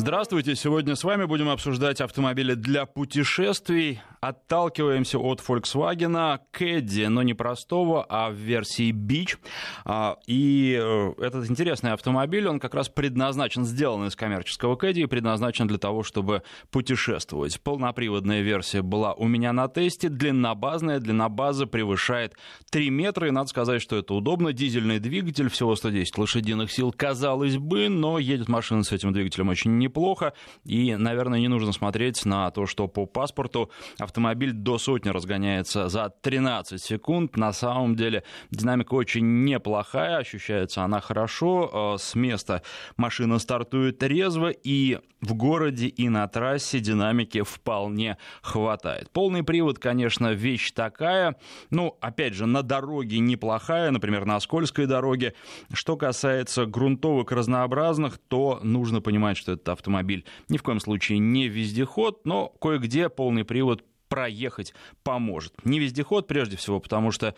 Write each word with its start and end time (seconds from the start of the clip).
Здравствуйте, 0.00 0.56
сегодня 0.56 0.96
с 0.96 1.04
вами 1.04 1.26
будем 1.26 1.50
обсуждать 1.50 2.00
автомобили 2.00 2.54
для 2.54 2.86
путешествий. 2.86 4.00
Отталкиваемся 4.22 5.18
от 5.18 5.40
Volkswagen 5.40 6.40
Caddy, 6.52 7.08
но 7.08 7.22
не 7.22 7.32
простого, 7.32 8.04
а 8.06 8.28
в 8.28 8.34
версии 8.34 8.92
Beach. 8.92 9.38
А, 9.86 10.18
и 10.26 10.78
э, 10.78 11.12
этот 11.22 11.48
интересный 11.48 11.92
автомобиль, 11.92 12.46
он 12.46 12.60
как 12.60 12.74
раз 12.74 12.90
предназначен, 12.90 13.64
сделан 13.64 14.08
из 14.08 14.16
коммерческого 14.16 14.76
Caddy 14.76 15.04
и 15.04 15.06
предназначен 15.06 15.68
для 15.68 15.78
того, 15.78 16.02
чтобы 16.02 16.42
путешествовать. 16.70 17.62
Полноприводная 17.62 18.42
версия 18.42 18.82
была 18.82 19.14
у 19.14 19.26
меня 19.26 19.54
на 19.54 19.68
тесте, 19.68 20.10
длиннобазная, 20.10 21.00
длина 21.00 21.30
базы 21.30 21.64
превышает 21.64 22.34
3 22.70 22.90
метра, 22.90 23.28
и 23.28 23.30
надо 23.30 23.48
сказать, 23.48 23.80
что 23.80 23.96
это 23.96 24.12
удобно. 24.12 24.52
Дизельный 24.52 24.98
двигатель, 24.98 25.48
всего 25.48 25.74
110 25.74 26.18
лошадиных 26.18 26.70
сил, 26.70 26.92
казалось 26.94 27.56
бы, 27.56 27.88
но 27.88 28.18
едет 28.18 28.48
машина 28.48 28.84
с 28.84 28.92
этим 28.92 29.14
двигателем 29.14 29.48
очень 29.48 29.78
неплохо, 29.78 30.34
и, 30.66 30.94
наверное, 30.96 31.40
не 31.40 31.48
нужно 31.48 31.72
смотреть 31.72 32.26
на 32.26 32.50
то, 32.50 32.66
что 32.66 32.86
по 32.86 33.06
паспорту 33.06 33.70
автомобиль 34.10 34.52
до 34.52 34.78
сотни 34.78 35.08
разгоняется 35.08 35.88
за 35.88 36.10
13 36.10 36.82
секунд. 36.82 37.36
На 37.36 37.52
самом 37.52 37.94
деле 37.94 38.24
динамика 38.50 38.94
очень 38.94 39.44
неплохая, 39.44 40.18
ощущается 40.18 40.82
она 40.82 41.00
хорошо. 41.00 41.94
Э, 41.94 41.98
с 41.98 42.16
места 42.16 42.62
машина 42.96 43.38
стартует 43.38 44.02
резво, 44.02 44.50
и 44.50 44.98
в 45.20 45.34
городе, 45.34 45.86
и 45.86 46.08
на 46.08 46.26
трассе 46.28 46.80
динамики 46.80 47.42
вполне 47.42 48.16
хватает. 48.42 49.10
Полный 49.10 49.42
привод, 49.42 49.78
конечно, 49.78 50.32
вещь 50.32 50.72
такая. 50.72 51.36
Ну, 51.70 51.96
опять 52.00 52.34
же, 52.34 52.46
на 52.46 52.62
дороге 52.62 53.18
неплохая, 53.18 53.90
например, 53.90 54.24
на 54.24 54.40
скользкой 54.40 54.86
дороге. 54.86 55.34
Что 55.72 55.96
касается 55.96 56.66
грунтовок 56.66 57.32
разнообразных, 57.32 58.18
то 58.18 58.60
нужно 58.62 59.00
понимать, 59.00 59.36
что 59.36 59.52
этот 59.52 59.68
автомобиль 59.68 60.24
ни 60.48 60.56
в 60.56 60.62
коем 60.62 60.80
случае 60.80 61.18
не 61.18 61.48
вездеход, 61.48 62.24
но 62.24 62.48
кое-где 62.48 63.08
полный 63.08 63.44
привод 63.44 63.84
проехать 64.10 64.74
поможет. 65.04 65.54
Не 65.64 65.78
вездеход, 65.78 66.26
прежде 66.26 66.56
всего, 66.56 66.80
потому 66.80 67.12
что 67.12 67.34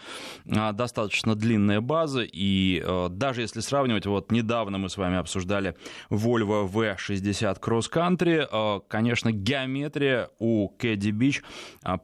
а, 0.51 0.73
достаточно 0.73 1.37
длинная 1.37 1.81
база, 1.81 2.23
и 2.23 2.83
а, 2.85 3.09
даже 3.09 3.43
если 3.43 3.61
сравнивать, 3.61 4.07
вот 4.07 4.33
недавно 4.33 4.79
мы 4.79 4.89
с 4.89 4.97
вами 4.97 5.19
обсуждали 5.19 5.77
Volvo 6.11 6.69
V60 6.69 7.61
Cross 7.61 7.93
Country, 7.93 8.49
а, 8.51 8.81
конечно, 8.81 9.31
геометрия 9.31 10.31
у 10.39 10.75
Caddy 10.79 11.13
Beach 11.13 11.43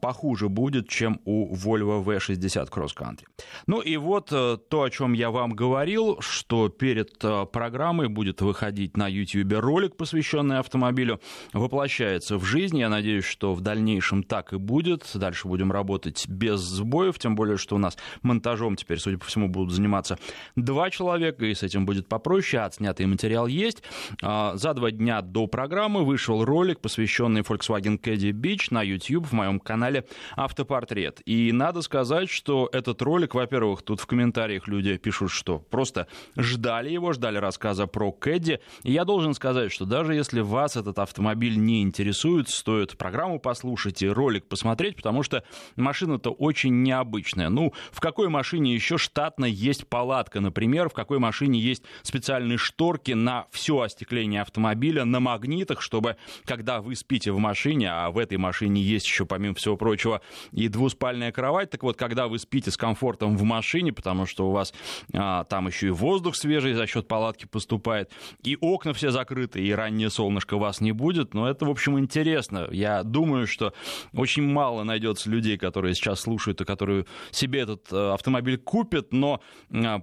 похуже 0.01 0.49
будет, 0.49 0.89
чем 0.89 1.21
у 1.25 1.55
Volvo 1.55 2.05
V60 2.05 2.71
Cross 2.71 2.95
Country. 2.95 3.25
Ну 3.67 3.81
и 3.81 3.97
вот 3.97 4.27
то, 4.29 4.83
о 4.83 4.91
чем 4.91 5.15
я 5.15 5.31
вам 5.31 5.53
говорил, 5.53 6.21
что 6.21 6.69
перед 6.69 7.19
программой 7.53 8.09
будет 8.09 8.43
выходить 8.43 8.99
на 8.99 9.09
YouTube 9.09 9.55
ролик, 9.55 9.97
посвященный 9.97 10.59
автомобилю, 10.59 11.21
воплощается 11.55 12.37
в 12.37 12.45
жизнь. 12.45 12.79
Я 12.79 12.91
надеюсь, 12.91 13.25
что 13.25 13.55
в 13.55 13.63
дальнейшем 13.63 14.23
так 14.23 14.53
и 14.53 14.58
будет. 14.59 15.09
Дальше 15.15 15.49
будем 15.49 15.73
работать 15.73 16.29
без 16.29 16.61
сбоев, 16.61 17.19
тем 17.19 17.35
более, 17.35 17.57
что 17.57 17.77
у 17.77 17.79
нас 17.79 17.97
монтажом 18.23 18.77
теперь, 18.77 18.99
судя 18.99 19.19
по 19.19 19.27
всему, 19.27 19.49
будут 19.49 19.73
заниматься 19.73 20.19
два 20.57 20.91
человека, 20.91 21.45
и 21.45 21.55
с 21.55 21.63
этим 21.63 21.87
будет 21.87 22.09
попроще, 22.09 22.63
отснятый 22.63 23.07
материал 23.07 23.47
есть. 23.47 23.83
А, 24.23 24.57
за 24.57 24.75
два 24.75 24.91
дня 24.91 25.23
до 25.23 25.47
программы 25.47 26.05
вышел 26.05 26.45
ролик, 26.45 26.81
посвященный 26.81 27.43
Volkswagen 27.43 28.01
Caddy 28.01 28.33
Beach 28.33 28.69
на 28.71 28.83
YouTube 28.83 29.27
в 29.27 29.33
моем 29.33 29.61
канале 29.61 30.05
«Автопортрет». 30.37 31.21
И 31.25 31.53
надо 31.53 31.83
сказать, 31.83 32.29
что 32.29 32.69
этот 32.73 33.01
ролик, 33.03 33.35
во-первых, 33.35 33.83
тут 33.83 34.01
в 34.01 34.07
комментариях 34.07 34.69
люди 34.69 34.97
пишут, 34.97 35.31
что 35.31 35.59
просто 35.59 36.07
ждали 36.37 36.91
его, 36.91 37.13
ждали 37.13 37.39
рассказа 37.39 37.87
про 37.87 38.15
Caddy. 38.19 38.61
И 38.83 38.93
я 38.93 39.05
должен 39.05 39.35
сказать, 39.35 39.73
что 39.73 39.85
даже 39.85 40.15
если 40.15 40.41
вас 40.41 40.77
этот 40.77 40.99
автомобиль 40.99 41.59
не 41.59 41.83
интересует, 41.83 42.49
стоит 42.49 42.97
программу 42.97 43.39
послушать 43.39 44.03
и 44.03 44.09
ролик 44.09 44.45
посмотреть, 44.49 44.97
потому 44.97 45.23
что 45.23 45.45
машина-то 45.77 46.31
очень 46.31 46.83
необычная. 46.83 47.49
Ну, 47.49 47.73
в 47.91 48.01
какой 48.01 48.29
машине 48.29 48.75
еще 48.75 48.99
штатно 48.99 49.45
есть 49.45 49.87
палатка, 49.89 50.41
например, 50.41 50.89
в 50.89 50.93
какой 50.93 51.19
машине 51.19 51.61
есть 51.61 51.83
специальные 52.03 52.59
шторки 52.59 53.13
на 53.13 53.47
все 53.51 53.81
остекление 53.81 54.43
автомобиля 54.43 55.05
на 55.05 55.21
магнитах, 55.21 55.81
чтобы 55.81 56.17
когда 56.45 56.81
вы 56.81 56.97
спите 56.97 57.33
в 57.33 57.39
машине, 57.39 57.91
а 57.91 58.11
в 58.11 58.19
этой 58.19 58.39
машине 58.39 58.81
есть 58.83 59.07
еще, 59.07 59.27
помимо 59.27 59.55
всего 59.55 59.77
прочего, 59.77 60.21
и 60.53 60.69
двуспальная 60.69 61.33
кровать, 61.33 61.71
так 61.71 61.83
вот, 61.83 61.97
когда 61.97 62.29
вы 62.29 62.39
спите 62.39 62.71
с 62.71 62.77
комфортом 62.77 63.37
в 63.37 63.43
машине, 63.43 63.93
потому 63.93 64.27
что 64.27 64.49
у 64.49 64.53
вас 64.53 64.73
а, 65.13 65.45
там 65.45 65.67
еще 65.67 65.89
и 65.89 65.91
воздух 65.91 66.37
свежий 66.37 66.75
за 66.75 66.87
счет 66.87 67.09
палатки 67.09 67.47
поступает, 67.47 68.11
и 68.43 68.57
окна 68.61 68.93
все 68.93 69.11
закрыты, 69.11 69.61
и 69.65 69.73
раннее 69.73 70.11
солнышко 70.11 70.57
вас 70.57 70.81
не 70.81 70.93
будет, 70.93 71.35
но 71.35 71.49
это, 71.49 71.65
в 71.65 71.71
общем, 71.71 71.99
интересно. 71.99 72.69
Я 72.71 73.03
думаю, 73.03 73.47
что 73.47 73.73
очень 74.15 74.38
очень 74.39 74.53
мало 74.53 74.85
найдется 74.85 75.31
людей, 75.31 75.57
которые 75.59 75.95
сейчас 75.95 76.21
слушают 76.21 76.61
и 76.61 76.65
которые 76.65 77.07
себе 77.31 77.61
этот 77.61 77.93
э, 77.93 78.13
автомобиль 78.13 78.59
купят, 78.59 79.13
но 79.13 79.41
а, 79.73 80.03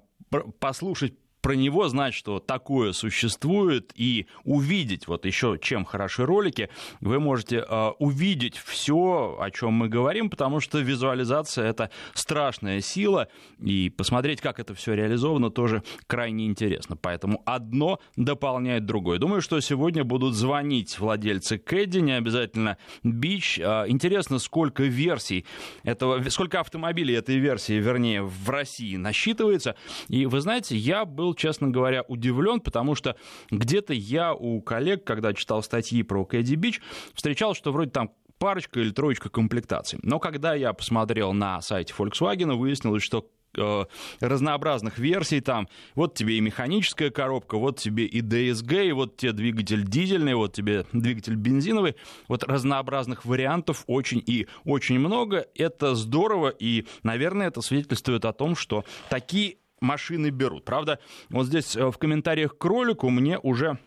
послушать 0.60 1.14
про 1.46 1.54
него 1.54 1.88
знать, 1.90 2.16
что 2.16 2.40
такое 2.40 2.92
существует, 2.92 3.92
и 3.94 4.26
увидеть, 4.46 5.08
вот 5.08 5.28
еще 5.28 5.60
чем 5.62 5.86
хороши 5.86 6.26
ролики, 6.26 6.70
вы 7.02 7.20
можете 7.20 7.58
э, 7.58 7.90
увидеть 8.00 8.58
все, 8.58 9.38
о 9.40 9.52
чем 9.52 9.74
мы 9.74 9.88
говорим, 9.88 10.32
потому 10.32 10.60
что 10.60 10.80
визуализация 10.80 11.70
это 11.70 11.92
страшная 12.16 12.82
сила, 12.82 13.28
и 13.60 13.92
посмотреть, 13.96 14.42
как 14.42 14.60
это 14.60 14.74
все 14.74 14.96
реализовано, 14.96 15.52
тоже 15.52 15.84
крайне 16.08 16.48
интересно. 16.48 16.98
Поэтому 16.98 17.44
одно 17.46 18.00
дополняет 18.16 18.88
другое. 18.88 19.20
Думаю, 19.20 19.42
что 19.42 19.60
сегодня 19.60 20.04
будут 20.04 20.34
звонить 20.34 20.98
владельцы 20.98 21.60
Кэдди, 21.60 22.00
не 22.00 22.14
обязательно 22.14 22.80
Бич. 23.04 23.60
Э, 23.60 23.86
интересно, 23.88 24.40
сколько 24.40 24.82
версий 24.82 25.46
этого, 25.84 26.28
сколько 26.32 26.60
автомобилей 26.60 27.14
этой 27.14 27.38
версии, 27.38 27.74
вернее, 27.74 28.24
в 28.24 28.50
России 28.50 28.96
насчитывается. 28.96 29.76
И 30.08 30.26
вы 30.26 30.42
знаете, 30.42 30.76
я 30.76 31.06
был 31.06 31.35
честно 31.36 31.70
говоря, 31.70 32.04
удивлен, 32.08 32.60
потому 32.60 32.96
что 32.96 33.16
где-то 33.52 33.94
я 33.94 34.34
у 34.34 34.62
коллег, 34.62 35.04
когда 35.04 35.34
читал 35.34 35.64
статьи 35.64 36.04
про 36.04 36.26
Кэдди 36.26 36.56
Бич, 36.56 36.82
встречал, 37.14 37.54
что 37.54 37.72
вроде 37.72 37.92
там 37.92 38.12
парочка 38.38 38.80
или 38.80 38.92
троечка 38.92 39.30
комплектаций. 39.30 40.00
Но 40.02 40.20
когда 40.20 40.54
я 40.54 40.74
посмотрел 40.74 41.34
на 41.34 41.62
сайте 41.62 41.94
Volkswagen, 41.98 42.56
выяснилось, 42.56 43.04
что 43.04 43.30
э, 43.58 43.86
разнообразных 44.20 44.98
версий 44.98 45.42
там. 45.42 45.68
Вот 45.96 46.16
тебе 46.16 46.38
и 46.38 46.42
механическая 46.42 47.10
коробка, 47.10 47.58
вот 47.58 47.80
тебе 47.80 48.06
и 48.06 48.22
DSG, 48.22 48.90
и 48.90 48.92
вот 48.92 49.18
тебе 49.18 49.32
двигатель 49.32 49.86
дизельный, 49.88 50.36
вот 50.36 50.54
тебе 50.54 50.86
двигатель 50.92 51.36
бензиновый. 51.36 51.96
Вот 52.28 52.44
разнообразных 52.44 53.26
вариантов 53.26 53.84
очень 53.88 54.22
и 54.26 54.48
очень 54.66 55.00
много. 55.00 55.46
Это 55.56 55.96
здорово, 55.96 56.50
и, 56.50 56.86
наверное, 57.04 57.48
это 57.48 57.62
свидетельствует 57.62 58.26
о 58.26 58.34
том, 58.34 58.56
что 58.56 58.84
такие 59.10 59.58
машины 59.86 60.30
берут. 60.30 60.66
Правда, 60.66 61.00
вот 61.30 61.46
здесь 61.46 61.76
э, 61.76 61.90
в 61.90 61.98
комментариях 61.98 62.58
к 62.58 62.66
ролику 62.66 63.10
мне 63.10 63.40
уже 63.40 63.78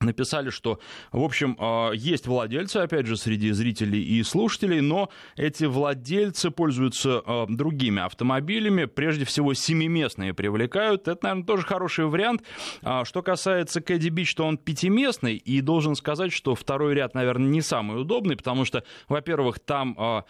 написали, 0.00 0.50
что, 0.50 0.78
в 1.10 1.22
общем, 1.22 1.56
э, 1.58 1.90
есть 1.94 2.26
владельцы, 2.26 2.76
опять 2.76 3.06
же, 3.06 3.16
среди 3.16 3.50
зрителей 3.50 4.02
и 4.02 4.22
слушателей, 4.22 4.80
но 4.80 5.10
эти 5.36 5.64
владельцы 5.64 6.50
пользуются 6.50 7.22
э, 7.24 7.46
другими 7.48 8.02
автомобилями, 8.02 8.84
прежде 8.84 9.24
всего 9.24 9.54
семиместные 9.54 10.34
привлекают. 10.34 11.08
Это, 11.08 11.18
наверное, 11.22 11.46
тоже 11.46 11.62
хороший 11.64 12.06
вариант. 12.06 12.42
А 12.82 13.04
что 13.04 13.22
касается 13.22 13.80
Кэдди 13.80 14.08
Бич, 14.08 14.34
то 14.34 14.44
он 14.44 14.56
пятиместный, 14.56 15.36
и 15.36 15.60
должен 15.60 15.96
сказать, 15.96 16.32
что 16.32 16.54
второй 16.54 16.94
ряд, 16.94 17.14
наверное, 17.14 17.48
не 17.48 17.60
самый 17.60 18.00
удобный, 18.00 18.36
потому 18.36 18.64
что, 18.64 18.84
во-первых, 19.08 19.58
там 19.58 20.24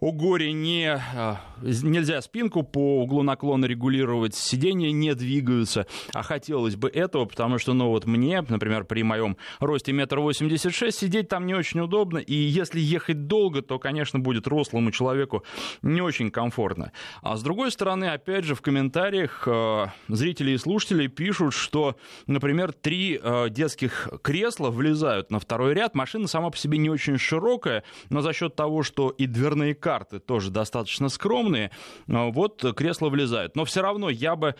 у 0.00 0.12
горе 0.12 0.52
не, 0.52 0.94
а, 0.94 1.40
нельзя 1.62 2.22
спинку 2.22 2.62
по 2.62 3.02
углу 3.02 3.22
наклона 3.22 3.66
регулировать, 3.66 4.34
сиденья 4.34 4.90
не 4.92 5.14
двигаются, 5.14 5.86
а 6.14 6.22
хотелось 6.22 6.76
бы 6.76 6.88
этого, 6.88 7.26
потому 7.26 7.58
что, 7.58 7.74
ну 7.74 7.88
вот 7.88 8.06
мне, 8.06 8.42
например, 8.48 8.84
при 8.84 9.02
моем 9.02 9.36
росте 9.58 9.92
метр 9.92 10.20
восемьдесят 10.20 10.74
шесть, 10.74 10.98
сидеть 10.98 11.28
там 11.28 11.46
не 11.46 11.54
очень 11.54 11.80
удобно, 11.80 12.18
и 12.18 12.34
если 12.34 12.80
ехать 12.80 13.26
долго, 13.26 13.60
то, 13.60 13.78
конечно, 13.78 14.18
будет 14.18 14.48
рослому 14.48 14.90
человеку 14.90 15.44
не 15.82 16.00
очень 16.00 16.30
комфортно. 16.30 16.92
А 17.20 17.36
с 17.36 17.42
другой 17.42 17.70
стороны, 17.70 18.06
опять 18.06 18.44
же, 18.44 18.54
в 18.54 18.62
комментариях 18.62 19.46
а, 19.46 19.92
зрители 20.08 20.52
и 20.52 20.56
слушатели 20.56 21.08
пишут, 21.08 21.52
что, 21.52 21.96
например, 22.26 22.72
три 22.72 23.20
а, 23.22 23.50
детских 23.50 24.08
кресла 24.22 24.70
влезают 24.70 25.30
на 25.30 25.38
второй 25.38 25.74
ряд, 25.74 25.94
машина 25.94 26.26
сама 26.26 26.48
по 26.48 26.56
себе 26.56 26.78
не 26.78 26.88
очень 26.88 27.18
широкая, 27.18 27.84
но 28.08 28.22
за 28.22 28.32
счет 28.32 28.56
того, 28.56 28.82
что 28.82 29.10
и 29.10 29.26
дверные 29.26 29.74
карты 29.74 29.89
карты 29.90 30.20
тоже 30.20 30.52
достаточно 30.52 31.08
скромные, 31.08 31.72
вот 32.06 32.64
кресла 32.76 33.08
влезают. 33.08 33.56
Но 33.56 33.64
все 33.64 33.82
равно 33.82 34.08
я 34.08 34.36
бы 34.36 34.54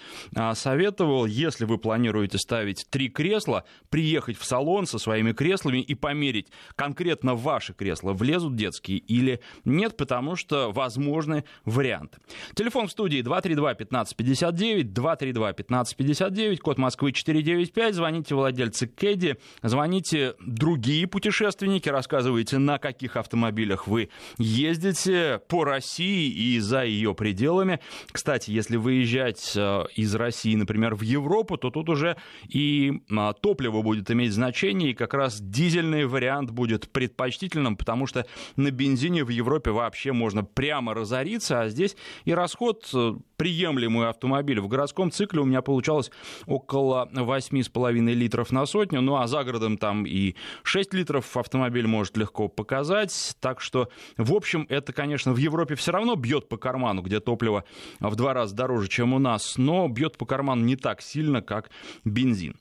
советовал, 0.54 1.24
если 1.24 1.66
вы 1.66 1.78
планируете 1.78 2.36
ставить 2.36 2.84
три 2.90 3.08
кресла, 3.08 3.62
приехать 3.90 4.36
в 4.36 4.44
салон 4.44 4.86
со 4.86 4.98
своими 4.98 5.30
креслами 5.30 5.78
и 5.78 5.94
померить 5.94 6.48
конкретно 6.74 7.36
ваши 7.36 7.74
кресла, 7.74 8.12
влезут 8.12 8.56
детские 8.56 8.98
или 8.98 9.38
нет, 9.64 9.96
потому 9.96 10.34
что 10.34 10.72
возможны 10.72 11.44
варианты. 11.64 12.18
Телефон 12.54 12.88
в 12.88 12.90
студии 12.90 13.20
232-1559, 13.20 14.82
232-1559, 14.82 16.56
код 16.56 16.78
Москвы 16.78 17.12
495, 17.12 17.94
звоните 17.94 18.34
владельцы 18.34 18.88
Кэдди, 18.88 19.36
звоните 19.62 20.34
другие 20.44 21.06
путешественники, 21.06 21.88
рассказывайте, 21.88 22.58
на 22.58 22.78
каких 22.78 23.14
автомобилях 23.14 23.86
вы 23.86 24.08
ездите 24.38 25.19
по 25.48 25.64
России 25.64 26.30
и 26.30 26.58
за 26.58 26.84
ее 26.84 27.14
пределами. 27.14 27.80
Кстати, 28.12 28.50
если 28.50 28.76
выезжать 28.76 29.52
э, 29.56 29.84
из 29.94 30.14
России, 30.14 30.54
например, 30.54 30.94
в 30.94 31.02
Европу, 31.02 31.56
то 31.56 31.70
тут 31.70 31.88
уже 31.88 32.16
и 32.48 33.02
а, 33.10 33.32
топливо 33.32 33.82
будет 33.82 34.10
иметь 34.10 34.32
значение, 34.32 34.90
и 34.90 34.94
как 34.94 35.14
раз 35.14 35.40
дизельный 35.40 36.06
вариант 36.06 36.50
будет 36.50 36.90
предпочтительным, 36.90 37.76
потому 37.76 38.06
что 38.06 38.26
на 38.56 38.70
бензине 38.70 39.24
в 39.24 39.28
Европе 39.28 39.70
вообще 39.70 40.12
можно 40.12 40.44
прямо 40.44 40.94
разориться, 40.94 41.62
а 41.62 41.68
здесь 41.68 41.96
и 42.24 42.34
расход 42.34 42.88
э, 42.94 43.14
приемлемый 43.36 44.08
автомобиль. 44.08 44.60
В 44.60 44.68
городском 44.68 45.10
цикле 45.10 45.40
у 45.40 45.44
меня 45.44 45.62
получалось 45.62 46.10
около 46.46 47.08
8,5 47.12 47.92
литров 48.12 48.52
на 48.52 48.66
сотню, 48.66 49.00
ну 49.00 49.16
а 49.16 49.26
за 49.26 49.44
городом 49.44 49.78
там 49.78 50.04
и 50.06 50.34
6 50.62 50.94
литров 50.94 51.36
автомобиль 51.36 51.86
может 51.86 52.16
легко 52.16 52.48
показать. 52.48 53.36
Так 53.40 53.60
что, 53.60 53.88
в 54.16 54.34
общем, 54.34 54.66
это, 54.68 54.92
конечно, 54.92 55.09
в 55.18 55.36
Европе 55.36 55.74
все 55.74 55.92
равно 55.92 56.16
бьет 56.16 56.48
по 56.48 56.56
карману, 56.56 57.02
где 57.02 57.20
топливо 57.20 57.64
в 58.00 58.14
два 58.16 58.34
раза 58.34 58.54
дороже, 58.54 58.88
чем 58.88 59.12
у 59.12 59.18
нас, 59.18 59.56
но 59.56 59.88
бьет 59.88 60.18
по 60.18 60.26
карману 60.26 60.64
не 60.64 60.76
так 60.76 61.02
сильно, 61.02 61.42
как 61.42 61.70
бензин. 62.04 62.56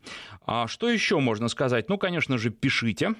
А 0.45 0.67
что 0.67 0.89
еще 0.89 1.19
можно 1.19 1.47
сказать? 1.47 1.89
Ну, 1.89 1.97
конечно 1.97 2.37
же, 2.37 2.49
пишите. 2.49 3.15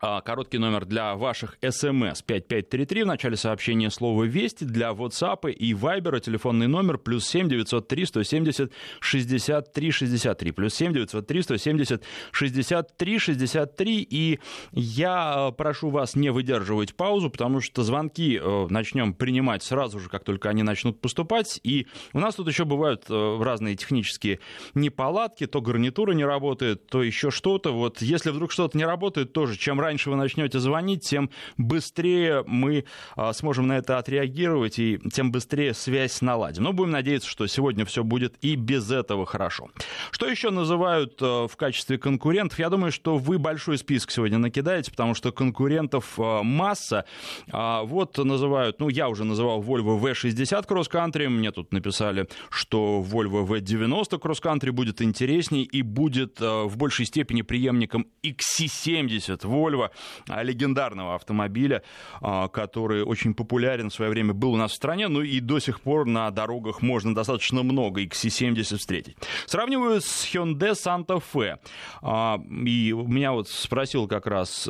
А, 0.00 0.20
короткий 0.20 0.58
номер 0.58 0.84
для 0.84 1.16
ваших 1.16 1.58
смс 1.60 2.22
5533. 2.22 3.02
В 3.02 3.06
начале 3.06 3.36
сообщения 3.36 3.90
слово 3.90 4.24
«Вести». 4.24 4.62
Для 4.62 4.90
WhatsApp 4.90 5.50
и 5.50 5.72
Viber 5.72 6.20
телефонный 6.20 6.68
номер 6.68 6.98
плюс 6.98 7.26
7 7.26 7.48
903 7.48 8.06
170 8.06 8.72
63 9.00 9.90
63. 9.90 10.52
Плюс 10.52 10.74
7 10.74 10.92
903 10.92 11.42
170 11.42 12.04
63 12.30 13.18
63. 13.18 14.06
И 14.08 14.38
я 14.70 15.48
э, 15.48 15.52
прошу 15.56 15.90
вас 15.90 16.14
не 16.14 16.30
выдерживать 16.30 16.94
паузу, 16.94 17.28
потому 17.28 17.60
что 17.60 17.82
звонки 17.82 18.38
э, 18.40 18.66
начнем 18.70 19.14
принимать 19.14 19.64
сразу 19.64 19.98
же, 19.98 20.08
как 20.08 20.22
только 20.22 20.48
они 20.48 20.62
начнут 20.62 21.00
поступать. 21.00 21.58
И 21.64 21.88
у 22.12 22.20
нас 22.20 22.36
тут 22.36 22.46
еще 22.46 22.64
бывают 22.64 23.06
э, 23.08 23.38
разные 23.42 23.74
технические 23.74 24.38
неполадки. 24.74 25.48
То 25.48 25.60
гарнитура 25.60 26.12
не 26.12 26.24
работает, 26.24 26.86
то 26.86 27.02
еще 27.02 27.32
что-то. 27.32 27.72
Вот 27.72 28.00
если 28.00 28.30
вдруг 28.30 28.52
что-то 28.52 28.78
не 28.78 28.84
работает, 28.84 29.32
тоже 29.32 29.58
чем 29.58 29.80
раньше 29.80 29.87
раньше 29.88 30.10
вы 30.10 30.16
начнете 30.16 30.58
звонить, 30.58 31.08
тем 31.08 31.30
быстрее 31.56 32.44
мы 32.46 32.84
а, 33.16 33.32
сможем 33.32 33.68
на 33.68 33.78
это 33.78 33.96
отреагировать 33.96 34.78
и 34.78 34.98
тем 35.14 35.32
быстрее 35.32 35.72
связь 35.72 36.20
наладим. 36.20 36.64
Но 36.64 36.74
будем 36.74 36.90
надеяться, 36.90 37.28
что 37.28 37.46
сегодня 37.46 37.86
все 37.86 38.04
будет 38.04 38.36
и 38.42 38.54
без 38.54 38.90
этого 38.90 39.24
хорошо. 39.24 39.70
Что 40.10 40.26
еще 40.28 40.50
называют 40.50 41.16
а, 41.22 41.48
в 41.48 41.56
качестве 41.56 41.96
конкурентов? 41.96 42.58
Я 42.58 42.68
думаю, 42.68 42.92
что 42.92 43.16
вы 43.16 43.38
большой 43.38 43.78
список 43.78 44.10
сегодня 44.10 44.36
накидаете, 44.36 44.90
потому 44.90 45.14
что 45.14 45.32
конкурентов 45.32 46.18
а, 46.18 46.42
масса. 46.42 47.06
Вот 47.50 48.18
называют, 48.18 48.80
ну, 48.80 48.88
я 48.88 49.08
уже 49.08 49.24
называл 49.24 49.62
Volvo 49.62 49.98
V60 50.00 50.66
Cross 50.66 50.90
Country, 50.90 51.28
мне 51.28 51.50
тут 51.50 51.72
написали, 51.72 52.28
что 52.50 53.02
Volvo 53.02 53.46
V90 53.46 54.20
Cross 54.20 54.42
Country 54.42 54.70
будет 54.70 55.00
интересней 55.00 55.62
и 55.62 55.82
будет 55.82 56.40
в 56.40 56.76
большей 56.76 57.06
степени 57.06 57.42
преемником 57.42 58.06
XC70 58.22 59.40
Volvo 59.44 59.77
Volvo, 59.78 59.90
а, 60.28 60.42
легендарного 60.42 61.14
автомобиля, 61.14 61.82
а, 62.20 62.48
который 62.48 63.02
очень 63.02 63.34
популярен 63.34 63.90
в 63.90 63.94
свое 63.94 64.10
время 64.10 64.34
был 64.34 64.52
у 64.52 64.56
нас 64.56 64.72
в 64.72 64.74
стране, 64.74 65.08
ну 65.08 65.22
и 65.22 65.40
до 65.40 65.58
сих 65.58 65.80
пор 65.80 66.06
на 66.06 66.30
дорогах 66.30 66.82
можно 66.82 67.14
достаточно 67.14 67.62
много 67.62 68.02
XC70 68.02 68.76
встретить. 68.76 69.16
Сравниваю 69.46 70.00
с 70.00 70.24
Hyundai 70.24 70.72
Santa 70.72 71.22
Fe. 71.32 71.58
А, 72.02 72.40
и 72.48 72.92
меня 72.92 73.32
вот 73.32 73.48
спросил 73.48 74.08
как 74.08 74.26
раз 74.26 74.68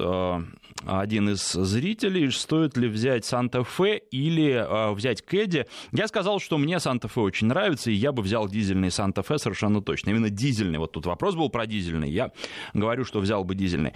один 0.87 1.31
из 1.31 1.53
зрителей, 1.53 2.31
стоит 2.31 2.77
ли 2.77 2.89
взять 2.89 3.25
Santa 3.25 3.67
Fe 3.67 4.01
или 4.11 4.95
взять 4.95 5.23
Кэдди. 5.23 5.67
Я 5.93 6.09
сказал, 6.09 6.39
что 6.41 6.59
мне 6.59 6.77
Santa 6.77 7.11
Fe 7.13 7.23
очень 7.23 7.49
нравится, 7.49 7.91
и 7.91 7.95
я 7.95 8.13
бы 8.13 8.23
взял 8.23 8.49
дизельный 8.49 8.89
Santa 8.89 9.27
Fe 9.27 9.39
совершенно 9.39 9.83
точно. 9.83 10.11
Именно 10.11 10.31
дизельный. 10.31 10.79
Вот 10.79 10.93
тут 10.93 11.07
вопрос 11.07 11.35
был 11.35 11.49
про 11.49 11.67
дизельный. 11.67 12.11
Я 12.11 12.31
говорю, 12.75 13.05
что 13.05 13.21
взял 13.21 13.45
бы 13.45 13.55
дизельный. 13.55 13.93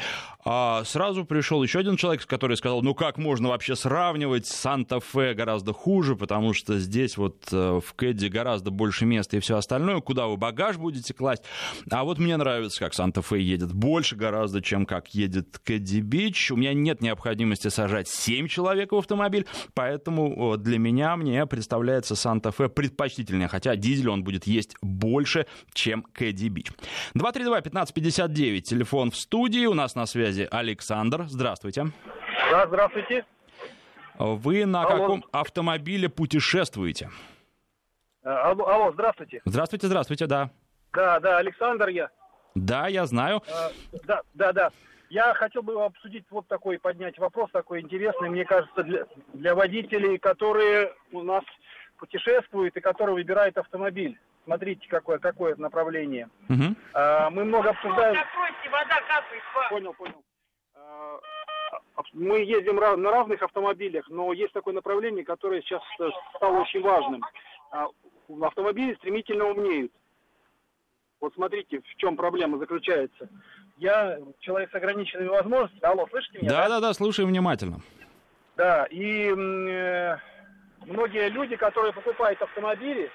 Сразу 1.02 1.24
пришел 1.24 1.60
еще 1.64 1.80
один 1.80 1.96
человек, 1.96 2.24
который 2.26 2.56
сказал, 2.56 2.80
ну 2.80 2.94
как 2.94 3.18
можно 3.18 3.48
вообще 3.48 3.74
сравнивать, 3.74 4.46
Санта-Фе 4.46 5.34
гораздо 5.34 5.72
хуже, 5.72 6.14
потому 6.14 6.54
что 6.54 6.78
здесь 6.78 7.16
вот 7.16 7.48
э, 7.50 7.80
в 7.84 7.94
Кэдди 7.94 8.26
гораздо 8.26 8.70
больше 8.70 9.04
места 9.04 9.36
и 9.36 9.40
все 9.40 9.56
остальное, 9.56 10.00
куда 10.00 10.28
вы 10.28 10.36
багаж 10.36 10.76
будете 10.76 11.12
класть. 11.12 11.42
А 11.90 12.04
вот 12.04 12.18
мне 12.18 12.36
нравится, 12.36 12.78
как 12.78 12.94
Санта-Фе 12.94 13.40
едет 13.40 13.72
больше 13.72 14.14
гораздо, 14.14 14.62
чем 14.62 14.86
как 14.86 15.08
едет 15.12 15.58
Кэдди 15.64 16.02
Бич. 16.02 16.52
У 16.52 16.56
меня 16.56 16.72
нет 16.72 17.00
необходимости 17.00 17.66
сажать 17.66 18.06
7 18.06 18.46
человек 18.46 18.92
в 18.92 18.96
автомобиль, 18.96 19.46
поэтому 19.74 20.56
для 20.56 20.78
меня 20.78 21.16
мне 21.16 21.46
представляется 21.46 22.14
Санта-Фе 22.14 22.68
предпочтительнее, 22.68 23.48
хотя 23.48 23.74
дизель 23.74 24.08
он 24.08 24.22
будет 24.22 24.46
есть 24.46 24.76
больше, 24.80 25.46
чем 25.74 26.04
Кэдди 26.12 26.46
Бич. 26.46 26.68
232-1559, 27.16 28.60
телефон 28.60 29.10
в 29.10 29.16
студии, 29.16 29.66
у 29.66 29.74
нас 29.74 29.96
на 29.96 30.06
связи 30.06 30.46
Александр 30.48 30.91
Александр, 30.92 31.24
здравствуйте. 31.26 31.86
Да, 32.50 32.66
здравствуйте. 32.66 33.24
Вы 34.18 34.66
на 34.66 34.82
алло. 34.82 35.00
каком 35.00 35.24
автомобиле 35.32 36.10
путешествуете? 36.10 37.08
Э, 38.22 38.28
алло, 38.28 38.68
алло, 38.68 38.92
здравствуйте. 38.92 39.40
Здравствуйте, 39.46 39.86
здравствуйте, 39.86 40.26
да. 40.26 40.50
Да, 40.92 41.18
да, 41.20 41.38
Александр 41.38 41.88
я. 41.88 42.10
Да, 42.54 42.88
я 42.88 43.06
знаю. 43.06 43.42
А, 43.50 43.70
да, 44.04 44.20
да, 44.34 44.52
да. 44.52 44.70
Я 45.08 45.32
хотел 45.32 45.62
бы 45.62 45.82
обсудить 45.82 46.26
вот 46.28 46.46
такой, 46.46 46.78
поднять 46.78 47.18
вопрос 47.18 47.50
такой 47.52 47.80
интересный, 47.80 48.28
мне 48.28 48.44
кажется, 48.44 48.82
для, 48.82 49.06
для 49.32 49.54
водителей, 49.54 50.18
которые 50.18 50.92
у 51.12 51.22
нас 51.22 51.44
путешествуют 51.96 52.76
и 52.76 52.80
которые 52.80 53.14
выбирают 53.14 53.56
автомобиль. 53.56 54.20
Смотрите, 54.44 54.86
какое, 54.90 55.18
какое 55.18 55.56
направление. 55.56 56.28
Угу. 56.50 56.76
А, 56.92 57.30
мы 57.30 57.44
много 57.46 57.70
обсуждаем... 57.70 58.14
Закройте, 58.14 58.68
вода 58.70 59.00
капает. 59.08 59.42
Понял, 59.70 59.94
понял. 59.94 60.22
Мы 62.12 62.40
ездим 62.40 62.76
на 62.76 63.10
разных 63.10 63.42
автомобилях, 63.42 64.08
но 64.08 64.32
есть 64.32 64.52
такое 64.52 64.74
направление, 64.74 65.24
которое 65.24 65.62
сейчас 65.62 65.82
э, 66.00 66.08
стало 66.36 66.60
очень 66.60 66.82
важным. 66.82 67.22
А, 67.70 67.86
автомобили 68.42 68.94
стремительно 68.94 69.46
умнеют. 69.46 69.92
Вот 71.20 71.32
смотрите, 71.34 71.80
в 71.80 71.96
чем 71.96 72.16
проблема 72.16 72.58
заключается. 72.58 73.28
Я 73.78 74.18
человек 74.40 74.70
с 74.70 74.74
ограниченными 74.74 75.28
возможностями. 75.28 75.84
Алло, 75.84 76.06
слышите 76.10 76.38
меня? 76.38 76.50
Да, 76.50 76.68
да, 76.68 76.80
да, 76.80 76.92
слушаю 76.92 77.26
внимательно. 77.28 77.80
Да, 78.56 78.86
и 78.90 79.32
э, 79.32 80.16
многие 80.84 81.28
люди, 81.30 81.56
которые 81.56 81.92
покупают 81.92 82.40
автомобили... 82.42 83.10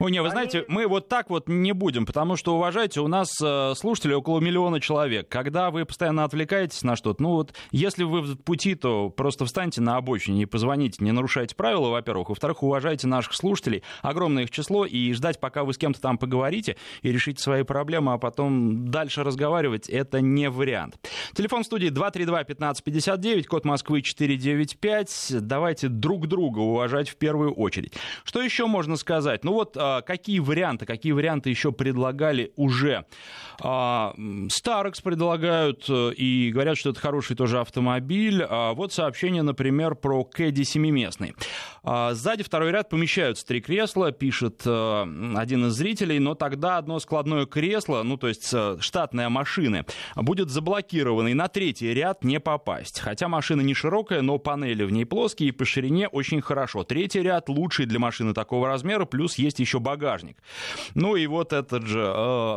Ой, 0.00 0.10
не, 0.10 0.22
вы 0.22 0.30
знаете, 0.30 0.64
мы 0.66 0.86
вот 0.86 1.08
так 1.08 1.28
вот 1.28 1.46
не 1.46 1.72
будем, 1.72 2.06
потому 2.06 2.34
что, 2.36 2.54
уважайте, 2.56 3.02
у 3.02 3.06
нас 3.06 3.38
э, 3.42 3.74
слушатели 3.76 4.14
около 4.14 4.40
миллиона 4.40 4.80
человек. 4.80 5.28
Когда 5.28 5.70
вы 5.70 5.84
постоянно 5.84 6.24
отвлекаетесь 6.24 6.82
на 6.84 6.96
что-то, 6.96 7.22
ну 7.22 7.32
вот, 7.32 7.52
если 7.70 8.04
вы 8.04 8.22
в 8.22 8.36
пути, 8.36 8.74
то 8.76 9.10
просто 9.10 9.44
встаньте 9.44 9.82
на 9.82 9.98
обочине 9.98 10.44
и 10.44 10.46
позвоните, 10.46 11.04
не 11.04 11.12
нарушайте 11.12 11.54
правила, 11.54 11.90
во-первых. 11.90 12.30
Во-вторых, 12.30 12.62
уважайте 12.62 13.08
наших 13.08 13.34
слушателей, 13.34 13.82
огромное 14.00 14.44
их 14.44 14.50
число, 14.50 14.86
и 14.86 15.12
ждать, 15.12 15.38
пока 15.38 15.64
вы 15.64 15.74
с 15.74 15.76
кем-то 15.76 16.00
там 16.00 16.16
поговорите 16.16 16.78
и 17.02 17.12
решите 17.12 17.42
свои 17.42 17.62
проблемы, 17.62 18.14
а 18.14 18.18
потом 18.18 18.90
дальше 18.90 19.22
разговаривать, 19.22 19.90
это 19.90 20.22
не 20.22 20.48
вариант. 20.48 20.96
Телефон 21.34 21.62
студии 21.62 21.90
232-1559, 21.90 23.44
код 23.44 23.66
Москвы 23.66 24.00
495. 24.00 25.42
Давайте 25.42 25.88
друг 25.88 26.26
друга 26.26 26.60
уважать 26.60 27.10
в 27.10 27.16
первую 27.16 27.52
очередь. 27.52 27.92
Что 28.24 28.40
еще 28.40 28.64
можно 28.64 28.96
сказать? 28.96 29.44
Ну 29.44 29.52
вот, 29.52 29.76
а, 29.76 29.89
какие 30.06 30.38
варианты, 30.38 30.86
какие 30.86 31.12
варианты 31.12 31.50
еще 31.50 31.72
предлагали 31.72 32.52
уже? 32.56 33.04
А, 33.62 34.14
Старекс 34.50 35.00
предлагают 35.00 35.84
э, 35.88 36.12
и 36.14 36.50
говорят, 36.52 36.78
что 36.78 36.90
это 36.90 37.00
хороший 37.00 37.36
тоже 37.36 37.60
автомобиль. 37.60 38.44
А, 38.48 38.72
вот 38.72 38.92
сообщение, 38.92 39.42
например, 39.42 39.94
про 39.94 40.24
Кэдди 40.24 40.62
семиместный. 40.62 41.34
Сзади 41.82 42.42
второй 42.42 42.72
ряд 42.72 42.88
помещаются 42.90 43.46
три 43.46 43.60
кресла, 43.60 44.12
пишет 44.12 44.62
э, 44.66 45.34
один 45.36 45.66
из 45.66 45.72
зрителей, 45.72 46.18
но 46.18 46.34
тогда 46.34 46.76
одно 46.76 46.98
складное 47.00 47.46
кресло, 47.46 48.02
ну 48.02 48.16
то 48.16 48.28
есть 48.28 48.48
э, 48.52 48.76
штатная 48.80 49.28
машина, 49.28 49.84
будет 50.14 50.50
заблокировано, 50.50 51.28
и 51.28 51.34
на 51.34 51.48
третий 51.48 51.92
ряд 51.94 52.22
не 52.22 52.38
попасть. 52.38 53.00
Хотя 53.00 53.28
машина 53.28 53.62
не 53.62 53.74
широкая, 53.74 54.22
но 54.22 54.38
панели 54.38 54.84
в 54.84 54.92
ней 54.92 55.04
плоские 55.04 55.48
и 55.48 55.52
по 55.52 55.64
ширине 55.64 56.08
очень 56.08 56.40
хорошо. 56.40 56.84
Третий 56.84 57.20
ряд 57.20 57.48
лучший 57.48 57.86
для 57.86 57.98
машины 57.98 58.34
такого 58.34 58.68
размера, 58.68 59.04
плюс 59.04 59.36
есть 59.36 59.58
еще 59.58 59.79
багажник. 59.80 60.36
Ну 60.94 61.16
и 61.16 61.26
вот 61.26 61.52
этот 61.52 61.86
же 61.86 62.00
э, 62.00 62.04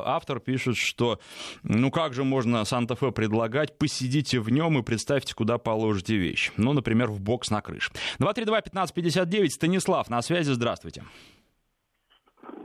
автор 0.05 0.39
пишет, 0.39 0.77
что 0.77 1.19
ну 1.63 1.91
как 1.91 2.13
же 2.13 2.23
можно 2.23 2.63
Санта-Фе 2.65 3.11
предлагать, 3.11 3.77
посидите 3.77 4.39
в 4.39 4.49
нем 4.49 4.77
и 4.77 4.83
представьте, 4.83 5.33
куда 5.33 5.57
положите 5.57 6.15
вещь. 6.15 6.51
Ну, 6.57 6.73
например, 6.73 7.09
в 7.09 7.19
бокс 7.19 7.49
на 7.49 7.61
крыше. 7.61 7.91
232-1559, 8.19 9.47
Станислав, 9.49 10.09
на 10.09 10.21
связи, 10.21 10.51
здравствуйте. 10.51 11.03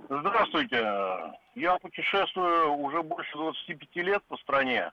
Здравствуйте. 0.08 0.78
Я 1.54 1.76
путешествую 1.78 2.72
уже 2.74 3.02
больше 3.02 3.36
25 3.36 3.96
лет 3.96 4.22
по 4.28 4.36
стране. 4.38 4.90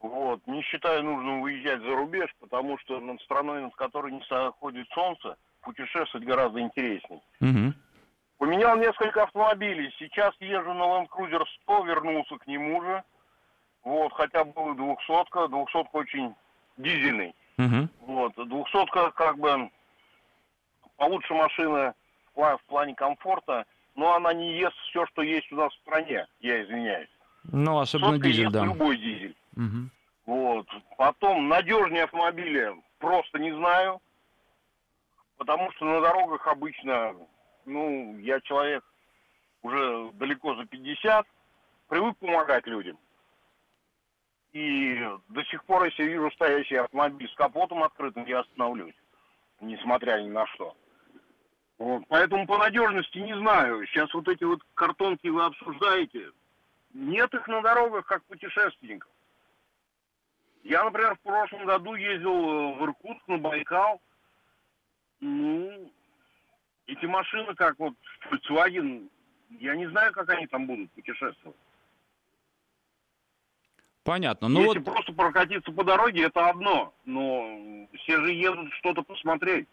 Вот. 0.00 0.46
Не 0.46 0.62
считаю 0.62 1.02
нужным 1.02 1.40
выезжать 1.40 1.80
за 1.80 1.96
рубеж, 1.96 2.28
потому 2.38 2.78
что 2.78 3.00
над 3.00 3.20
страной, 3.22 3.62
над 3.62 3.74
которой 3.74 4.12
не 4.12 4.22
заходит 4.28 4.86
солнце, 4.94 5.36
путешествовать 5.62 6.26
гораздо 6.26 6.60
интереснее. 6.60 7.22
Угу. 7.40 7.74
Поменял 8.44 8.76
несколько 8.76 9.22
автомобилей. 9.22 9.90
Сейчас 9.98 10.34
езжу 10.38 10.74
на 10.74 10.82
Land 10.82 11.08
Cruiser 11.08 11.42
100, 11.62 11.84
вернулся 11.84 12.36
к 12.36 12.46
нему 12.46 12.82
же. 12.82 13.02
Вот, 13.84 14.12
хотя 14.12 14.44
был 14.44 14.74
двухсотка. 14.74 15.48
Двухсотка 15.48 15.96
очень 15.96 16.34
дизельный. 16.76 17.34
Угу. 17.56 17.88
Вот, 18.00 18.34
двухсотка 18.34 19.12
как 19.12 19.38
бы 19.38 19.70
получше 20.98 21.32
машина 21.32 21.94
в 22.34 22.60
плане 22.66 22.94
комфорта, 22.94 23.64
но 23.94 24.14
она 24.14 24.34
не 24.34 24.58
ест 24.58 24.76
все, 24.90 25.06
что 25.06 25.22
есть 25.22 25.50
у 25.50 25.56
нас 25.56 25.72
в 25.72 25.80
стране, 25.80 26.26
я 26.40 26.62
извиняюсь. 26.62 27.08
Ну, 27.44 27.78
особенно 27.78 28.12
Сотка 28.12 28.28
дизель, 28.28 28.50
да. 28.50 28.62
любой 28.62 28.98
дизель. 28.98 29.36
Угу. 29.56 29.88
Вот. 30.26 30.66
Потом 30.98 31.48
надежнее 31.48 32.04
автомобили 32.04 32.74
просто 32.98 33.38
не 33.38 33.52
знаю, 33.52 34.02
потому 35.38 35.72
что 35.72 35.86
на 35.86 36.02
дорогах 36.02 36.46
обычно, 36.46 37.14
ну, 37.66 38.18
я 38.18 38.40
человек 38.40 38.84
уже 39.62 40.10
далеко 40.14 40.54
за 40.54 40.66
50, 40.66 41.26
привык 41.88 42.16
помогать 42.18 42.66
людям. 42.66 42.98
И 44.52 45.00
до 45.28 45.44
сих 45.44 45.64
пор, 45.64 45.84
если 45.84 46.04
вижу 46.04 46.30
стоящий 46.32 46.76
автомобиль 46.76 47.28
с 47.28 47.34
капотом 47.34 47.82
открытым, 47.82 48.24
я 48.26 48.40
остановлюсь, 48.40 48.94
несмотря 49.60 50.22
ни 50.22 50.28
на 50.28 50.46
что. 50.48 50.76
Вот. 51.78 52.04
Поэтому 52.08 52.46
по 52.46 52.58
надежности 52.58 53.18
не 53.18 53.36
знаю. 53.36 53.84
Сейчас 53.86 54.12
вот 54.14 54.28
эти 54.28 54.44
вот 54.44 54.60
картонки 54.74 55.26
вы 55.26 55.44
обсуждаете. 55.44 56.30
Нет 56.92 57.34
их 57.34 57.48
на 57.48 57.62
дорогах, 57.62 58.06
как 58.06 58.22
путешественников. 58.24 59.10
Я, 60.62 60.84
например, 60.84 61.16
в 61.16 61.20
прошлом 61.20 61.66
году 61.66 61.94
ездил 61.94 62.74
в 62.74 62.84
Иркутск 62.84 63.26
на 63.26 63.38
Байкал. 63.38 64.00
Ну, 65.20 65.92
эти 66.86 67.06
машины, 67.06 67.54
как 67.54 67.78
вот 67.78 67.94
Volkswagen, 68.30 69.08
я 69.60 69.76
не 69.76 69.88
знаю, 69.90 70.12
как 70.12 70.28
они 70.30 70.46
там 70.46 70.66
будут 70.66 70.90
путешествовать. 70.92 71.56
Понятно. 74.04 74.48
Ну 74.48 74.64
Если 74.64 74.78
вот... 74.80 74.92
просто 74.92 75.12
прокатиться 75.12 75.72
по 75.72 75.82
дороге, 75.82 76.24
это 76.24 76.48
одно. 76.48 76.92
Но 77.06 77.88
все 77.94 78.20
же 78.22 78.32
едут 78.32 78.72
что-то 78.74 79.02
посмотреть. 79.02 79.66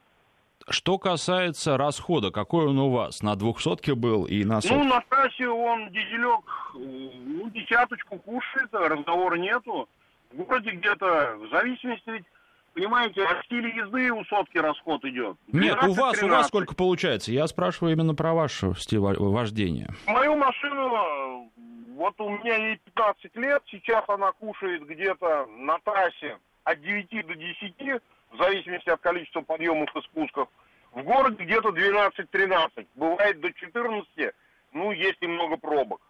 Что 0.69 0.99
касается 0.99 1.75
расхода, 1.75 2.31
какой 2.31 2.67
он 2.67 2.77
у 2.77 2.91
вас? 2.91 3.23
На 3.23 3.35
двухсотке 3.35 3.95
был 3.95 4.25
и 4.25 4.45
на 4.45 4.61
сотке? 4.61 4.77
Ну, 4.77 4.83
на 4.83 5.01
трассе 5.01 5.47
он 5.47 5.89
дизелек, 5.91 6.45
э, 6.75 6.77
ну, 6.77 7.49
десяточку 7.49 8.19
кушает, 8.19 8.69
разговора 8.71 9.35
нету 9.35 9.89
в 10.31 10.37
городе 10.43 10.71
где-то, 10.71 11.35
в 11.37 11.49
зависимости 11.49 12.09
ведь, 12.09 12.25
понимаете, 12.73 13.23
от 13.23 13.45
стиля 13.45 13.69
езды 13.69 14.11
у 14.11 14.23
сотки 14.25 14.57
расход 14.57 15.03
идет. 15.05 15.37
Нет, 15.51 15.77
у 15.83 15.93
вас, 15.93 16.21
у 16.21 16.27
вас 16.27 16.47
сколько 16.47 16.75
получается? 16.75 17.31
Я 17.31 17.47
спрашиваю 17.47 17.93
именно 17.93 18.15
про 18.15 18.33
ваш 18.33 18.61
стиль 18.77 18.99
вождения. 18.99 19.89
Мою 20.07 20.35
машину, 20.35 21.51
вот 21.95 22.19
у 22.19 22.29
меня 22.29 22.55
ей 22.55 22.79
15 22.95 23.35
лет, 23.35 23.61
сейчас 23.67 24.03
она 24.07 24.31
кушает 24.33 24.85
где-то 24.85 25.47
на 25.57 25.77
трассе 25.79 26.37
от 26.63 26.81
9 26.81 27.27
до 27.27 27.35
10, 27.35 28.01
в 28.31 28.37
зависимости 28.37 28.89
от 28.89 29.01
количества 29.01 29.41
подъемов 29.41 29.89
и 29.95 30.01
спусков. 30.01 30.49
В 30.93 31.03
городе 31.03 31.43
где-то 31.43 31.69
12-13, 31.69 32.87
бывает 32.95 33.39
до 33.39 33.53
14, 33.53 34.33
ну, 34.73 34.91
есть 34.91 35.21
немного 35.21 35.57
пробок. 35.57 36.01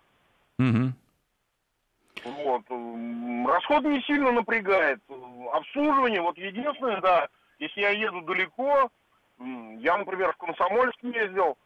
Угу. 0.60 0.94
Вот. 2.24 2.64
Расход 3.48 3.84
не 3.84 4.02
сильно 4.02 4.32
напрягает. 4.32 5.00
Обслуживание, 5.54 6.22
вот 6.22 6.38
единственное, 6.38 7.02
да, 7.02 7.28
если 7.60 7.82
я 7.82 7.90
еду 7.90 8.22
далеко, 8.22 8.90
я, 9.40 9.98
например, 9.98 10.34
в 10.34 10.38
Комсомольск 10.38 10.98
ездил, 11.04 11.58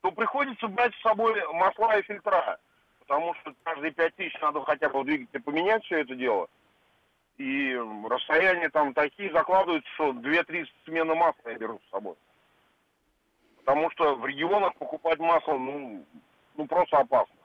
то 0.00 0.10
приходится 0.10 0.68
брать 0.68 0.94
с 0.94 1.02
собой 1.02 1.40
масла 1.52 1.98
и 1.98 2.02
фильтра. 2.02 2.58
Потому 3.00 3.34
что 3.34 3.54
каждые 3.62 3.92
пять 3.92 4.14
тысяч 4.16 4.38
надо 4.40 4.62
хотя 4.62 4.88
бы 4.88 5.00
в 5.00 5.04
двигателе 5.04 5.40
поменять 5.40 5.84
все 5.84 6.00
это 6.00 6.14
дело. 6.16 6.48
И 7.38 7.78
расстояния 8.08 8.68
там 8.70 8.94
такие 8.94 9.30
закладываются, 9.30 9.90
что 9.92 10.10
2-3 10.10 10.66
смены 10.84 11.14
масла 11.14 11.50
я 11.50 11.58
беру 11.58 11.78
с 11.86 11.90
собой. 11.90 12.16
Потому 13.58 13.90
что 13.90 14.16
в 14.16 14.26
регионах 14.26 14.74
покупать 14.76 15.18
масло, 15.18 15.58
ну, 15.58 16.04
ну 16.56 16.66
просто 16.66 16.98
опасно. 16.98 17.36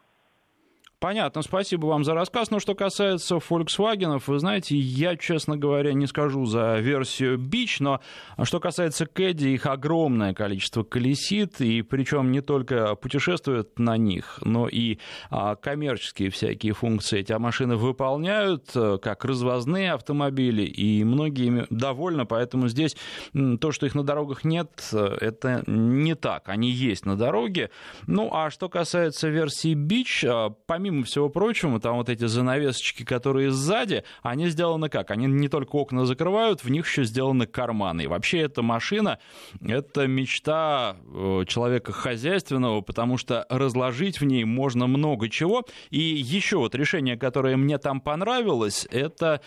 Понятно, 1.02 1.42
спасибо 1.42 1.88
вам 1.88 2.04
за 2.04 2.14
рассказ. 2.14 2.52
Но 2.52 2.60
что 2.60 2.76
касается 2.76 3.38
Volkswagen, 3.38 4.22
вы 4.24 4.38
знаете, 4.38 4.78
я, 4.78 5.18
честно 5.18 5.58
говоря, 5.58 5.94
не 5.94 6.06
скажу 6.06 6.46
за 6.46 6.78
версию 6.78 7.40
Beach, 7.40 7.78
но 7.80 8.02
что 8.44 8.60
касается 8.60 9.08
Кэдди, 9.08 9.48
их 9.48 9.66
огромное 9.66 10.36
количество 10.36 10.84
колесит, 10.84 11.60
и 11.60 11.82
причем 11.82 12.32
не 12.32 12.42
только 12.42 12.94
путешествуют 12.94 13.80
на 13.80 13.98
них, 13.98 14.38
но 14.44 14.68
и 14.68 15.00
а, 15.32 15.56
коммерческие 15.56 16.30
всякие 16.30 16.74
функции 16.74 17.22
эти 17.22 17.34
машины 17.34 17.78
выполняют, 17.78 18.70
э, 18.76 19.00
как 19.02 19.26
развозные 19.26 19.94
автомобили, 19.94 20.62
и 20.62 21.04
многие 21.04 21.48
ими 21.48 21.66
довольны, 21.72 22.26
поэтому 22.26 22.68
здесь 22.68 22.96
то, 23.34 23.72
что 23.72 23.88
их 23.88 23.96
на 23.96 24.04
дорогах 24.04 24.44
нет, 24.44 24.70
э, 24.94 25.18
это 25.20 25.64
не 25.66 26.14
так, 26.14 26.48
они 26.48 26.70
есть 26.70 27.08
на 27.08 27.18
дороге. 27.18 27.72
Ну, 28.06 28.30
а 28.32 28.52
что 28.52 28.70
касается 28.70 29.30
версии 29.30 29.74
Beach, 29.74 30.28
а, 30.30 30.52
помимо 30.68 30.91
помимо 30.92 31.06
всего 31.06 31.30
прочего, 31.30 31.80
там 31.80 31.96
вот 31.96 32.10
эти 32.10 32.26
занавесочки, 32.26 33.04
которые 33.04 33.52
сзади, 33.52 34.04
они 34.22 34.50
сделаны 34.50 34.90
как? 34.90 35.12
Они 35.12 35.26
не 35.26 35.48
только 35.48 35.78
окна 35.78 36.06
закрывают, 36.06 36.64
в 36.64 36.70
них 36.70 36.86
еще 36.86 37.06
сделаны 37.06 37.46
карманы. 37.46 38.04
И 38.04 38.08
вообще 38.08 38.40
эта 38.40 38.62
машина, 38.62 39.20
это 39.62 40.06
мечта 40.08 40.98
э, 41.06 41.46
человека 41.48 41.94
хозяйственного, 41.94 42.82
потому 42.82 43.18
что 43.18 43.46
разложить 43.50 44.20
в 44.20 44.26
ней 44.26 44.44
можно 44.44 44.88
много 44.88 45.30
чего. 45.30 45.64
И 45.92 46.00
еще 46.00 46.58
вот 46.58 46.76
решение, 46.76 47.16
которое 47.16 47.56
мне 47.56 47.78
там 47.78 48.02
понравилось, 48.02 48.86
это 48.92 49.40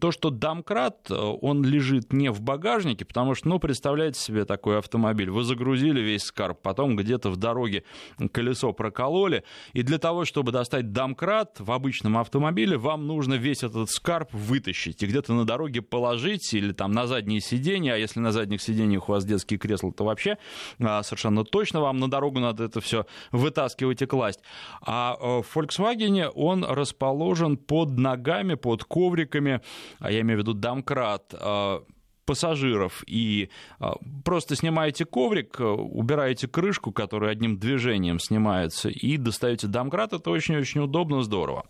то, 0.00 0.10
что 0.10 0.30
домкрат, 0.30 1.10
э, 1.10 1.14
он 1.14 1.62
лежит 1.62 2.12
не 2.12 2.30
в 2.30 2.40
багажнике, 2.40 3.04
потому 3.04 3.34
что, 3.34 3.48
ну, 3.48 3.58
представляете 3.58 4.18
себе 4.18 4.46
такой 4.46 4.78
автомобиль, 4.78 5.30
вы 5.30 5.42
загрузили 5.42 6.00
весь 6.00 6.22
скарб, 6.22 6.58
потом 6.62 6.96
где-то 6.96 7.28
в 7.28 7.36
дороге 7.36 7.84
колесо 8.32 8.72
прокололи, 8.72 9.44
и 9.74 9.82
для 9.82 9.98
того, 9.98 10.24
чтобы 10.24 10.52
достать 10.52 10.85
домкрат 10.92 11.60
в 11.60 11.70
обычном 11.70 12.18
автомобиле, 12.18 12.76
вам 12.76 13.06
нужно 13.06 13.34
весь 13.34 13.62
этот 13.62 13.90
скарб 13.90 14.32
вытащить 14.32 15.02
и 15.02 15.06
где-то 15.06 15.34
на 15.34 15.44
дороге 15.44 15.82
положить 15.82 16.52
или 16.54 16.72
там 16.72 16.92
на 16.92 17.06
задние 17.06 17.40
сиденья, 17.40 17.94
а 17.94 17.96
если 17.96 18.20
на 18.20 18.32
задних 18.32 18.62
сиденьях 18.62 19.08
у 19.08 19.12
вас 19.12 19.24
детские 19.24 19.58
кресла, 19.58 19.92
то 19.92 20.04
вообще 20.04 20.38
а, 20.78 21.02
совершенно 21.02 21.44
точно 21.44 21.80
вам 21.80 21.98
на 21.98 22.08
дорогу 22.08 22.40
надо 22.40 22.64
это 22.64 22.80
все 22.80 23.06
вытаскивать 23.32 24.02
и 24.02 24.06
класть. 24.06 24.40
А 24.80 25.16
э, 25.20 25.42
в 25.42 25.56
Volkswagen 25.56 26.30
он 26.34 26.64
расположен 26.64 27.56
под 27.56 27.98
ногами, 27.98 28.54
под 28.54 28.84
ковриками, 28.84 29.60
а 29.98 30.10
я 30.10 30.20
имею 30.20 30.38
в 30.38 30.42
виду 30.42 30.54
домкрат, 30.54 31.34
а, 31.34 31.82
пассажиров 32.26 33.02
и 33.06 33.48
а, 33.78 33.94
просто 34.24 34.56
снимаете 34.56 35.04
коврик, 35.04 35.60
а, 35.60 35.72
убираете 35.72 36.48
крышку, 36.48 36.92
которая 36.92 37.30
одним 37.30 37.58
движением 37.58 38.18
снимается, 38.18 38.88
и 38.90 39.16
достаете 39.16 39.68
домкрат. 39.68 40.12
Это 40.12 40.30
очень-очень 40.30 40.82
удобно, 40.82 41.22
здорово. 41.22 41.64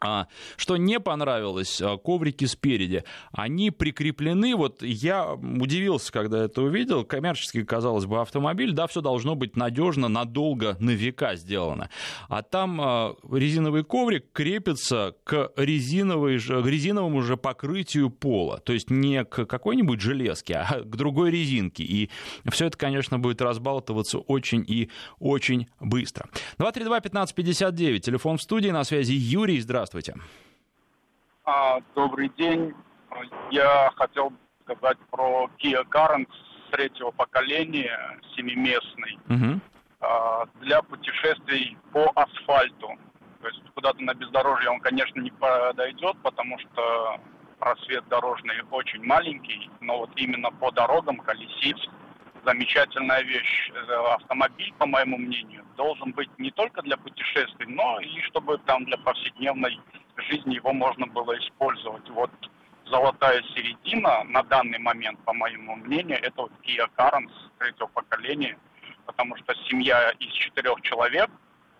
А, 0.00 0.28
что 0.56 0.76
не 0.76 1.00
понравилось, 1.00 1.80
а, 1.80 1.96
коврики 1.96 2.44
спереди, 2.44 3.02
они 3.32 3.72
прикреплены, 3.72 4.54
вот 4.54 4.82
я 4.82 5.32
удивился, 5.32 6.12
когда 6.12 6.44
это 6.44 6.62
увидел, 6.62 7.04
коммерчески, 7.04 7.64
казалось 7.64 8.06
бы, 8.06 8.20
автомобиль, 8.20 8.72
да, 8.72 8.86
все 8.86 9.00
должно 9.00 9.34
быть 9.34 9.56
надежно, 9.56 10.08
надолго, 10.08 10.76
на 10.78 10.90
века 10.90 11.34
сделано. 11.34 11.90
А 12.28 12.42
там 12.42 12.80
а, 12.80 13.16
резиновый 13.30 13.82
коврик 13.82 14.26
крепится 14.32 15.16
к, 15.24 15.50
резиновой, 15.56 16.38
к 16.38 16.66
резиновому 16.66 17.22
же 17.22 17.36
покрытию 17.36 18.10
пола, 18.10 18.60
то 18.60 18.72
есть 18.72 18.90
не 18.90 19.24
к 19.24 19.46
какой-нибудь 19.46 20.00
железке, 20.00 20.54
а 20.58 20.80
к 20.80 20.96
другой 20.96 21.32
резинке. 21.32 21.82
И 21.82 22.08
все 22.48 22.66
это, 22.66 22.78
конечно, 22.78 23.18
будет 23.18 23.42
разбалтываться 23.42 24.18
очень 24.18 24.64
и 24.66 24.90
очень 25.18 25.66
быстро. 25.80 26.28
232-1559, 26.58 27.98
телефон 27.98 28.36
в 28.38 28.42
студии, 28.42 28.68
на 28.68 28.84
связи 28.84 29.12
Юрий, 29.12 29.60
здравствуйте. 29.60 29.87
Здравствуйте. 29.88 30.20
А, 31.46 31.80
добрый 31.94 32.30
день. 32.36 32.74
Я 33.50 33.90
хотел 33.96 34.34
сказать 34.62 34.98
про 35.10 35.48
Kia 35.58 35.82
Carens 35.88 36.28
третьего 36.70 37.10
поколения, 37.10 38.20
семиместный, 38.36 39.18
угу. 39.30 39.60
а, 40.00 40.44
для 40.60 40.82
путешествий 40.82 41.78
по 41.90 42.12
асфальту. 42.14 42.98
То 43.40 43.48
есть 43.48 43.62
куда-то 43.74 44.02
на 44.02 44.12
бездорожье 44.12 44.68
он, 44.68 44.80
конечно, 44.80 45.20
не 45.20 45.30
подойдет, 45.30 46.18
потому 46.22 46.58
что 46.58 47.18
просвет 47.58 48.06
дорожный 48.08 48.56
очень 48.70 49.02
маленький, 49.04 49.70
но 49.80 50.00
вот 50.00 50.10
именно 50.16 50.50
по 50.50 50.70
дорогам 50.70 51.16
колесить 51.16 51.88
замечательная 52.48 53.22
вещь. 53.22 53.70
Э, 53.74 54.14
автомобиль, 54.14 54.72
по 54.78 54.86
моему 54.86 55.18
мнению, 55.18 55.64
должен 55.76 56.12
быть 56.12 56.30
не 56.38 56.50
только 56.50 56.80
для 56.82 56.96
путешествий, 56.96 57.66
но 57.66 58.00
и 58.00 58.20
чтобы 58.22 58.58
там 58.58 58.84
для 58.86 58.96
повседневной 58.96 59.78
жизни 60.16 60.54
его 60.54 60.72
можно 60.72 61.06
было 61.06 61.38
использовать. 61.38 62.08
Вот 62.08 62.30
золотая 62.86 63.42
середина 63.54 64.24
на 64.24 64.42
данный 64.44 64.78
момент, 64.78 65.18
по 65.24 65.34
моему 65.34 65.76
мнению, 65.76 66.18
это 66.22 66.42
вот 66.42 66.52
Kia 66.62 66.88
Carens 66.96 67.32
третьего 67.58 67.88
поколения, 67.88 68.56
потому 69.04 69.36
что 69.36 69.54
семья 69.68 70.10
из 70.18 70.32
четырех 70.32 70.80
человек 70.80 71.28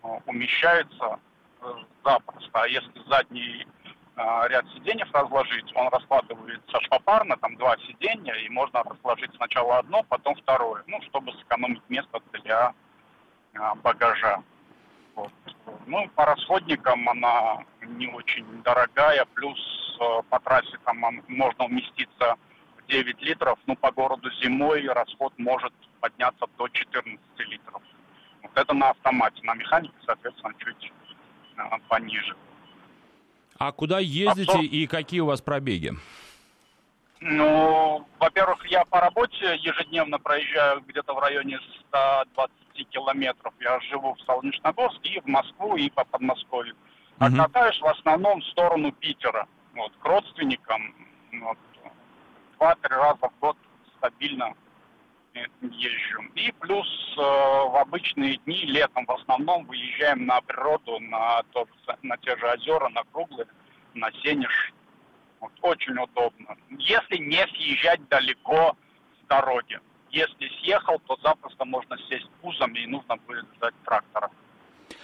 э, 0.03 0.07
умещается 0.27 1.19
э, 1.61 1.73
запросто. 2.05 2.51
А 2.53 2.67
если 2.67 3.09
задний 3.09 3.65
ряд 4.47 4.65
сидений 4.75 5.05
разложить, 5.13 5.71
он 5.75 5.87
раскладывается 5.89 6.79
попарно, 6.89 7.37
там 7.37 7.55
два 7.55 7.77
сиденья, 7.77 8.33
и 8.33 8.49
можно 8.49 8.83
разложить 8.83 9.33
сначала 9.35 9.77
одно, 9.77 10.03
потом 10.09 10.35
второе, 10.35 10.83
ну, 10.87 11.01
чтобы 11.03 11.31
сэкономить 11.33 11.81
место 11.89 12.19
для 12.33 12.73
а, 13.55 13.75
багажа. 13.75 14.43
Вот. 15.15 15.31
Ну, 15.85 16.07
по 16.15 16.25
расходникам 16.25 17.07
она 17.07 17.63
не 17.81 18.07
очень 18.07 18.45
дорогая, 18.63 19.25
плюс 19.33 19.59
э, 19.99 20.21
по 20.29 20.39
трассе 20.39 20.77
там 20.85 21.21
можно 21.27 21.65
уместиться 21.65 22.35
в 22.77 22.87
9 22.87 23.21
литров, 23.21 23.57
ну, 23.65 23.75
по 23.75 23.91
городу 23.91 24.29
зимой 24.41 24.87
расход 24.87 25.33
может 25.37 25.73
подняться 25.99 26.45
до 26.57 26.67
14 26.67 27.19
литров. 27.39 27.81
Вот 28.43 28.51
это 28.55 28.73
на 28.73 28.91
автомате, 28.91 29.41
на 29.43 29.55
механике, 29.55 29.95
соответственно, 30.05 30.53
чуть 30.59 30.91
э, 31.57 31.61
пониже. 31.87 32.35
А 33.59 33.73
куда 33.73 33.99
ездите 33.99 34.51
Обзор... 34.53 34.63
и 34.63 34.87
какие 34.87 35.19
у 35.19 35.25
вас 35.25 35.41
пробеги? 35.41 35.93
Ну, 37.19 38.07
во-первых, 38.17 38.65
я 38.67 38.85
по 38.85 39.01
работе 39.01 39.57
ежедневно 39.57 40.17
проезжаю 40.17 40.81
где-то 40.87 41.13
в 41.13 41.19
районе 41.19 41.59
120 41.89 42.87
километров. 42.89 43.53
Я 43.59 43.77
живу 43.81 44.13
в 44.13 44.21
Солнечногорске 44.21 45.09
и 45.09 45.19
в 45.19 45.25
Москву, 45.25 45.75
и 45.75 45.89
по 45.89 46.05
Подмосковью. 46.05 46.75
А 47.17 47.27
угу. 47.27 47.35
катаюсь 47.35 47.77
в 47.81 47.85
основном 47.85 48.39
в 48.39 48.45
сторону 48.45 48.93
Питера. 48.93 49.45
Вот, 49.75 49.91
к 49.99 50.05
родственникам. 50.05 50.95
Вот, 51.33 51.57
два-три 52.57 52.95
раза 52.95 53.27
в 53.27 53.39
год 53.41 53.57
стабильно 53.97 54.53
езжу. 55.61 56.23
И 56.35 56.51
плюс 56.59 56.87
э, 57.17 57.21
в 57.21 57.81
обычные 57.81 58.37
дни, 58.37 58.65
летом 58.65 59.05
в 59.05 59.11
основном, 59.11 59.65
выезжаем 59.65 60.25
на 60.25 60.41
природу, 60.41 60.99
на, 60.99 61.43
тот, 61.51 61.69
на 62.01 62.17
те 62.17 62.35
же 62.37 62.45
озера, 62.45 62.89
на 62.89 63.03
круглые, 63.11 63.47
на 63.93 64.11
Сенеж. 64.23 64.73
Вот, 65.39 65.51
очень 65.61 65.97
удобно. 65.97 66.57
Если 66.69 67.17
не 67.17 67.45
съезжать 67.47 68.07
далеко 68.09 68.75
с 69.21 69.27
дороги. 69.27 69.79
Если 70.11 70.49
съехал, 70.61 70.99
то 70.99 71.17
запросто 71.21 71.65
можно 71.65 71.97
сесть 72.09 72.29
пузом 72.41 72.73
и 72.73 72.85
нужно 72.87 73.15
будет 73.17 73.45
ждать 73.55 73.75
трактора. 73.85 74.31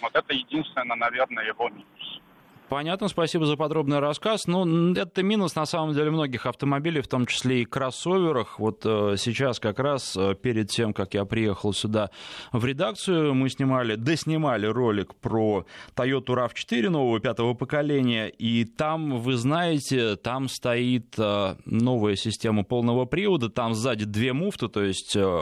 Вот 0.01 0.15
это 0.15 0.34
единственное, 0.34 0.96
наверное, 0.96 1.46
его 1.46 1.70
минус. 1.70 2.22
Понятно, 2.69 3.10
спасибо 3.10 3.45
за 3.45 3.57
подробный 3.57 4.00
рассказ. 4.00 4.48
Ну, 4.48 4.93
это 4.93 5.22
минус, 5.22 5.55
на 5.55 5.67
самом 5.67 5.93
деле, 5.93 6.10
многих 6.10 6.48
автомобилей, 6.48 7.01
в 7.01 7.07
том 7.07 7.27
числе 7.27 7.62
и 7.62 7.65
кроссоверах. 7.65 8.60
Вот 8.60 8.81
э, 8.86 9.15
сейчас 9.17 9.60
как 9.60 9.77
раз 9.77 10.17
э, 10.17 10.34
перед 10.34 10.69
тем, 10.72 10.91
как 10.93 11.13
я 11.13 11.25
приехал 11.25 11.74
сюда 11.74 12.10
в 12.51 12.65
редакцию, 12.65 13.36
мы 13.36 13.50
снимали, 13.50 13.95
доснимали 13.95 14.65
ролик 14.65 15.13
про 15.15 15.65
Toyota 15.95 16.25
RAV4 16.25 16.89
нового 16.89 17.19
пятого 17.19 17.53
поколения, 17.53 18.29
и 18.29 18.65
там, 18.65 19.19
вы 19.19 19.36
знаете, 19.36 20.15
там 20.15 20.50
стоит 20.50 21.13
э, 21.19 21.55
новая 21.65 22.15
система 22.15 22.63
полного 22.63 23.05
привода, 23.05 23.50
там 23.50 23.75
сзади 23.75 24.05
две 24.05 24.34
муфты, 24.34 24.69
то 24.69 24.84
есть 24.84 25.15
э, 25.15 25.41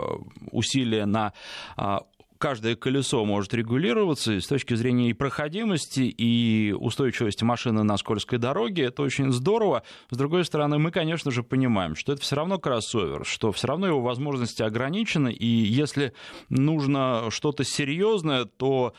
усилия 0.51 1.05
на 1.05 1.31
э, 1.77 1.99
каждое 2.43 2.75
колесо 2.75 3.23
может 3.23 3.53
регулироваться 3.53 4.41
с 4.41 4.47
точки 4.47 4.73
зрения 4.73 5.11
и 5.11 5.13
проходимости, 5.13 6.01
и 6.01 6.73
устойчивости 6.77 7.45
машины 7.45 7.83
на 7.83 7.95
скользкой 7.95 8.37
дороге. 8.37 8.83
Это 8.83 9.01
очень 9.01 9.31
здорово. 9.31 9.83
С 10.09 10.17
другой 10.17 10.43
стороны, 10.43 10.77
мы, 10.77 10.91
конечно 10.91 11.31
же, 11.31 11.41
понимаем, 11.41 11.95
что 11.95 12.11
это 12.11 12.21
все 12.21 12.35
равно 12.35 12.59
кроссовер, 12.59 13.23
что 13.25 13.53
все 13.53 13.67
равно 13.67 13.87
его 13.87 14.01
возможности 14.01 14.61
ограничены, 14.61 15.31
и 15.31 15.47
если 15.47 16.11
нужно 16.49 17.29
что-то 17.29 17.63
серьезное, 17.63 18.43
то 18.43 18.93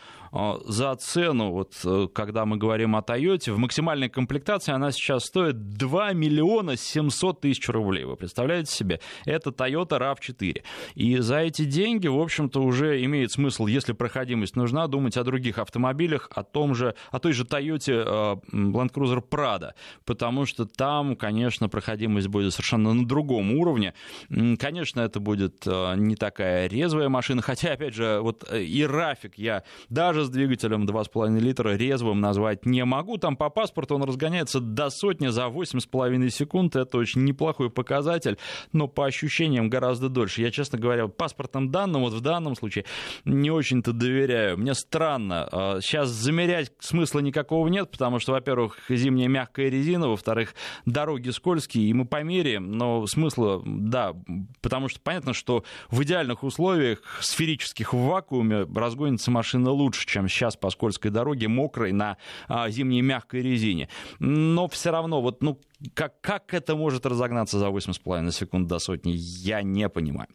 за 0.64 0.96
цену, 0.96 1.52
вот 1.52 1.74
э, 1.84 2.08
когда 2.12 2.44
мы 2.44 2.56
говорим 2.56 2.96
о 2.96 3.02
Тойоте, 3.02 3.52
в 3.52 3.58
максимальной 3.58 4.08
комплектации 4.08 4.72
она 4.72 4.90
сейчас 4.90 5.26
стоит 5.26 5.74
2 5.74 6.12
миллиона 6.12 6.76
700 6.76 7.40
тысяч 7.40 7.68
рублей. 7.68 8.04
Вы 8.04 8.16
представляете 8.16 8.72
себе? 8.72 9.00
Это 9.26 9.50
Toyota 9.50 10.00
RAV4. 10.00 10.62
И 10.96 11.18
за 11.18 11.38
эти 11.38 11.64
деньги, 11.64 12.08
в 12.08 12.18
общем-то, 12.18 12.60
уже 12.60 13.04
имеет 13.04 13.30
смысл, 13.30 13.66
если 13.66 13.92
проходимость 13.92 14.56
нужна, 14.56 14.88
думать 14.88 15.16
о 15.16 15.22
других 15.22 15.58
автомобилях, 15.58 16.28
о 16.34 16.42
том 16.42 16.74
же, 16.74 16.96
о 17.12 17.20
той 17.20 17.32
же 17.32 17.44
Toyota 17.44 18.40
э, 18.52 18.56
Land 18.56 18.92
Cruiser 18.92 19.22
Prado, 19.22 19.74
потому 20.04 20.46
что 20.46 20.66
там, 20.66 21.14
конечно, 21.14 21.68
проходимость 21.68 22.26
будет 22.26 22.52
совершенно 22.52 22.92
на 22.92 23.06
другом 23.06 23.52
уровне. 23.52 23.94
Конечно, 24.28 25.00
это 25.00 25.20
будет 25.20 25.62
э, 25.66 25.94
не 25.96 26.16
такая 26.16 26.66
резвая 26.66 27.08
машина, 27.08 27.40
хотя, 27.40 27.74
опять 27.74 27.94
же, 27.94 28.18
вот 28.20 28.44
и 28.52 28.84
Рафик 28.84 29.38
я 29.38 29.62
даже 29.88 30.23
с 30.24 30.30
двигателем 30.30 30.84
2,5 30.86 31.38
литра 31.38 31.76
резвым 31.76 32.20
назвать 32.20 32.66
не 32.66 32.84
могу. 32.84 33.18
Там 33.18 33.36
по 33.36 33.50
паспорту 33.50 33.94
он 33.94 34.04
разгоняется 34.04 34.60
до 34.60 34.90
сотни 34.90 35.28
за 35.28 35.46
8,5 35.46 36.28
секунд. 36.30 36.76
Это 36.76 36.98
очень 36.98 37.24
неплохой 37.24 37.70
показатель, 37.70 38.38
но 38.72 38.88
по 38.88 39.06
ощущениям 39.06 39.68
гораздо 39.68 40.08
дольше. 40.08 40.42
Я, 40.42 40.50
честно 40.50 40.78
говоря, 40.78 41.08
паспортным 41.08 41.70
данным, 41.70 42.02
вот 42.02 42.12
в 42.12 42.20
данном 42.20 42.56
случае, 42.56 42.84
не 43.24 43.50
очень-то 43.50 43.92
доверяю. 43.92 44.58
Мне 44.58 44.74
странно. 44.74 45.48
Сейчас 45.80 46.08
а, 46.08 46.12
замерять 46.12 46.72
смысла 46.80 47.20
никакого 47.20 47.68
нет, 47.68 47.90
потому 47.90 48.18
что, 48.18 48.32
во-первых, 48.32 48.78
зимняя 48.88 49.28
мягкая 49.28 49.68
резина, 49.68 50.08
во-вторых, 50.08 50.54
дороги 50.86 51.30
скользкие, 51.30 51.88
и 51.88 51.92
мы 51.92 52.04
померяем, 52.04 52.72
но 52.72 53.06
смысла, 53.06 53.62
да, 53.64 54.14
потому 54.60 54.88
что 54.88 55.00
понятно, 55.00 55.32
что 55.34 55.64
в 55.90 56.02
идеальных 56.02 56.42
условиях, 56.42 57.02
сферических 57.20 57.92
в 57.92 57.98
вакууме, 57.98 58.66
разгонится 58.74 59.30
машина 59.30 59.70
лучше, 59.70 60.06
чем 60.14 60.28
сейчас 60.28 60.56
по 60.56 60.70
скользкой 60.70 61.10
дороге, 61.10 61.48
мокрой 61.48 61.92
на 61.92 62.16
а, 62.48 62.68
зимней 62.70 63.02
мягкой 63.02 63.42
резине. 63.42 63.88
Но 64.20 64.68
все 64.68 64.90
равно, 64.90 65.20
вот, 65.20 65.42
ну, 65.42 65.58
как, 65.94 66.20
как 66.20 66.54
это 66.54 66.76
может 66.76 67.04
разогнаться 67.04 67.58
за 67.58 67.66
8,5 67.66 68.30
секунд 68.30 68.68
до 68.68 68.78
сотни, 68.78 69.12
я 69.12 69.62
не 69.62 69.88
понимаю. 69.88 70.28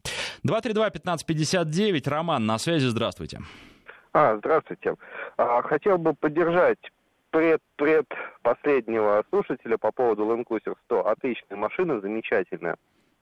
232-1559, 0.45 2.09
Роман, 2.09 2.45
на 2.45 2.57
связи, 2.57 2.87
здравствуйте. 2.87 3.39
А, 4.11 4.35
здравствуйте. 4.37 4.95
А, 5.37 5.61
хотел 5.61 5.97
бы 5.97 6.13
поддержать 6.13 6.79
пред, 7.31 7.61
пред 7.77 8.07
последнего 8.41 9.23
слушателя 9.29 9.77
по 9.77 9.91
поводу 9.91 10.23
Land 10.23 10.45
Cruiser 10.45 10.75
100. 10.85 11.07
Отличная 11.07 11.57
машина, 11.57 12.01
замечательная. 12.01 12.75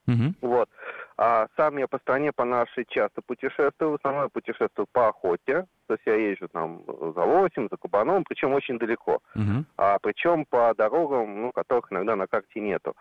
Угу. 0.07 0.33
Вот. 0.41 0.69
А 1.17 1.47
сам 1.57 1.77
я 1.77 1.87
по 1.87 1.97
стране, 1.97 2.31
по 2.31 2.45
нашей 2.45 2.85
часто 2.85 3.21
путешествую. 3.21 3.91
В 3.91 3.95
основном 3.95 4.23
я 4.23 4.29
путешествую 4.29 4.85
по 4.91 5.07
охоте. 5.07 5.65
То 5.87 5.93
есть 5.93 6.03
я 6.05 6.15
езжу 6.15 6.47
там 6.47 6.83
за 6.87 7.23
Лосем, 7.23 7.67
за 7.71 7.77
Кубаном, 7.77 8.23
причем 8.23 8.53
очень 8.53 8.77
далеко. 8.77 9.19
Угу. 9.33 9.65
А, 9.77 9.97
причем 9.99 10.45
по 10.45 10.73
дорогам, 10.75 11.41
ну, 11.41 11.51
которых 11.51 11.91
иногда 11.91 12.15
на 12.15 12.27
карте 12.27 12.59
нету. 12.59 12.95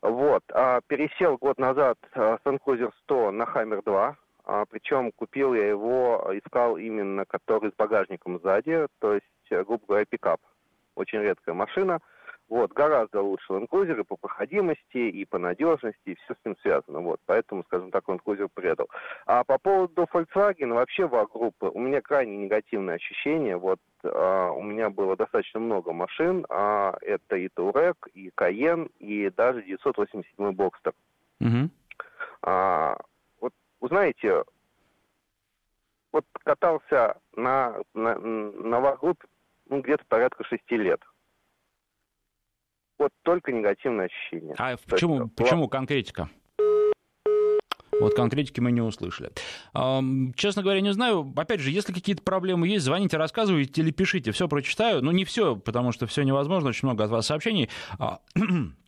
Вот. 0.00 0.42
А, 0.52 0.80
пересел 0.86 1.36
год 1.36 1.58
назад 1.58 1.98
а, 2.14 2.38
Land 2.44 2.60
Cruiser 2.64 2.90
100 3.04 3.32
на 3.32 3.44
Хаммер 3.44 3.82
2. 3.82 4.16
А, 4.44 4.64
причем 4.70 5.12
купил 5.12 5.52
я 5.52 5.68
его, 5.68 6.26
искал 6.32 6.78
именно 6.78 7.26
который 7.26 7.70
с 7.70 7.74
багажником 7.74 8.40
сзади, 8.40 8.86
то 8.98 9.12
есть, 9.12 9.26
грубо 9.50 9.82
говоря, 9.86 10.06
пикап. 10.06 10.40
очень 10.94 11.18
редкая 11.18 11.54
машина. 11.54 12.00
Вот, 12.48 12.72
гораздо 12.72 13.20
лучше 13.20 13.52
Land 13.52 13.68
Cruiser 13.68 14.00
и 14.00 14.04
по 14.04 14.16
проходимости, 14.16 14.96
и 14.96 15.24
по 15.26 15.38
надежности, 15.38 16.00
и 16.06 16.14
все 16.14 16.34
с 16.34 16.44
ним 16.46 16.56
связано. 16.62 17.00
Вот, 17.00 17.20
поэтому, 17.26 17.62
скажем 17.64 17.90
так, 17.90 18.04
Land 18.08 18.20
Cruiser 18.24 18.48
предал. 18.52 18.88
А 19.26 19.44
по 19.44 19.58
поводу 19.58 20.08
Volkswagen, 20.10 20.72
вообще 20.72 21.06
ВАГ-группы, 21.06 21.66
у 21.66 21.78
меня 21.78 22.00
крайне 22.00 22.38
негативное 22.38 22.94
ощущение. 22.94 23.58
Вот, 23.58 23.80
а, 24.02 24.50
у 24.50 24.62
меня 24.62 24.88
было 24.88 25.14
достаточно 25.14 25.60
много 25.60 25.92
машин. 25.92 26.46
А, 26.48 26.96
это 27.02 27.36
и 27.36 27.48
Турек, 27.48 28.08
и 28.14 28.30
Cayenne, 28.34 28.90
и 28.98 29.28
даже 29.28 29.62
987 29.62 30.52
Бокстер. 30.52 30.94
Угу. 31.40 31.68
А, 32.42 32.96
вот, 33.40 33.52
вы 33.80 33.88
знаете, 33.88 34.42
вот 36.12 36.24
катался 36.44 37.18
на, 37.36 37.76
на, 37.92 38.18
на 38.18 38.80
ВАГ-группе 38.80 39.26
ну, 39.68 39.82
где-то 39.82 40.04
порядка 40.08 40.44
шести 40.44 40.78
лет. 40.78 41.00
Вот 42.98 43.10
только 43.22 43.52
негативное 43.52 44.06
ощущение. 44.06 44.54
А 44.58 44.76
То 44.76 44.82
почему, 44.88 45.22
есть, 45.22 45.34
почему 45.36 45.68
конкретика? 45.68 46.28
Вот 48.00 48.14
конкретики 48.14 48.60
мы 48.60 48.70
не 48.70 48.80
услышали. 48.80 49.30
Честно 50.36 50.62
говоря, 50.62 50.80
не 50.80 50.92
знаю. 50.92 51.32
Опять 51.36 51.60
же, 51.60 51.70
если 51.70 51.92
какие-то 51.92 52.22
проблемы 52.22 52.68
есть, 52.68 52.84
звоните, 52.84 53.16
рассказывайте 53.16 53.82
или 53.82 53.90
пишите. 53.90 54.30
Все 54.32 54.48
прочитаю. 54.48 55.02
Ну, 55.02 55.10
не 55.10 55.24
все, 55.24 55.56
потому 55.56 55.92
что 55.92 56.06
все 56.06 56.22
невозможно. 56.22 56.68
Очень 56.68 56.86
много 56.86 57.04
от 57.04 57.10
вас 57.10 57.26
сообщений. 57.26 57.68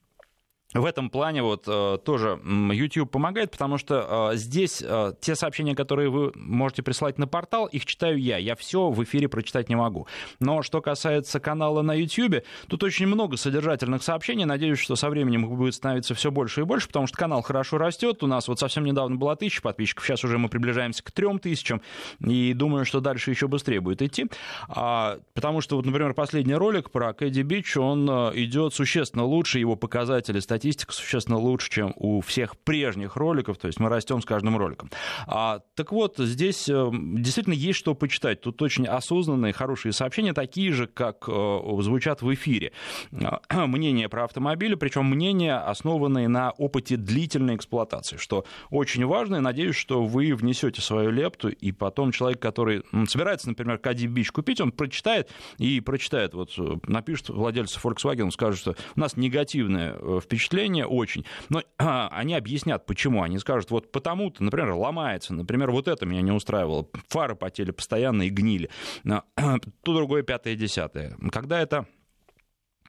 В 0.73 0.85
этом 0.85 1.11
плане 1.11 1.43
вот 1.43 1.65
э, 1.67 1.99
тоже 2.05 2.39
YouTube 2.45 3.11
помогает, 3.11 3.51
потому 3.51 3.77
что 3.77 4.31
э, 4.33 4.37
здесь 4.37 4.81
э, 4.87 5.15
те 5.21 5.35
сообщения, 5.35 5.75
которые 5.75 6.11
вы 6.11 6.31
можете 6.37 6.85
присылать 6.85 7.19
на 7.19 7.27
портал, 7.27 7.67
их 7.67 7.85
читаю 7.87 8.21
я. 8.21 8.37
Я 8.37 8.55
все 8.55 8.89
в 8.89 9.03
эфире 9.03 9.29
прочитать 9.29 9.69
не 9.69 9.75
могу. 9.75 10.07
Но 10.39 10.63
что 10.63 10.81
касается 10.81 11.41
канала 11.41 11.83
на 11.83 11.93
YouTube, 11.93 12.45
тут 12.69 12.85
очень 12.85 13.09
много 13.09 13.37
содержательных 13.37 14.05
сообщений. 14.05 14.45
Надеюсь, 14.45 14.79
что 14.79 14.95
со 14.95 15.11
временем 15.11 15.45
их 15.45 15.51
будет 15.51 15.75
становиться 15.75 16.15
все 16.15 16.31
больше 16.31 16.61
и 16.61 16.65
больше, 16.65 16.87
потому 16.87 17.09
что 17.09 17.17
канал 17.17 17.43
хорошо 17.43 17.77
растет. 17.77 18.23
У 18.23 18.29
нас 18.29 18.47
вот 18.47 18.61
совсем 18.61 18.85
недавно 18.85 19.17
было 19.17 19.35
тысяча 19.35 19.63
подписчиков, 19.63 20.07
сейчас 20.07 20.23
уже 20.23 20.39
мы 20.39 20.49
приближаемся 20.49 21.03
к 21.03 21.11
трем 21.11 21.41
тысячам, 21.41 21.83
и 22.21 22.53
думаю, 22.55 22.85
что 22.85 23.01
дальше 23.01 23.31
еще 23.31 23.49
быстрее 23.49 23.81
будет 23.81 24.03
идти. 24.03 24.27
А, 24.69 25.19
потому 25.35 25.63
что, 25.63 25.75
вот, 25.75 25.85
например, 25.85 26.15
последний 26.15 26.55
ролик 26.55 26.93
про 26.93 27.13
Кэдди 27.13 27.43
Бич, 27.43 27.77
он 27.77 28.09
идет 28.09 28.73
существенно 28.73 29.25
лучше, 29.25 29.59
его 29.59 29.75
показатели 29.75 30.39
статистики 30.39 30.60
статистика 30.61 30.93
существенно 30.93 31.39
лучше, 31.39 31.71
чем 31.71 31.95
у 31.97 32.21
всех 32.21 32.59
прежних 32.59 33.17
роликов, 33.17 33.57
то 33.57 33.67
есть 33.67 33.81
мы 33.81 33.89
растем 33.89 34.21
с 34.21 34.27
каждым 34.27 34.59
роликом. 34.59 34.91
А, 35.27 35.61
так 35.75 35.91
вот, 35.91 36.19
здесь 36.19 36.69
э, 36.69 36.91
действительно 36.93 37.55
есть 37.55 37.79
что 37.79 37.95
почитать. 37.95 38.43
Тут 38.43 38.61
очень 38.61 38.87
осознанные, 38.87 39.55
хорошие 39.55 39.93
сообщения, 39.93 40.35
такие 40.35 40.71
же, 40.73 40.87
как 40.87 41.25
э, 41.29 41.61
звучат 41.81 42.21
в 42.21 42.35
эфире. 42.35 42.73
А, 43.11 43.41
мнения 43.67 44.11
про 44.11 44.25
автомобили, 44.25 44.75
причем 44.75 45.07
мнения, 45.07 45.57
основанные 45.57 46.29
на 46.29 46.51
опыте 46.51 46.97
длительной 46.97 47.57
эксплуатации, 47.57 48.19
что 48.19 48.45
очень 48.69 49.07
важно, 49.07 49.37
и 49.37 49.41
надеюсь, 49.41 49.77
что 49.77 50.05
вы 50.05 50.35
внесете 50.35 50.83
свою 50.83 51.11
лепту, 51.11 51.49
и 51.49 51.73
потом 51.73 52.13
человек, 52.13 52.39
который 52.39 52.83
собирается, 53.09 53.49
например, 53.49 53.79
Кади 53.79 54.07
Бич 54.07 54.31
купить, 54.31 54.61
он 54.61 54.73
прочитает 54.73 55.31
и 55.57 55.81
прочитает, 55.81 56.35
вот 56.35 56.53
э, 56.59 56.77
напишет 56.87 57.31
владельцу 57.31 57.81
Volkswagen, 57.83 58.31
скажет, 58.31 58.61
что 58.61 58.77
у 58.95 59.01
нас 59.01 59.17
негативное 59.17 60.21
впечатление 60.21 60.50
впечатление 60.51 60.87
очень. 60.87 61.25
Но 61.49 61.63
они 62.11 62.35
объяснят, 62.35 62.85
почему. 62.85 63.23
Они 63.23 63.39
скажут, 63.39 63.71
вот 63.71 63.93
потому-то, 63.93 64.43
например, 64.43 64.73
ломается, 64.73 65.33
например, 65.33 65.71
вот 65.71 65.89
это 65.89 66.05
меня 66.07 66.23
не 66.23 66.33
устраивало. 66.33 66.89
Фары 67.09 67.37
потели 67.37 67.71
постоянно 67.71 68.23
и 68.23 68.31
гнили. 68.31 68.69
А, 69.09 69.23
то 69.83 69.95
другое, 69.95 70.23
пятое, 70.23 70.57
десятое. 70.57 71.17
Когда 71.31 71.61
это 71.61 71.87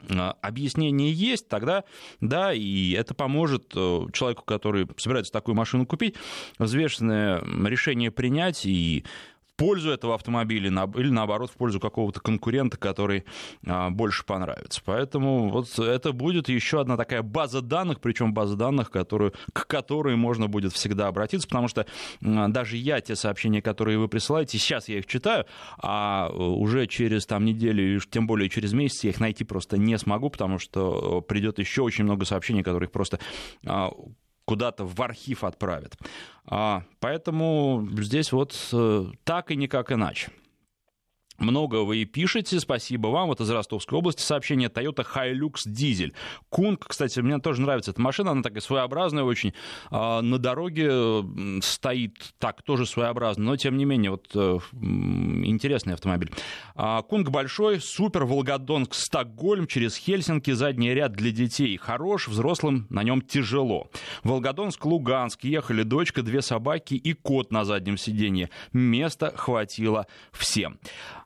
а, 0.10 0.36
объяснение 0.42 1.14
есть, 1.14 1.48
тогда 1.48 1.84
да, 2.20 2.52
и 2.52 2.92
это 2.94 3.14
поможет 3.14 3.72
э, 3.76 4.06
человеку, 4.12 4.44
который 4.44 4.88
собирается 4.98 5.32
такую 5.32 5.56
машину 5.56 5.86
купить, 5.86 6.16
взвешенное 6.58 7.44
решение 7.66 8.10
принять 8.10 8.66
и 8.66 9.06
пользу 9.62 9.92
этого 9.92 10.16
автомобиля 10.16 10.70
или 10.96 11.10
наоборот 11.10 11.52
в 11.52 11.54
пользу 11.54 11.80
какого-то 11.80 12.20
конкурента, 12.20 12.78
который 12.78 13.26
а, 13.68 13.92
больше 13.92 14.26
понравится. 14.26 14.82
Поэтому 14.84 15.50
вот 15.50 15.78
это 15.78 16.14
будет 16.14 16.50
еще 16.50 16.82
одна 16.82 16.98
такая 16.98 17.22
база 17.22 17.62
данных, 17.62 18.02
причем 18.02 18.34
база 18.34 18.56
данных, 18.56 18.90
которую, 18.90 19.34
к 19.54 19.68
которой 19.68 20.16
можно 20.16 20.48
будет 20.48 20.74
всегда 20.74 21.08
обратиться, 21.08 21.48
потому 21.48 21.68
что 21.68 21.86
даже 22.22 22.78
я 22.78 23.02
те 23.02 23.16
сообщения, 23.16 23.62
которые 23.62 24.00
вы 24.00 24.08
присылаете, 24.08 24.58
сейчас 24.58 24.90
я 24.90 24.98
их 24.98 25.06
читаю, 25.06 25.46
а 25.78 26.30
уже 26.32 26.88
через 26.88 27.28
там 27.28 27.46
неделю, 27.46 28.00
тем 28.00 28.26
более 28.26 28.50
через 28.50 28.74
месяц 28.74 29.04
я 29.04 29.12
их 29.12 29.20
найти 29.20 29.44
просто 29.44 29.78
не 29.78 29.96
смогу, 30.00 30.32
потому 30.32 30.58
что 30.58 31.22
придет 31.22 31.60
еще 31.60 31.84
очень 31.84 32.06
много 32.06 32.26
сообщений, 32.26 32.64
которых 32.64 32.92
просто 32.92 33.20
а, 33.68 33.92
куда-то 34.52 34.84
в 34.86 35.02
архив 35.02 35.46
отправят. 35.46 35.98
А, 36.46 36.84
поэтому 37.00 37.88
здесь 38.02 38.34
вот 38.34 38.54
э, 38.74 39.06
так 39.24 39.52
и 39.52 39.56
никак 39.56 39.92
иначе. 39.94 40.30
Много 41.42 41.78
вы 41.78 41.98
и 41.98 42.06
пишете, 42.06 42.60
спасибо 42.60 43.08
вам. 43.08 43.28
Вот 43.28 43.42
из 43.42 43.50
Ростовской 43.50 43.98
области 43.98 44.22
сообщение 44.22 44.70
Toyota 44.70 45.04
Hilux 45.04 45.68
Diesel. 45.68 46.14
Кунг, 46.50 46.86
кстати, 46.88 47.20
мне 47.20 47.40
тоже 47.40 47.62
нравится 47.62 47.92
эта 47.92 48.00
машина, 48.00 48.32
она 48.32 48.44
такая 48.44 48.62
своеобразная 48.62 49.24
очень. 49.24 49.54
А, 49.90 50.22
на 50.22 50.38
дороге 50.38 51.24
стоит 51.64 52.34
так, 52.38 52.62
тоже 52.62 52.86
своеобразно, 52.86 53.44
но 53.44 53.58
тем 53.58 53.76
не 53.76 53.86
менее, 53.86 54.12
вот 54.12 54.30
э, 54.36 54.60
интересный 54.74 55.96
автомобиль. 55.96 56.32
А, 56.76 57.02
Кунг 57.02 57.30
большой, 57.30 57.82
супер, 57.82 58.26
Волгодонск, 58.26 58.94
Стокгольм, 58.94 59.66
через 59.66 59.98
Хельсинки, 59.98 60.52
задний 60.52 60.94
ряд 60.94 61.14
для 61.14 61.32
детей. 61.32 61.76
Хорош, 61.78 62.28
взрослым 62.28 62.86
на 62.92 63.02
нем 63.02 63.22
тяжело. 63.22 63.90
Волгодонск, 64.24 64.86
Луганск, 64.86 65.44
ехали 65.44 65.82
дочка, 65.82 66.22
две 66.22 66.44
собаки 66.44 66.94
и 66.94 67.14
кот 67.14 67.52
на 67.52 67.66
заднем 67.66 67.98
сиденье. 67.98 68.52
Места 68.74 69.34
хватило 69.36 70.06
всем. 70.32 70.78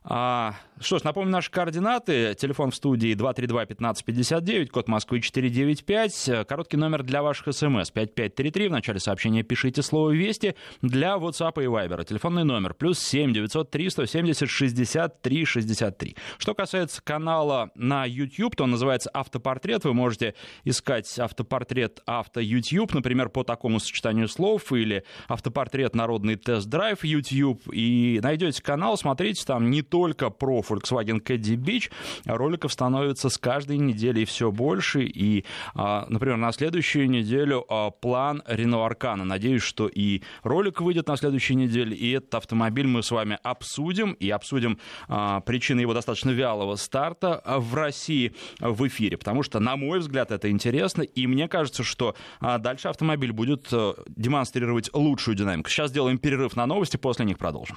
А, 0.08 0.54
что 0.78 0.98
ж, 0.98 1.04
напомню 1.04 1.32
наши 1.32 1.50
координаты. 1.50 2.34
Телефон 2.34 2.70
в 2.70 2.74
студии 2.74 3.14
232-1559, 3.14 4.66
код 4.66 4.88
Москвы 4.88 5.22
495. 5.22 6.46
Короткий 6.46 6.76
номер 6.76 7.02
для 7.02 7.22
ваших 7.22 7.54
смс 7.54 7.90
5533. 7.90 8.68
В 8.68 8.72
начале 8.72 9.00
сообщения 9.00 9.42
пишите 9.42 9.80
слово 9.80 10.10
«Вести» 10.10 10.54
для 10.82 11.14
WhatsApp 11.14 11.62
и 11.62 11.66
Viber. 11.66 12.04
Телефонный 12.04 12.44
номер 12.44 12.74
плюс 12.74 12.98
7 12.98 13.32
903 13.32 13.90
170 13.90 14.50
63 14.50 15.44
63. 15.46 16.16
Что 16.36 16.54
касается 16.54 17.00
канала 17.02 17.70
на 17.74 18.04
YouTube, 18.04 18.54
то 18.56 18.64
он 18.64 18.72
называется 18.72 19.08
«Автопортрет». 19.14 19.84
Вы 19.84 19.94
можете 19.94 20.34
искать 20.64 21.18
«Автопортрет 21.18 22.00
Авто 22.04 22.40
YouTube», 22.40 22.92
например, 22.92 23.30
по 23.30 23.44
такому 23.44 23.80
сочетанию 23.80 24.28
слов, 24.28 24.70
или 24.72 25.04
«Автопортрет 25.28 25.94
Народный 25.94 26.36
тест-драйв 26.36 27.02
YouTube», 27.02 27.62
и 27.72 28.20
найдете 28.22 28.62
канал, 28.62 28.98
смотрите, 28.98 29.42
там 29.46 29.70
не 29.70 29.80
только 29.80 30.28
про 30.28 30.65
Volkswagen 30.68 31.22
Caddy 31.22 31.56
Beach. 31.56 31.90
Роликов 32.24 32.72
становится 32.72 33.28
с 33.28 33.38
каждой 33.38 33.78
неделей 33.78 34.24
все 34.24 34.50
больше. 34.50 35.04
И, 35.04 35.44
а, 35.74 36.06
например, 36.08 36.36
на 36.36 36.52
следующую 36.52 37.08
неделю 37.08 37.64
а, 37.68 37.90
план 37.90 38.42
Renault 38.48 38.90
Arcana. 38.90 39.24
Надеюсь, 39.24 39.62
что 39.62 39.88
и 39.88 40.22
ролик 40.42 40.80
выйдет 40.80 41.08
на 41.08 41.16
следующей 41.16 41.54
неделе, 41.54 41.96
и 41.96 42.12
этот 42.12 42.34
автомобиль 42.34 42.86
мы 42.86 43.02
с 43.02 43.10
вами 43.10 43.38
обсудим. 43.42 44.12
И 44.12 44.30
обсудим 44.30 44.78
а, 45.08 45.40
причины 45.40 45.80
его 45.80 45.94
достаточно 45.94 46.30
вялого 46.30 46.76
старта 46.76 47.42
в 47.46 47.74
России 47.74 48.34
в 48.60 48.86
эфире. 48.88 49.16
Потому 49.16 49.42
что, 49.42 49.60
на 49.60 49.76
мой 49.76 50.00
взгляд, 50.00 50.30
это 50.30 50.50
интересно. 50.50 51.02
И 51.02 51.26
мне 51.26 51.48
кажется, 51.48 51.82
что 51.82 52.14
дальше 52.40 52.88
автомобиль 52.88 53.32
будет 53.32 53.68
э, 53.72 53.94
демонстрировать 54.08 54.90
лучшую 54.92 55.36
динамику. 55.36 55.70
Сейчас 55.70 55.90
сделаем 55.90 56.18
перерыв 56.18 56.56
на 56.56 56.66
новости, 56.66 56.96
после 56.96 57.24
них 57.24 57.38
продолжим. 57.38 57.76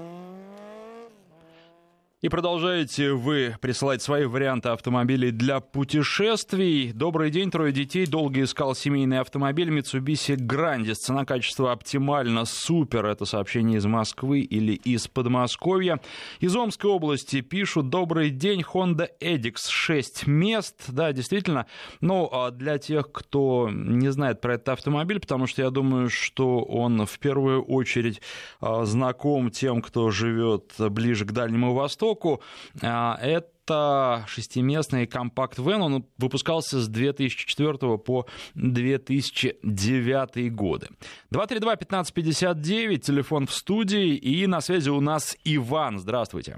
И 2.21 2.29
продолжаете 2.29 3.13
вы 3.13 3.55
присылать 3.61 4.03
свои 4.03 4.25
варианты 4.25 4.69
автомобилей 4.69 5.31
для 5.31 5.59
путешествий. 5.59 6.91
Добрый 6.93 7.31
день, 7.31 7.49
трое 7.49 7.73
детей. 7.73 8.05
Долго 8.05 8.43
искал 8.43 8.75
семейный 8.75 9.17
автомобиль 9.17 9.75
Mitsubishi 9.75 10.35
Grandis. 10.35 10.97
Цена-качество 10.97 11.71
оптимально, 11.71 12.45
супер. 12.45 13.07
Это 13.07 13.25
сообщение 13.25 13.79
из 13.79 13.87
Москвы 13.87 14.41
или 14.41 14.73
из 14.73 15.07
Подмосковья. 15.07 15.99
Из 16.39 16.55
Омской 16.55 16.91
области 16.91 17.41
пишут. 17.41 17.89
Добрый 17.89 18.29
день, 18.29 18.61
Honda 18.71 19.09
Edix 19.19 19.55
6 19.67 20.27
мест. 20.27 20.75
Да, 20.89 21.13
действительно. 21.13 21.65
Но 22.01 22.29
а 22.31 22.51
для 22.51 22.77
тех, 22.77 23.11
кто 23.11 23.67
не 23.71 24.11
знает 24.11 24.41
про 24.41 24.53
этот 24.53 24.69
автомобиль, 24.69 25.19
потому 25.19 25.47
что 25.47 25.63
я 25.63 25.71
думаю, 25.71 26.11
что 26.11 26.59
он 26.61 27.03
в 27.07 27.17
первую 27.17 27.63
очередь 27.63 28.21
а, 28.59 28.85
знаком 28.85 29.49
тем, 29.49 29.81
кто 29.81 30.11
живет 30.11 30.75
ближе 30.77 31.25
к 31.25 31.31
Дальнему 31.31 31.73
Востоку, 31.73 32.10
востоку. 32.11 32.41
Это 32.81 33.47
это 33.63 34.25
шестиместный 34.27 35.07
компакт-вен. 35.07 35.81
Он 35.81 36.05
выпускался 36.17 36.79
с 36.79 36.89
2004 36.89 37.97
по 37.99 38.25
2009 38.55 40.53
годы. 40.53 40.87
232-1559, 41.33 42.97
телефон 42.97 43.45
в 43.45 43.51
студии. 43.51 44.15
И 44.15 44.47
на 44.47 44.59
связи 44.61 44.89
у 44.89 44.99
нас 44.99 45.37
Иван. 45.45 45.99
Здравствуйте. 45.99 46.57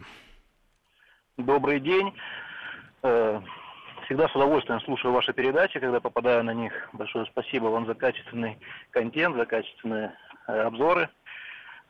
Добрый 1.37 1.79
день. 1.81 2.13
Э, 3.03 3.41
всегда 4.05 4.27
с 4.29 4.35
удовольствием 4.35 4.79
слушаю 4.81 5.13
ваши 5.13 5.33
передачи, 5.33 5.79
когда 5.79 5.99
попадаю 5.99 6.43
на 6.43 6.53
них. 6.53 6.73
Большое 6.93 7.25
спасибо 7.25 7.65
вам 7.65 7.85
за 7.85 7.93
качественный 7.93 8.57
контент, 8.91 9.35
за 9.35 9.45
качественные 9.45 10.15
э, 10.47 10.61
обзоры. 10.61 11.09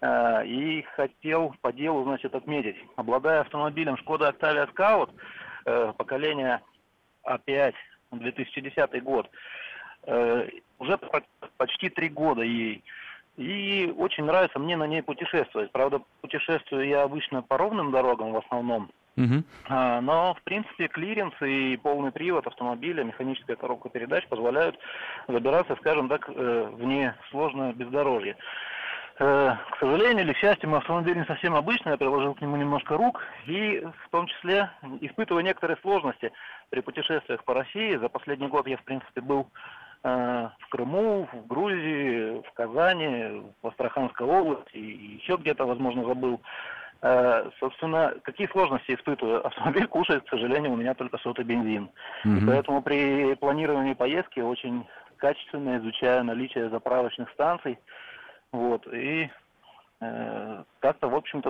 Э, 0.03 0.45
и 0.45 0.81
хотел 0.97 1.55
по 1.61 1.71
делу, 1.71 2.03
значит, 2.03 2.35
отметить. 2.35 2.75
Обладая 2.97 3.39
автомобилем 3.39 3.95
Шкода 3.95 4.29
Octavia 4.29 4.69
Scout, 4.73 5.09
э, 5.65 5.93
поколения 5.97 6.61
А5, 7.25 7.73
2010 8.11 9.01
год, 9.01 9.29
э, 10.05 10.49
уже 10.79 10.99
почти 11.55 11.87
три 11.87 12.09
года 12.09 12.41
ей. 12.41 12.83
И 13.37 13.93
очень 13.97 14.25
нравится 14.25 14.59
мне 14.59 14.75
на 14.75 14.87
ней 14.87 15.01
путешествовать. 15.01 15.71
Правда, 15.71 16.01
путешествую 16.19 16.85
я 16.85 17.03
обычно 17.03 17.41
по 17.41 17.57
ровным 17.57 17.91
дорогам 17.91 18.33
в 18.33 18.37
основном. 18.37 18.91
Uh-huh. 19.15 20.01
Но, 20.01 20.33
в 20.33 20.41
принципе, 20.41 20.87
клиренс 20.87 21.33
и 21.41 21.77
полный 21.77 22.11
привод 22.11 22.45
автомобиля, 22.47 23.03
механическая 23.03 23.55
коробка 23.55 23.89
передач 23.89 24.27
позволяют 24.27 24.77
забираться, 25.27 25.75
скажем 25.77 26.09
так, 26.09 26.27
в 26.27 27.15
несложное 27.29 27.73
бездорожье. 27.73 28.35
Э, 29.19 29.55
к 29.71 29.79
сожалению 29.79 30.25
или 30.25 30.33
к 30.33 30.37
счастью, 30.37 30.69
мой 30.69 30.79
автомобиль 30.79 31.17
не 31.17 31.25
совсем 31.25 31.55
обычный, 31.55 31.91
я 31.91 31.97
приложил 31.97 32.33
к 32.33 32.41
нему 32.41 32.55
немножко 32.55 32.97
рук, 32.97 33.21
и 33.45 33.85
в 34.05 34.09
том 34.09 34.25
числе 34.27 34.71
испытываю 35.01 35.43
некоторые 35.43 35.77
сложности 35.77 36.31
при 36.69 36.81
путешествиях 36.81 37.43
по 37.43 37.53
России. 37.53 37.95
За 37.97 38.09
последний 38.09 38.47
год 38.47 38.67
я, 38.67 38.77
в 38.77 38.83
принципе, 38.83 39.21
был 39.21 39.49
э, 40.03 40.49
в 40.59 40.69
Крыму, 40.69 41.27
в 41.31 41.47
Грузии, 41.47 42.41
в 42.41 42.53
Казани, 42.53 43.43
в 43.61 43.67
Астраханской 43.67 44.25
области, 44.25 44.75
и 44.77 45.19
еще 45.21 45.35
где-то, 45.35 45.65
возможно, 45.65 46.05
забыл. 46.05 46.41
Э, 47.03 47.51
собственно, 47.59 48.15
какие 48.23 48.47
сложности 48.47 48.95
испытываю? 48.95 49.45
Автомобиль 49.45 49.85
кушает, 49.85 50.23
к 50.23 50.29
сожалению, 50.29 50.71
у 50.71 50.77
меня 50.77 50.95
только 50.95 51.19
сотый 51.19 51.45
бензин. 51.45 51.91
Mm-hmm. 52.25 52.37
И 52.37 52.47
поэтому 52.47 52.81
при 52.81 53.35
планировании 53.35 53.93
поездки 53.93 54.39
очень 54.39 54.87
качественно 55.17 55.77
изучаю 55.77 56.23
наличие 56.23 56.69
заправочных 56.69 57.29
станций, 57.31 57.77
вот, 58.53 58.87
и 58.93 59.29
э, 59.99 60.63
как-то, 60.79 61.09
в 61.09 61.15
общем-то, 61.15 61.49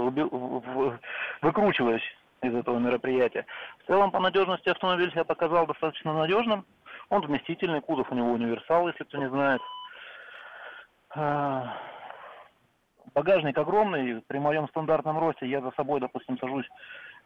выкручиваюсь 1.42 2.18
из 2.42 2.56
этого 2.56 2.80
мероприятия. 2.80 3.46
В 3.84 3.88
целом, 3.88 4.10
по 4.10 4.20
надежности 4.20 4.70
автомобиль 4.70 5.12
себя 5.12 5.26
показал 5.26 5.68
достаточно 5.68 6.14
надежным. 6.14 6.66
Он 7.10 7.22
вместительный, 7.22 7.82
кузов 7.82 8.10
у 8.10 8.16
него 8.16 8.32
универсал, 8.32 8.88
если 8.88 9.04
кто 9.04 9.18
не 9.18 9.30
знает. 9.30 9.62
А, 11.16 11.78
багажник 13.14 13.58
огромный, 13.58 14.22
при 14.22 14.40
моем 14.40 14.70
стандартном 14.70 15.20
росте 15.20 15.46
я 15.46 15.60
за 15.62 15.72
собой, 15.72 16.00
допустим, 16.00 16.38
сажусь, 16.40 16.66
э, 16.66 16.70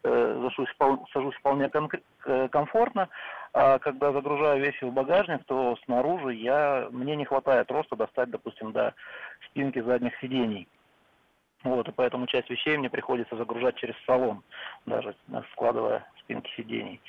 сажусь, 0.02 0.74
сажусь 1.12 1.34
вполне 1.36 1.70
э, 2.24 2.48
комфортно, 2.48 3.08
а 3.52 3.78
когда 3.78 4.12
загружаю 4.12 4.60
вещи 4.60 4.84
в 4.84 4.92
багажник, 4.92 5.44
то 5.44 5.76
снаружи 5.84 6.34
я, 6.34 6.88
мне 6.90 7.16
не 7.16 7.24
хватает 7.24 7.70
роста 7.70 7.96
достать, 7.96 8.30
допустим, 8.30 8.72
до 8.72 8.94
спинки 9.46 9.80
задних 9.80 10.18
сидений. 10.20 10.68
Вот, 11.64 11.88
и 11.88 11.92
поэтому 11.92 12.26
часть 12.26 12.50
вещей 12.50 12.76
мне 12.76 12.88
приходится 12.88 13.36
загружать 13.36 13.76
через 13.76 13.94
салон, 14.06 14.42
даже 14.86 15.14
складывая 15.52 16.06
спинки 16.20 16.50
сидений. 16.56 17.00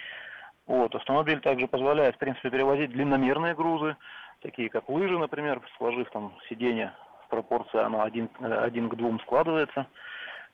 Вот, 0.65 0.93
автомобиль 0.95 1.39
также 1.39 1.67
позволяет, 1.67 2.15
в 2.15 2.19
принципе, 2.19 2.49
перевозить 2.49 2.91
длинномерные 2.91 3.53
грузы, 3.53 3.95
такие 4.41 4.69
как 4.69 4.89
лыжи, 4.89 5.17
например, 5.17 5.61
сложив 5.77 6.09
там 6.11 6.33
сиденье 6.47 6.93
в 7.25 7.29
пропорции, 7.29 7.79
оно 7.79 8.01
один, 8.01 8.29
один 8.39 8.89
к 8.89 8.95
двум 8.95 9.19
складывается. 9.19 9.87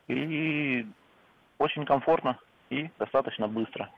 И 0.08 0.86
очень 1.58 1.86
комфортно 1.86 2.38
и 2.70 2.90
достаточно 3.00 3.48
быстро, 3.48 3.90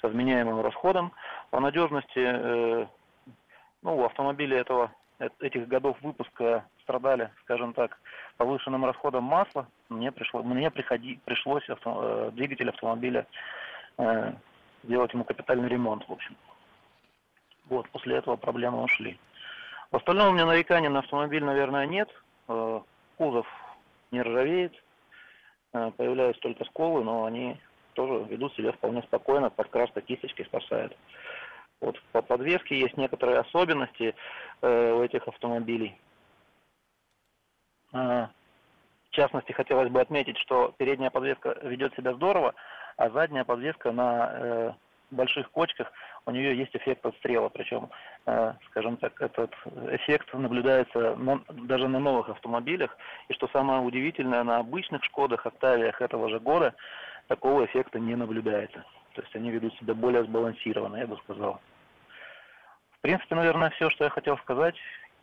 со 0.00 0.08
вменяемым 0.08 0.60
расходом. 0.60 1.12
По 1.50 1.60
надежности, 1.60 2.18
э, 2.18 2.86
ну, 3.82 3.96
у 3.96 4.04
автомобиля 4.04 4.58
этого 4.58 4.90
этих 5.40 5.68
годов 5.68 5.96
выпуска 6.02 6.64
страдали, 6.82 7.30
скажем 7.42 7.72
так, 7.72 7.98
повышенным 8.36 8.84
расходом 8.84 9.24
масла, 9.24 9.66
мне, 9.88 10.10
пришло, 10.12 10.42
мне 10.42 10.70
приходи, 10.70 11.20
пришлось 11.24 11.68
авто, 11.68 12.00
э, 12.02 12.30
двигатель 12.32 12.68
автомобиля 12.68 13.26
э, 13.98 14.32
делать 14.82 15.12
ему 15.12 15.24
капитальный 15.24 15.68
ремонт, 15.68 16.06
в 16.08 16.12
общем. 16.12 16.36
Вот, 17.66 17.88
после 17.90 18.16
этого 18.16 18.36
проблемы 18.36 18.82
ушли. 18.82 19.18
В 19.90 19.96
остальном 19.96 20.28
у 20.28 20.32
меня 20.32 20.46
нареканий 20.46 20.88
на 20.88 20.98
автомобиль, 20.98 21.44
наверное, 21.44 21.86
нет. 21.86 22.08
Э, 22.48 22.80
кузов 23.16 23.46
не 24.10 24.22
ржавеет, 24.22 24.72
э, 24.74 24.78
появляются 25.96 26.40
только 26.40 26.64
сколы, 26.64 27.02
но 27.02 27.24
они 27.24 27.56
тоже 27.94 28.24
ведут 28.28 28.54
себя 28.54 28.72
вполне 28.72 29.02
спокойно, 29.02 29.50
подкраска 29.50 30.00
кисточкой 30.00 30.46
спасает. 30.46 30.96
Вот 31.80 32.00
по 32.12 32.22
подвеске 32.22 32.78
есть 32.78 32.96
некоторые 32.96 33.40
особенности 33.40 34.14
э, 34.62 34.92
у 34.92 35.02
этих 35.02 35.26
автомобилей. 35.28 35.98
Э, 37.92 38.28
в 39.08 39.10
частности, 39.10 39.52
хотелось 39.52 39.90
бы 39.90 40.00
отметить, 40.00 40.38
что 40.38 40.74
передняя 40.78 41.10
подвеска 41.10 41.58
ведет 41.62 41.94
себя 41.94 42.14
здорово, 42.14 42.54
а 42.96 43.10
задняя 43.10 43.44
подвеска 43.44 43.92
на 43.92 44.30
э, 44.32 44.72
больших 45.14 45.50
кочках, 45.50 45.92
у 46.26 46.30
нее 46.30 46.56
есть 46.56 46.74
эффект 46.74 47.04
отстрела, 47.06 47.48
причем, 47.48 47.90
э, 48.26 48.54
скажем 48.70 48.96
так, 48.96 49.20
этот 49.20 49.52
эффект 49.90 50.32
наблюдается 50.34 51.16
на, 51.16 51.40
даже 51.48 51.88
на 51.88 51.98
новых 51.98 52.28
автомобилях, 52.28 52.96
и 53.28 53.34
что 53.34 53.48
самое 53.48 53.80
удивительное, 53.80 54.44
на 54.44 54.58
обычных 54.58 55.04
Шкодах, 55.04 55.46
Октавиях 55.46 56.00
этого 56.00 56.28
же 56.28 56.40
года 56.40 56.74
такого 57.28 57.64
эффекта 57.64 57.98
не 57.98 58.14
наблюдается. 58.16 58.84
То 59.14 59.22
есть 59.22 59.34
они 59.36 59.50
ведут 59.50 59.74
себя 59.76 59.94
более 59.94 60.24
сбалансированно, 60.24 60.96
я 60.96 61.06
бы 61.06 61.16
сказал 61.18 61.60
принципе, 63.04 63.34
наверное, 63.34 63.68
все, 63.68 63.90
что 63.90 64.04
я 64.04 64.10
хотел 64.10 64.38
сказать. 64.38 64.74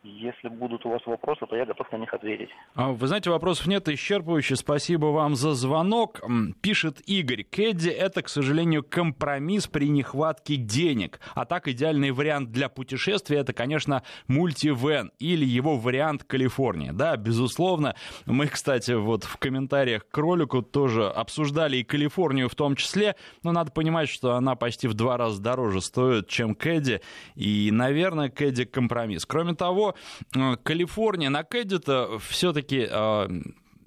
Если 0.04 0.48
будут 0.48 0.84
у 0.88 0.90
вас 0.90 1.06
вопросы, 1.06 1.46
то 1.46 1.56
я 1.56 1.64
готов 1.64 1.92
на 1.92 1.98
них 1.98 2.12
ответить. 2.12 2.50
А, 2.74 2.92
вы 2.92 3.06
знаете, 3.06 3.30
вопросов 3.30 3.68
нет 3.68 3.88
исчерпывающе. 3.88 4.56
Спасибо 4.56 5.08
вам 5.08 5.36
за 5.36 5.54
звонок. 5.54 6.22
Пишет 6.62 7.02
Игорь. 7.06 7.44
Кэдди— 7.44 7.90
это, 7.90 8.24
к 8.24 8.30
сожалению, 8.30 8.84
компромисс 8.84 9.68
при 9.68 9.90
нехватке 9.90 10.56
денег. 10.56 11.20
А 11.36 11.46
так 11.46 11.68
идеальный 11.68 12.10
вариант 12.10 12.52
для 12.52 12.68
путешествия— 12.68 13.38
это, 13.40 13.54
конечно, 13.54 14.02
мультивен 14.28 15.12
или 15.20 15.46
его 15.46 15.78
вариант 15.78 16.24
Калифорния. 16.24 16.94
Да, 16.94 17.16
безусловно. 17.16 17.96
Мы, 18.26 18.48
кстати, 18.48 18.94
вот 18.94 19.24
в 19.24 19.38
комментариях 19.38 20.08
к 20.10 20.18
ролику 20.18 20.64
тоже 20.64 21.10
обсуждали 21.10 21.78
и 21.78 21.84
Калифорнию 21.84 22.50
в 22.50 22.56
том 22.56 22.76
числе. 22.76 23.16
Но 23.44 23.52
надо 23.52 23.72
понимать, 23.72 24.10
что 24.10 24.34
она 24.34 24.56
почти 24.56 24.88
в 24.88 24.96
два 24.96 25.18
раза 25.18 25.40
дороже 25.40 25.80
стоит, 25.80 26.28
чем 26.28 26.56
Кэдди. 26.56 27.02
И, 27.36 27.70
наверное, 27.72 28.30
Кэдди— 28.30 28.66
компромисс. 28.66 29.28
Кроме 29.28 29.54
того, 29.54 29.91
Э, 30.36 30.56
Калифорния 30.64 31.30
на 31.30 31.44
Кэддита 31.44 32.20
все-таки 32.20 32.88
э, 32.90 33.28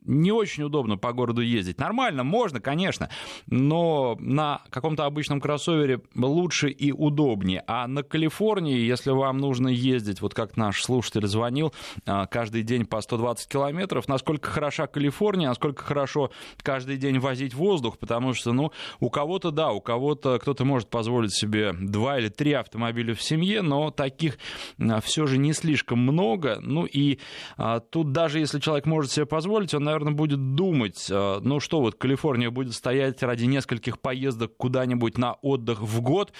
не 0.04 0.32
очень 0.32 0.64
удобно 0.64 0.96
по 0.96 1.12
городу 1.12 1.40
ездить. 1.40 1.78
Нормально, 1.78 2.24
можно, 2.24 2.60
конечно, 2.60 3.08
но 3.46 4.16
на 4.20 4.62
каком-то 4.70 5.04
обычном 5.06 5.40
кроссовере 5.40 6.00
лучше 6.14 6.68
и 6.70 6.92
удобнее. 6.92 7.62
А 7.66 7.86
на 7.86 8.02
Калифорнии, 8.02 8.78
если 8.78 9.10
вам 9.10 9.38
нужно 9.38 9.68
ездить, 9.68 10.20
вот 10.20 10.34
как 10.34 10.56
наш 10.56 10.82
слушатель 10.82 11.26
звонил, 11.26 11.72
а, 12.06 12.26
каждый 12.26 12.62
день 12.62 12.86
по 12.86 13.00
120 13.00 13.48
километров, 13.48 14.08
насколько 14.08 14.50
хороша 14.50 14.86
Калифорния, 14.86 15.48
насколько 15.48 15.84
хорошо 15.84 16.30
каждый 16.62 16.96
день 16.96 17.18
возить 17.18 17.54
воздух, 17.54 17.98
потому 17.98 18.34
что, 18.34 18.52
ну, 18.52 18.72
у 19.00 19.10
кого-то, 19.10 19.50
да, 19.50 19.72
у 19.72 19.80
кого-то 19.80 20.38
кто-то 20.38 20.64
может 20.64 20.88
позволить 20.88 21.34
себе 21.34 21.72
два 21.72 22.18
или 22.18 22.28
три 22.28 22.52
автомобиля 22.52 23.14
в 23.14 23.22
семье, 23.22 23.62
но 23.62 23.90
таких 23.90 24.38
а, 24.78 25.00
все 25.00 25.26
же 25.26 25.38
не 25.38 25.52
слишком 25.52 25.98
много. 25.98 26.58
Ну 26.60 26.84
и 26.84 27.18
а, 27.56 27.80
тут 27.80 28.12
даже 28.12 28.38
если 28.38 28.60
человек 28.60 28.86
может 28.86 29.12
себе 29.12 29.26
позволить, 29.26 29.74
он, 29.74 29.88
наверное, 29.94 30.14
будет 30.14 30.54
думать, 30.54 31.06
э, 31.10 31.38
ну 31.42 31.60
что 31.60 31.80
вот 31.80 31.94
Калифорния 31.94 32.50
будет 32.50 32.74
стоять 32.74 33.22
ради 33.22 33.44
нескольких 33.44 34.00
поездок 34.00 34.56
куда-нибудь 34.56 35.18
на 35.18 35.34
отдых 35.34 35.80
в 35.80 36.00
год, 36.00 36.32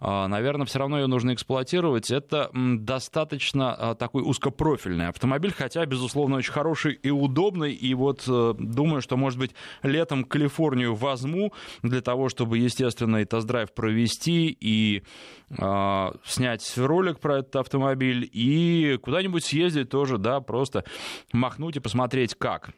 э, 0.00 0.26
наверное, 0.26 0.66
все 0.66 0.78
равно 0.78 0.98
ее 0.98 1.06
нужно 1.06 1.34
эксплуатировать. 1.34 2.10
Это 2.10 2.50
достаточно 2.52 3.76
э, 3.78 3.94
такой 3.98 4.22
узкопрофильный 4.22 5.08
автомобиль, 5.08 5.52
хотя, 5.52 5.84
безусловно, 5.84 6.36
очень 6.36 6.52
хороший 6.52 6.94
и 6.94 7.10
удобный. 7.10 7.72
И 7.72 7.94
вот 7.94 8.24
думаю, 8.26 9.02
что, 9.02 9.16
может 9.16 9.38
быть, 9.38 9.52
летом 9.82 10.24
Калифорнию 10.24 10.94
возьму 10.94 11.52
для 11.82 12.00
того, 12.00 12.28
чтобы, 12.28 12.58
естественно, 12.58 13.18
и 13.18 13.24
тест-драйв 13.24 13.72
провести, 13.72 14.56
и 14.60 15.02
э, 15.50 16.10
снять 16.24 16.78
ролик 16.78 17.20
про 17.20 17.38
этот 17.38 17.56
автомобиль, 17.56 18.28
и 18.32 18.98
куда-нибудь 19.02 19.44
съездить 19.44 19.90
тоже, 19.90 20.18
да, 20.18 20.40
просто 20.40 20.84
махнуть 21.32 21.76
и 21.76 21.80
посмотреть, 21.80 22.34
как. 22.34 22.70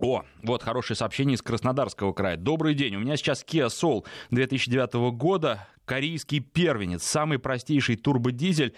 О, 0.00 0.24
вот 0.42 0.62
хорошее 0.62 0.96
сообщение 0.96 1.36
из 1.36 1.42
Краснодарского 1.42 2.12
края. 2.12 2.36
Добрый 2.36 2.74
день. 2.74 2.96
У 2.96 2.98
меня 2.98 3.16
сейчас 3.16 3.44
Kia 3.44 3.68
Soul 3.68 4.04
2009 4.30 4.94
года 5.12 5.68
корейский 5.84 6.40
первенец, 6.40 7.04
самый 7.04 7.38
простейший 7.38 7.96
турбодизель. 7.96 8.74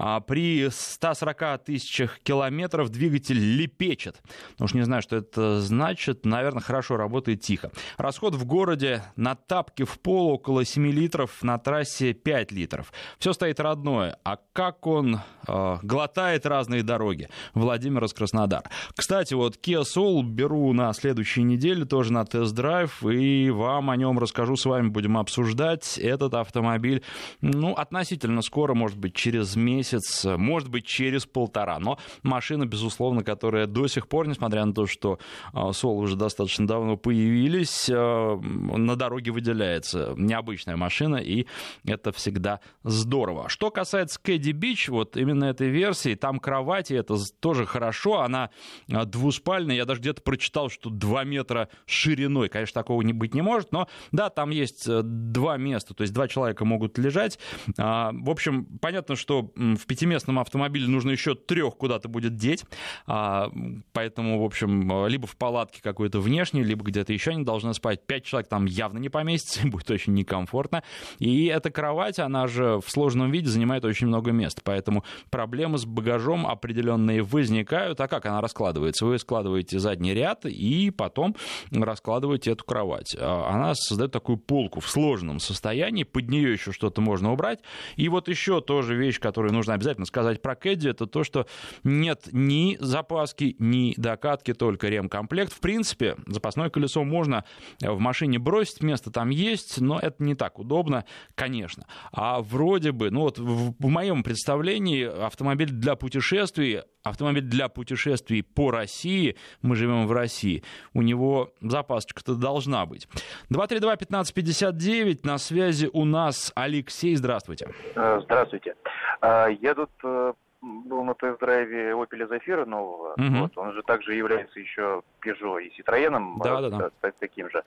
А, 0.00 0.20
при 0.20 0.68
140 0.70 1.64
тысячах 1.64 2.20
километров 2.20 2.88
двигатель 2.90 3.38
лепечет. 3.38 4.22
Ну 4.58 4.66
уж 4.66 4.74
не 4.74 4.82
знаю, 4.82 5.02
что 5.02 5.16
это 5.16 5.60
значит. 5.60 6.24
Наверное, 6.24 6.62
хорошо 6.62 6.96
работает 6.96 7.40
тихо. 7.40 7.72
Расход 7.96 8.34
в 8.34 8.44
городе 8.44 9.02
на 9.16 9.34
тапке 9.34 9.84
в 9.84 9.98
пол 9.98 10.28
около 10.28 10.64
7 10.64 10.86
литров, 10.92 11.42
на 11.42 11.58
трассе 11.58 12.12
5 12.12 12.52
литров. 12.52 12.92
Все 13.18 13.32
стоит 13.32 13.58
родное. 13.58 14.18
А 14.22 14.38
как 14.52 14.86
он 14.86 15.20
э, 15.48 15.76
глотает 15.82 16.46
разные 16.46 16.84
дороги? 16.84 17.28
Владимир 17.54 18.04
из 18.04 18.12
Краснодар. 18.12 18.62
Кстати, 18.94 19.34
вот 19.34 19.56
Kia 19.56 19.82
Soul 19.82 20.22
беру 20.22 20.72
на 20.72 20.92
следующей 20.92 21.42
неделе 21.42 21.84
тоже 21.84 22.12
на 22.12 22.24
тест-драйв, 22.24 23.04
и 23.04 23.50
вам 23.50 23.90
о 23.90 23.96
нем 23.96 24.18
расскажу, 24.18 24.56
с 24.56 24.64
вами 24.64 24.88
будем 24.88 25.18
обсуждать. 25.18 25.98
Этот 25.98 26.34
автомобиль, 26.40 27.02
ну, 27.40 27.72
относительно 27.72 28.42
скоро, 28.42 28.74
может 28.74 28.98
быть, 28.98 29.14
через 29.14 29.56
месяц, 29.56 30.24
может 30.24 30.68
быть, 30.68 30.86
через 30.86 31.26
полтора. 31.26 31.78
Но 31.78 31.98
машина, 32.22 32.66
безусловно, 32.66 33.22
которая 33.22 33.66
до 33.66 33.86
сих 33.86 34.08
пор, 34.08 34.28
несмотря 34.28 34.64
на 34.64 34.72
то, 34.72 34.86
что 34.86 35.18
а, 35.52 35.72
Сол 35.72 35.98
уже 35.98 36.16
достаточно 36.16 36.66
давно 36.66 36.96
появились, 36.96 37.88
а, 37.90 38.36
на 38.38 38.96
дороге 38.96 39.30
выделяется 39.30 40.14
необычная 40.16 40.76
машина, 40.76 41.16
и 41.16 41.46
это 41.84 42.12
всегда 42.12 42.60
здорово. 42.82 43.48
Что 43.48 43.70
касается 43.70 44.20
Кэдди 44.20 44.52
Бич, 44.52 44.88
вот 44.88 45.16
именно 45.16 45.44
этой 45.44 45.68
версии, 45.68 46.14
там 46.14 46.38
кровати, 46.38 46.94
это 46.94 47.16
тоже 47.40 47.66
хорошо, 47.66 48.20
она 48.20 48.50
а, 48.92 49.04
двуспальная, 49.04 49.76
я 49.76 49.84
даже 49.84 50.00
где-то 50.00 50.22
прочитал, 50.22 50.68
что 50.70 50.90
2 50.90 51.24
метра 51.24 51.68
шириной, 51.86 52.48
конечно, 52.48 52.80
такого 52.80 53.02
не 53.02 53.12
быть 53.12 53.34
не 53.34 53.42
может, 53.42 53.72
но 53.72 53.88
да, 54.12 54.30
там 54.30 54.50
есть 54.50 54.86
э, 54.88 55.00
два 55.02 55.56
места, 55.56 55.94
то 55.94 56.02
есть 56.02 56.12
два 56.12 56.27
человека 56.28 56.64
могут 56.64 56.98
лежать. 56.98 57.38
А, 57.78 58.12
в 58.12 58.30
общем, 58.30 58.66
понятно, 58.80 59.16
что 59.16 59.50
в 59.54 59.86
пятиместном 59.86 60.38
автомобиле 60.38 60.86
нужно 60.86 61.10
еще 61.10 61.34
трех 61.34 61.76
куда-то 61.76 62.08
будет 62.08 62.36
деть, 62.36 62.64
а, 63.06 63.50
поэтому, 63.92 64.40
в 64.40 64.44
общем, 64.44 65.06
либо 65.06 65.26
в 65.26 65.36
палатке 65.36 65.80
какой-то 65.82 66.20
внешней, 66.20 66.62
либо 66.62 66.84
где-то 66.84 67.12
еще 67.12 67.32
они 67.32 67.44
должны 67.44 67.74
спать. 67.74 68.06
Пять 68.06 68.24
человек 68.24 68.48
там 68.48 68.66
явно 68.66 68.98
не 68.98 69.08
поместится, 69.08 69.66
будет 69.66 69.90
очень 69.90 70.14
некомфортно. 70.14 70.82
И 71.18 71.46
эта 71.46 71.70
кровать, 71.70 72.18
она 72.18 72.46
же 72.46 72.80
в 72.84 72.90
сложном 72.90 73.30
виде 73.30 73.48
занимает 73.48 73.84
очень 73.84 74.06
много 74.06 74.32
места, 74.32 74.60
поэтому 74.64 75.04
проблемы 75.30 75.78
с 75.78 75.84
багажом 75.84 76.46
определенные 76.46 77.22
возникают. 77.22 78.00
А 78.00 78.08
как 78.08 78.26
она 78.26 78.40
раскладывается? 78.40 79.06
Вы 79.06 79.18
складываете 79.18 79.78
задний 79.78 80.14
ряд 80.14 80.44
и 80.46 80.90
потом 80.90 81.36
раскладываете 81.70 82.52
эту 82.52 82.64
кровать. 82.64 83.16
А, 83.18 83.50
она 83.50 83.74
создает 83.74 84.12
такую 84.12 84.38
полку 84.38 84.80
в 84.80 84.88
сложном 84.88 85.40
состоянии, 85.40 86.04
под 86.18 86.30
нее 86.30 86.52
еще 86.52 86.72
что-то 86.72 87.00
можно 87.00 87.32
убрать. 87.32 87.60
И 87.94 88.08
вот 88.08 88.28
еще 88.28 88.60
тоже 88.60 88.96
вещь, 88.96 89.20
которую 89.20 89.54
нужно 89.54 89.74
обязательно 89.74 90.04
сказать 90.04 90.42
про 90.42 90.56
Кэдди, 90.56 90.88
это 90.88 91.06
то, 91.06 91.22
что 91.22 91.46
нет 91.84 92.28
ни 92.32 92.76
запаски, 92.80 93.54
ни 93.60 93.94
докатки, 93.96 94.52
только 94.52 94.88
ремкомплект. 94.88 95.52
В 95.52 95.60
принципе, 95.60 96.16
запасное 96.26 96.70
колесо 96.70 97.04
можно 97.04 97.44
в 97.80 98.00
машине 98.00 98.40
бросить, 98.40 98.82
место 98.82 99.12
там 99.12 99.28
есть, 99.28 99.80
но 99.80 100.00
это 100.00 100.24
не 100.24 100.34
так 100.34 100.58
удобно, 100.58 101.04
конечно. 101.36 101.86
А 102.10 102.40
вроде 102.40 102.90
бы, 102.90 103.12
ну 103.12 103.20
вот 103.20 103.38
в, 103.38 103.74
в 103.78 103.86
моем 103.86 104.24
представлении 104.24 105.04
автомобиль 105.04 105.70
для 105.70 105.94
путешествий 105.94 106.80
автомобиль 107.08 107.42
для 107.42 107.68
путешествий 107.68 108.42
по 108.42 108.70
России, 108.70 109.36
мы 109.62 109.76
живем 109.76 110.06
в 110.06 110.12
России, 110.12 110.62
у 110.94 111.02
него 111.02 111.52
запасочка-то 111.60 112.34
должна 112.34 112.86
быть. 112.86 113.08
232-1559, 113.50 115.20
на 115.24 115.38
связи 115.38 115.88
у 115.92 116.04
нас 116.04 116.52
Алексей, 116.54 117.14
здравствуйте. 117.16 117.68
Э, 117.94 118.20
здравствуйте. 118.24 118.74
Э, 119.22 119.48
я 119.60 119.74
тут 119.74 119.90
э, 120.02 120.32
был 120.60 121.04
на 121.04 121.14
тест-драйве 121.14 121.92
Opel 121.92 122.28
Zafira 122.28 122.64
нового, 122.64 123.12
угу. 123.12 123.36
вот, 123.40 123.58
он 123.58 123.72
же 123.72 123.82
также 123.82 124.14
является 124.14 124.58
еще 124.58 125.02
Peugeot 125.20 125.62
и 125.62 125.80
Citroёn, 125.80 126.36
да, 126.42 126.60
да, 126.60 126.90
да. 127.00 127.10
таким 127.18 127.48
же. 127.50 127.62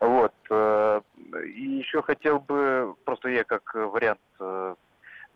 Вот, 0.00 0.34
и 0.50 1.62
еще 1.62 2.02
хотел 2.02 2.40
бы, 2.40 2.94
просто 3.04 3.28
я 3.28 3.44
как 3.44 3.74
вариант 3.74 4.20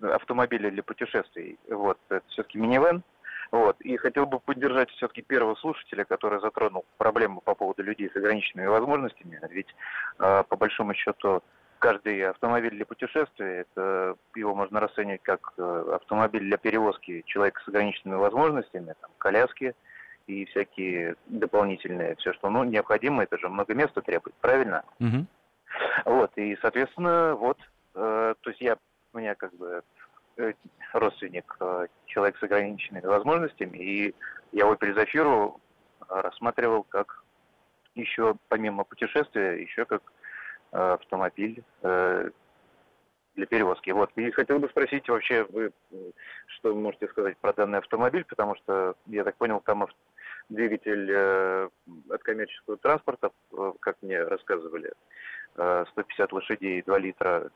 автомобиля 0.00 0.70
для 0.70 0.82
путешествий, 0.82 1.58
вот, 1.70 1.98
это 2.08 2.24
все-таки 2.28 2.58
минивэн, 2.58 3.02
вот. 3.50 3.80
И 3.80 3.96
хотел 3.96 4.26
бы 4.26 4.40
поддержать 4.40 4.90
все-таки 4.90 5.22
первого 5.22 5.54
слушателя, 5.56 6.04
который 6.04 6.40
затронул 6.40 6.84
проблему 6.98 7.40
по 7.40 7.54
поводу 7.54 7.82
людей 7.82 8.10
с 8.10 8.16
ограниченными 8.16 8.66
возможностями. 8.66 9.40
Ведь 9.50 9.74
э, 10.18 10.42
по 10.48 10.56
большому 10.56 10.94
счету 10.94 11.42
каждый 11.78 12.28
автомобиль 12.28 12.70
для 12.70 12.86
путешествия, 12.86 13.60
это 13.60 14.16
его 14.34 14.54
можно 14.54 14.80
расценивать 14.80 15.22
как 15.22 15.52
э, 15.56 15.92
автомобиль 15.94 16.42
для 16.42 16.56
перевозки 16.56 17.22
человека 17.26 17.62
с 17.64 17.68
ограниченными 17.68 18.18
возможностями, 18.18 18.94
там, 19.00 19.10
коляски 19.18 19.74
и 20.26 20.44
всякие 20.46 21.14
дополнительные, 21.26 22.16
все, 22.16 22.32
что 22.32 22.50
ну, 22.50 22.64
необходимо, 22.64 23.22
это 23.22 23.38
же 23.38 23.48
много 23.48 23.74
места 23.74 24.00
требует, 24.00 24.34
правильно? 24.40 24.82
Угу. 24.98 25.26
Вот, 26.06 26.32
и, 26.36 26.56
соответственно, 26.60 27.36
вот, 27.36 27.58
э, 27.94 28.34
то 28.40 28.50
есть 28.50 28.60
я, 28.60 28.76
у 29.12 29.18
меня 29.18 29.34
как 29.34 29.54
бы 29.54 29.82
родственник, 30.92 31.56
э, 31.60 31.86
человек 32.06 32.38
с 32.38 32.42
ограниченными 32.42 33.06
возможностями, 33.06 33.78
и 33.78 34.14
я 34.52 34.64
его 34.64 34.76
перезафиру 34.76 35.60
рассматривал 36.08 36.84
как 36.84 37.24
еще, 37.94 38.36
помимо 38.48 38.84
путешествия, 38.84 39.60
еще 39.60 39.84
как 39.84 40.02
э, 40.72 40.92
автомобиль 40.92 41.62
для 41.82 43.46
перевозки. 43.46 43.90
Вот. 43.90 44.10
И 44.16 44.30
хотел 44.30 44.58
бы 44.58 44.68
спросить 44.70 45.06
вообще, 45.08 45.44
вы 45.44 45.70
что 46.46 46.74
вы 46.74 46.80
можете 46.80 47.06
сказать 47.08 47.36
про 47.36 47.52
данный 47.52 47.80
автомобиль, 47.80 48.24
потому 48.24 48.56
что, 48.56 48.94
я 49.06 49.24
так 49.24 49.36
понял, 49.36 49.60
там 49.60 49.86
двигатель 50.48 51.60
от 52.08 52.22
коммерческого 52.22 52.78
транспорта, 52.78 53.30
как 53.80 53.96
мне 54.00 54.22
рассказывали, 54.22 54.90
150 55.52 56.32
лошадей, 56.32 56.80
2 56.80 56.98
литра 56.98 57.50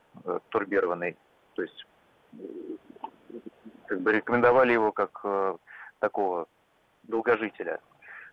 турбированный, 0.51 1.17
то 1.55 1.63
есть 1.63 1.87
как 3.87 4.01
бы 4.01 4.13
рекомендовали 4.13 4.73
его 4.73 4.93
как 4.93 5.21
э, 5.25 5.57
такого 5.99 6.47
долгожителя. 7.05 7.81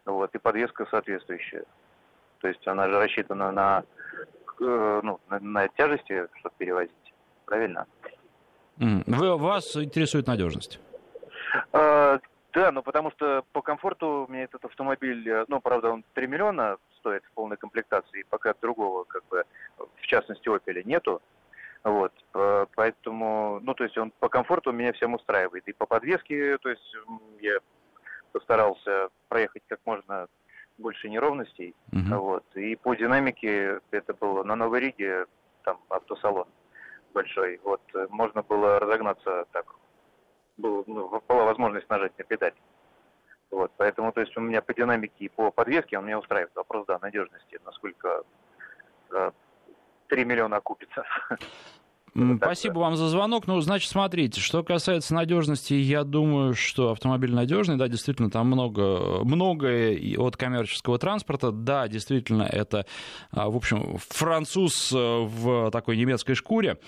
Вот, 0.06 0.34
и 0.34 0.38
подвеска 0.38 0.86
соответствующая. 0.90 1.66
То 2.40 2.48
есть 2.48 2.66
она 2.68 2.88
же 2.88 3.00
рассчитана 3.00 3.52
на, 3.52 3.84
э, 4.62 5.00
ну, 5.04 5.20
на, 5.30 5.40
на 5.40 5.68
тяжести, 5.68 6.28
чтобы 6.40 6.56
перевозить. 6.58 7.14
Правильно? 7.46 7.88
Вы, 8.78 9.38
вас 9.38 9.76
интересует 9.76 10.28
надежность? 10.28 10.80
Э, 11.74 12.20
да, 12.54 12.72
ну 12.72 12.84
потому 12.84 13.12
что 13.12 13.44
по 13.52 13.62
комфорту 13.62 14.28
меня 14.30 14.44
этот 14.44 14.66
автомобиль, 14.66 15.28
э, 15.30 15.46
ну, 15.48 15.60
правда, 15.60 15.92
он 15.92 16.04
3 16.14 16.28
миллиона 16.28 16.78
стоит 17.00 17.24
в 17.26 17.32
полной 17.32 17.58
комплектации, 17.58 18.26
пока 18.30 18.54
другого, 18.62 19.04
как 19.06 19.24
бы, 19.30 19.44
в 19.78 20.02
частности, 20.06 20.48
Opel 20.48 20.84
нету. 20.86 21.22
Вот, 21.88 22.12
поэтому, 22.76 23.62
ну, 23.62 23.74
то 23.74 23.86
есть 23.86 23.98
он 23.98 24.12
по 24.20 24.28
комфорту 24.28 24.74
меня 24.74 24.92
всем 24.92 25.14
устраивает. 25.14 25.66
И 25.70 25.72
по 25.72 25.86
подвеске, 25.86 26.58
то 26.58 26.70
есть 26.70 26.96
я 27.40 27.60
постарался 28.34 29.08
проехать 29.30 29.64
как 29.68 29.80
можно 29.86 30.28
больше 30.78 31.10
неровностей. 31.10 31.74
Uh-huh. 31.94 32.18
Вот. 32.18 32.44
И 32.56 32.76
по 32.76 32.94
динамике 32.94 33.80
это 33.92 34.14
было 34.14 34.44
на 34.44 34.58
Новой 34.58 34.82
Риге, 34.82 35.28
там 35.64 35.80
автосалон 35.88 36.48
большой. 37.14 37.62
Вот 37.64 37.82
можно 38.10 38.44
было 38.44 38.80
разогнаться 38.80 39.46
так. 39.54 39.74
Был, 40.58 40.84
ну, 40.88 41.08
была 41.26 41.46
возможность 41.46 41.90
нажать 41.90 42.18
на 42.18 42.26
педаль. 42.26 42.54
Вот, 43.50 43.72
поэтому, 43.78 44.12
то 44.12 44.20
есть 44.20 44.36
у 44.36 44.42
меня 44.42 44.62
по 44.62 44.74
динамике 44.74 45.16
и 45.20 45.30
по 45.30 45.52
подвеске 45.52 45.98
он 45.98 46.06
меня 46.06 46.20
устраивает. 46.20 46.54
Вопрос, 46.54 46.86
да, 46.86 47.00
надежности, 47.02 47.62
насколько 47.64 48.24
3 50.08 50.26
миллиона 50.26 50.58
окупится. 50.58 51.04
Спасибо 52.38 52.80
вам 52.80 52.96
за 52.96 53.10
звонок. 53.10 53.46
Ну, 53.46 53.60
значит, 53.62 53.92
смотрите, 53.92 54.42
что 54.42 54.64
касается 54.64 55.14
надежности, 55.14 55.76
я 55.76 56.04
думаю, 56.04 56.56
что 56.56 56.92
автомобиль 56.92 57.32
надежный, 57.32 57.78
да, 57.78 57.88
действительно, 57.88 58.32
там 58.32 58.48
много, 58.48 59.24
многое 59.24 60.18
от 60.18 60.36
коммерческого 60.36 60.98
транспорта, 60.98 61.52
да, 61.52 61.88
действительно, 61.88 62.44
это, 62.44 62.88
а, 63.32 63.50
в 63.50 63.56
общем, 63.56 63.98
француз 64.10 64.92
э, 64.92 64.98
в 64.98 65.70
такой 65.70 65.96
немецкой 65.96 66.34
шкуре, 66.34 66.80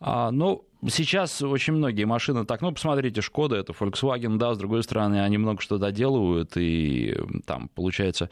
а, 0.00 0.30
но 0.30 0.64
сейчас 0.88 1.40
очень 1.40 1.72
многие 1.72 2.04
машины 2.04 2.44
так, 2.44 2.60
ну, 2.60 2.70
посмотрите, 2.72 3.22
Шкода, 3.22 3.56
это 3.56 3.72
Volkswagen, 3.72 4.36
да, 4.36 4.54
с 4.54 4.58
другой 4.58 4.82
стороны, 4.82 5.22
они 5.22 5.38
много 5.38 5.62
что 5.62 5.78
доделывают, 5.78 6.56
и 6.56 7.16
там, 7.46 7.68
получается, 7.74 8.28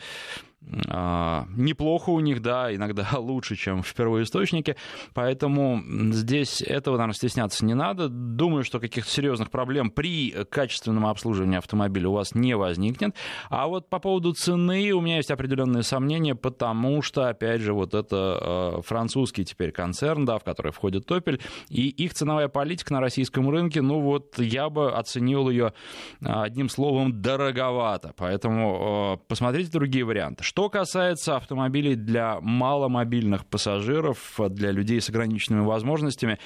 неплохо 0.67 2.11
у 2.11 2.21
них, 2.21 2.41
да, 2.41 2.75
иногда 2.75 3.09
лучше, 3.19 3.57
чем 3.57 3.83
в 3.83 3.95
первоисточнике, 3.95 4.77
поэтому 5.15 5.83
здесь 6.13 6.63
этого, 6.63 6.97
наверное, 6.97 7.15
стесняться 7.15 7.65
не 7.65 7.75
надо. 7.75 8.09
Думаю, 8.09 8.65
что 8.65 8.81
каких-то 8.81 9.11
серьезных 9.11 9.51
проблем 9.51 9.91
при 9.91 10.31
качественном 10.51 11.07
обслуживании 11.07 11.59
автомобиля 11.59 12.09
у 12.09 12.13
вас 12.13 12.35
не 12.35 12.55
возникнет. 12.57 13.15
А 13.51 13.67
вот 13.67 13.89
по 13.89 13.99
поводу 13.99 14.33
цены 14.33 14.93
у 14.93 15.01
меня 15.01 15.17
есть 15.17 15.31
определенные 15.31 15.83
сомнения, 15.83 16.35
потому 16.35 17.03
что, 17.03 17.29
опять 17.29 17.61
же, 17.61 17.73
вот 17.73 17.95
это 17.95 18.77
э, 18.79 18.83
французский 18.83 19.45
теперь 19.45 19.73
концерн, 19.73 20.25
да, 20.25 20.39
в 20.39 20.45
который 20.45 20.73
входит 20.73 21.07
Топель, 21.07 21.41
и 21.69 21.89
их 21.89 22.15
ценовая 22.15 22.49
политика 22.49 22.93
на 22.93 23.01
российском 23.01 23.49
рынке, 23.51 23.83
ну 23.83 24.01
вот 24.01 24.39
я 24.39 24.69
бы 24.69 24.93
оценил 24.93 25.51
ее 25.51 25.73
одним 26.21 26.69
словом 26.69 27.21
дороговато, 27.21 28.15
поэтому 28.17 29.21
посмотрите 29.29 29.71
другие 29.71 30.05
варианты. 30.05 30.45
Что 30.53 30.69
касается 30.69 31.37
автомобилей 31.37 31.95
для 31.95 32.39
маломобильных 32.43 33.47
пассажиров, 33.47 34.39
для 34.51 34.71
людей 34.71 35.01
с 35.01 35.09
ограниченными 35.09 35.65
возможностями, 35.65 36.39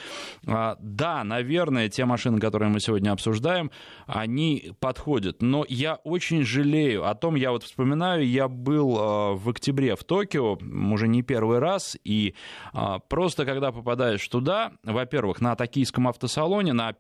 а, 0.46 0.76
да, 0.78 1.24
наверное, 1.24 1.88
те 1.88 2.04
машины, 2.04 2.38
которые 2.38 2.68
мы 2.68 2.78
сегодня 2.78 3.10
обсуждаем, 3.10 3.72
они 4.06 4.70
подходят. 4.78 5.42
Но 5.42 5.66
я 5.68 5.96
очень 6.04 6.44
жалею 6.44 7.08
о 7.08 7.16
том, 7.16 7.34
я 7.34 7.50
вот 7.50 7.64
вспоминаю, 7.64 8.24
я 8.28 8.46
был 8.46 8.96
а, 8.96 9.34
в 9.34 9.48
октябре 9.48 9.96
в 9.96 10.04
Токио, 10.04 10.56
уже 10.92 11.08
не 11.08 11.22
первый 11.22 11.58
раз, 11.58 11.98
и 12.04 12.36
а, 12.72 13.00
просто 13.00 13.44
когда 13.44 13.72
попадаешь 13.72 14.28
туда, 14.28 14.70
во-первых, 14.84 15.40
на 15.40 15.56
токийском 15.56 16.06
автосалоне, 16.06 16.74
на 16.74 16.94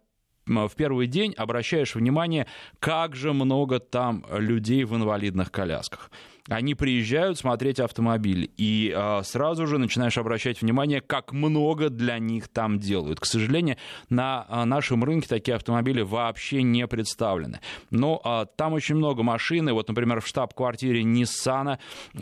в 0.46 0.70
первый 0.76 1.06
день 1.06 1.34
обращаешь 1.36 1.94
внимание, 1.94 2.46
как 2.78 3.16
же 3.16 3.32
много 3.32 3.80
там 3.80 4.24
людей 4.30 4.84
в 4.84 4.94
инвалидных 4.94 5.50
колясках 5.50 6.10
они 6.48 6.74
приезжают 6.74 7.38
смотреть 7.38 7.80
автомобиль, 7.80 8.50
и 8.56 8.92
э, 8.94 9.22
сразу 9.24 9.66
же 9.66 9.78
начинаешь 9.78 10.18
обращать 10.18 10.62
внимание, 10.62 11.00
как 11.00 11.32
много 11.32 11.90
для 11.90 12.18
них 12.18 12.48
там 12.48 12.78
делают. 12.78 13.20
К 13.20 13.24
сожалению, 13.24 13.76
на 14.08 14.46
э, 14.48 14.64
нашем 14.64 15.02
рынке 15.04 15.28
такие 15.28 15.56
автомобили 15.56 16.02
вообще 16.02 16.62
не 16.62 16.86
представлены. 16.86 17.60
Но 17.90 18.20
э, 18.24 18.46
там 18.56 18.74
очень 18.74 18.96
много 18.96 19.22
машин, 19.22 19.68
и 19.68 19.72
вот, 19.72 19.88
например, 19.88 20.20
в 20.20 20.26
штаб-квартире 20.26 21.02
Nissan 21.02 21.78
э, 22.14 22.18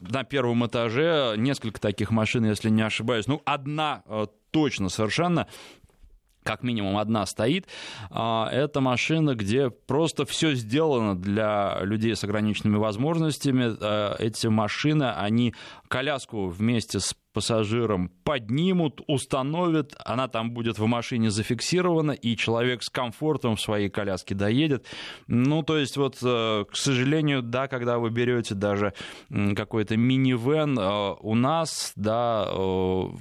на 0.00 0.24
первом 0.24 0.66
этаже 0.66 1.34
несколько 1.36 1.80
таких 1.80 2.10
машин, 2.10 2.44
если 2.44 2.70
не 2.70 2.82
ошибаюсь, 2.82 3.26
ну, 3.26 3.42
одна 3.44 4.02
э, 4.06 4.26
точно 4.50 4.88
совершенно 4.88 5.48
как 6.42 6.62
минимум 6.62 6.96
одна 6.98 7.26
стоит. 7.26 7.66
А, 8.10 8.48
это 8.50 8.80
машина, 8.80 9.34
где 9.34 9.70
просто 9.70 10.24
все 10.26 10.54
сделано 10.54 11.16
для 11.16 11.78
людей 11.82 12.14
с 12.14 12.24
ограниченными 12.24 12.76
возможностями. 12.76 13.76
А, 13.80 14.16
эти 14.18 14.46
машины, 14.46 15.04
они 15.04 15.54
коляску 15.88 16.48
вместе 16.48 17.00
с 17.00 17.14
пассажиром 17.32 18.10
поднимут, 18.24 19.00
установят, 19.06 19.94
она 20.04 20.28
там 20.28 20.52
будет 20.52 20.78
в 20.78 20.86
машине 20.86 21.30
зафиксирована, 21.30 22.12
и 22.12 22.36
человек 22.36 22.82
с 22.82 22.90
комфортом 22.90 23.56
в 23.56 23.60
своей 23.60 23.88
коляске 23.88 24.34
доедет. 24.34 24.86
Ну, 25.26 25.62
то 25.62 25.78
есть 25.78 25.96
вот, 25.96 26.18
э, 26.22 26.64
к 26.70 26.76
сожалению, 26.76 27.42
да, 27.42 27.68
когда 27.68 27.98
вы 27.98 28.10
берете 28.10 28.54
даже 28.54 28.92
какой-то 29.56 29.96
минивэн 29.96 30.78
э, 30.78 31.14
у 31.20 31.34
нас, 31.34 31.92
да, 31.96 32.46
э, 32.48 32.54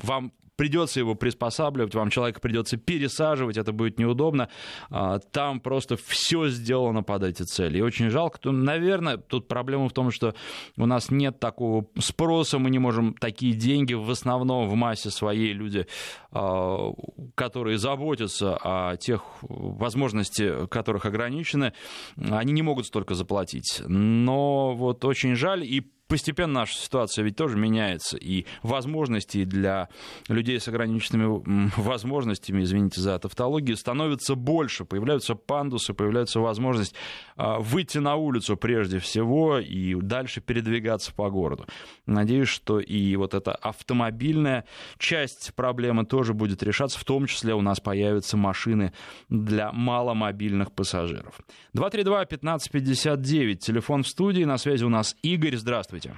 вам 0.03 0.33
придется 0.61 0.99
его 0.99 1.15
приспосабливать, 1.15 1.95
вам 1.95 2.11
человека 2.11 2.39
придется 2.39 2.77
пересаживать, 2.77 3.57
это 3.57 3.71
будет 3.71 3.97
неудобно. 3.97 4.47
А, 4.91 5.17
там 5.17 5.59
просто 5.59 5.97
все 5.97 6.49
сделано 6.49 7.01
под 7.01 7.23
эти 7.23 7.41
цели. 7.41 7.79
И 7.79 7.81
очень 7.81 8.11
жалко. 8.11 8.39
То, 8.39 8.51
наверное, 8.51 9.17
тут 9.17 9.47
проблема 9.47 9.89
в 9.89 9.91
том, 9.91 10.11
что 10.11 10.35
у 10.77 10.85
нас 10.85 11.09
нет 11.09 11.39
такого 11.39 11.87
спроса, 11.97 12.59
мы 12.59 12.69
не 12.69 12.77
можем 12.77 13.15
такие 13.15 13.53
деньги 13.53 13.95
в 13.95 14.11
основном 14.11 14.69
в 14.69 14.75
массе 14.75 15.09
своей 15.09 15.51
люди, 15.51 15.87
а, 16.31 16.93
которые 17.33 17.79
заботятся 17.79 18.55
о 18.61 18.97
тех 18.97 19.23
возможностях, 19.41 20.69
которых 20.69 21.07
ограничены, 21.07 21.73
они 22.29 22.53
не 22.53 22.61
могут 22.61 22.85
столько 22.85 23.15
заплатить. 23.15 23.81
Но 23.87 24.75
вот 24.75 25.03
очень 25.05 25.33
жаль. 25.33 25.63
И 25.65 25.91
постепенно 26.11 26.53
наша 26.53 26.77
ситуация 26.77 27.23
ведь 27.23 27.37
тоже 27.37 27.57
меняется, 27.57 28.17
и 28.17 28.45
возможности 28.63 29.45
для 29.45 29.87
людей 30.27 30.59
с 30.59 30.67
ограниченными 30.67 31.71
возможностями, 31.77 32.63
извините 32.63 32.99
за 32.99 33.17
тавтологию, 33.17 33.77
становится 33.77 34.35
больше. 34.35 34.83
Появляются 34.83 35.35
пандусы, 35.35 35.93
появляется 35.93 36.41
возможность 36.41 36.93
а, 37.37 37.59
выйти 37.59 37.99
на 37.99 38.15
улицу 38.15 38.57
прежде 38.57 38.99
всего 38.99 39.59
и 39.59 39.95
дальше 39.95 40.41
передвигаться 40.41 41.13
по 41.13 41.29
городу. 41.29 41.65
Надеюсь, 42.05 42.49
что 42.49 42.81
и 42.81 43.15
вот 43.15 43.33
эта 43.33 43.53
автомобильная 43.55 44.65
часть 44.97 45.53
проблемы 45.55 46.05
тоже 46.05 46.33
будет 46.33 46.61
решаться, 46.61 46.99
в 46.99 47.05
том 47.05 47.25
числе 47.25 47.53
у 47.53 47.61
нас 47.61 47.79
появятся 47.79 48.35
машины 48.35 48.91
для 49.29 49.71
маломобильных 49.71 50.73
пассажиров. 50.73 51.39
232-1559, 51.73 53.55
телефон 53.55 54.03
в 54.03 54.09
студии, 54.09 54.43
на 54.43 54.57
связи 54.57 54.83
у 54.83 54.89
нас 54.89 55.15
Игорь, 55.21 55.55
здравствуйте. 55.55 56.00
Здравствуйте. 56.01 56.15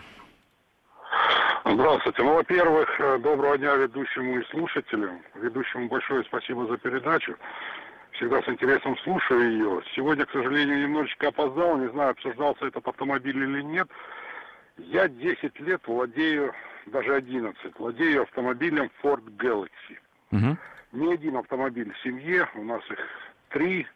Здравствуйте. 1.65 2.23
Ну, 2.23 2.33
во-первых, 2.35 2.99
э, 2.99 3.17
доброго 3.19 3.57
дня 3.57 3.75
ведущему 3.75 4.39
и 4.39 4.45
слушателям. 4.45 5.21
Ведущему 5.35 5.87
большое 5.87 6.23
спасибо 6.23 6.65
за 6.67 6.77
передачу. 6.77 7.35
Всегда 8.11 8.41
с 8.41 8.47
интересом 8.47 8.97
слушаю 8.99 9.51
ее. 9.51 9.81
Сегодня, 9.95 10.25
к 10.25 10.31
сожалению, 10.31 10.83
немножечко 10.83 11.29
опоздал. 11.29 11.77
Не 11.77 11.89
знаю, 11.89 12.11
обсуждался 12.11 12.67
этот 12.67 12.87
автомобиль 12.87 13.37
или 13.37 13.61
нет. 13.61 13.87
Я 14.77 15.07
10 15.07 15.59
лет 15.59 15.81
владею, 15.87 16.53
даже 16.87 17.15
11, 17.15 17.79
владею 17.79 18.23
автомобилем 18.23 18.89
Ford 19.01 19.23
Galaxy. 19.37 19.97
Угу. 20.31 20.57
Не 20.93 21.13
один 21.13 21.37
автомобиль 21.37 21.91
в 21.91 21.99
семье, 22.01 22.47
у 22.55 22.63
нас 22.63 22.81
их 22.89 22.99
три. 23.49 23.87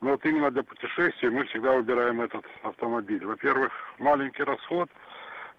Но 0.00 0.10
вот 0.10 0.24
именно 0.26 0.50
для 0.50 0.62
путешествий 0.62 1.30
мы 1.30 1.44
всегда 1.44 1.72
выбираем 1.72 2.20
этот 2.20 2.44
автомобиль. 2.62 3.24
Во-первых, 3.24 3.72
маленький 3.98 4.42
расход– 4.42 4.90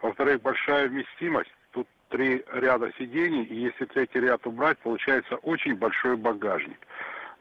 во-вторых, 0.04 0.42
большая 0.42 0.90
вместимость. 0.90 1.52
Тут 1.72 1.88
три 2.10 2.44
ряда 2.52 2.92
сидений, 3.00 3.44
и 3.44 3.56
если 3.56 3.86
третий 3.86 4.20
ряд 4.20 4.46
убрать, 4.46 4.78
получается 4.80 5.38
очень 5.38 5.76
большой 5.76 6.18
багажник. 6.18 6.78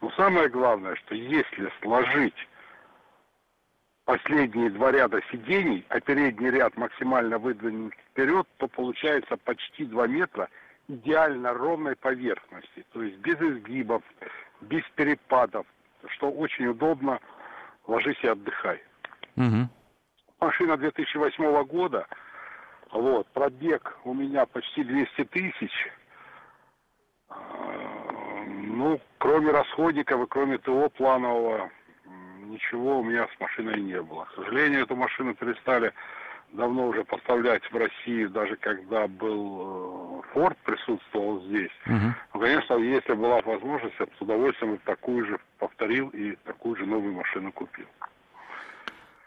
Но 0.00 0.10
самое 0.12 0.48
главное, 0.48 0.94
что 0.94 1.14
если 1.14 1.70
сложить 1.82 2.48
последние 4.04 4.70
два 4.70 4.92
ряда 4.92 5.20
сидений, 5.30 5.84
а 5.88 6.00
передний 6.00 6.50
ряд 6.50 6.76
максимально 6.76 7.38
выдвинут 7.38 7.94
вперед, 8.10 8.46
то 8.58 8.68
получается 8.68 9.36
почти 9.36 9.84
2 9.84 10.06
метра 10.06 10.48
идеально 10.88 11.52
ровной 11.54 11.96
поверхности. 11.96 12.84
То 12.92 13.02
есть 13.02 13.18
без 13.18 13.40
изгибов, 13.40 14.02
без 14.60 14.84
перепадов, 14.94 15.66
что 16.08 16.30
очень 16.30 16.66
удобно. 16.66 17.18
Ложись 17.88 18.22
и 18.22 18.28
отдыхай. 18.28 18.80
Угу. 19.36 19.68
Машина 20.40 20.76
2008 20.76 21.64
года– 21.64 22.06
вот, 22.92 23.26
пробег 23.28 23.98
у 24.04 24.14
меня 24.14 24.46
почти 24.46 24.84
200 24.84 25.24
тысяч. 25.24 25.72
А, 27.28 27.36
ну, 28.46 29.00
кроме 29.18 29.50
расходников 29.50 30.22
и 30.22 30.26
кроме 30.26 30.58
ТО 30.58 30.90
планового, 30.90 31.70
ничего 32.44 33.00
у 33.00 33.04
меня 33.04 33.26
с 33.34 33.40
машиной 33.40 33.80
не 33.80 34.00
было. 34.00 34.24
К 34.26 34.34
сожалению, 34.34 34.82
эту 34.82 34.94
машину 34.94 35.34
перестали 35.34 35.92
давно 36.52 36.88
уже 36.88 37.02
поставлять 37.04 37.62
в 37.72 37.76
Россию, 37.76 38.30
даже 38.30 38.56
когда 38.56 39.08
был 39.08 40.22
Форд 40.32 40.58
э, 40.66 40.70
присутствовал 40.70 41.40
здесь. 41.42 41.72
Угу. 41.86 42.14
Ну, 42.34 42.40
конечно, 42.40 42.74
если 42.74 43.14
была 43.14 43.40
возможность, 43.40 43.96
я 43.98 44.06
бы 44.06 44.12
с 44.18 44.20
удовольствием 44.20 44.78
такую 44.84 45.26
же 45.26 45.38
повторил 45.58 46.08
и 46.10 46.36
такую 46.44 46.76
же 46.76 46.86
новую 46.86 47.14
машину 47.14 47.52
купил. 47.52 47.86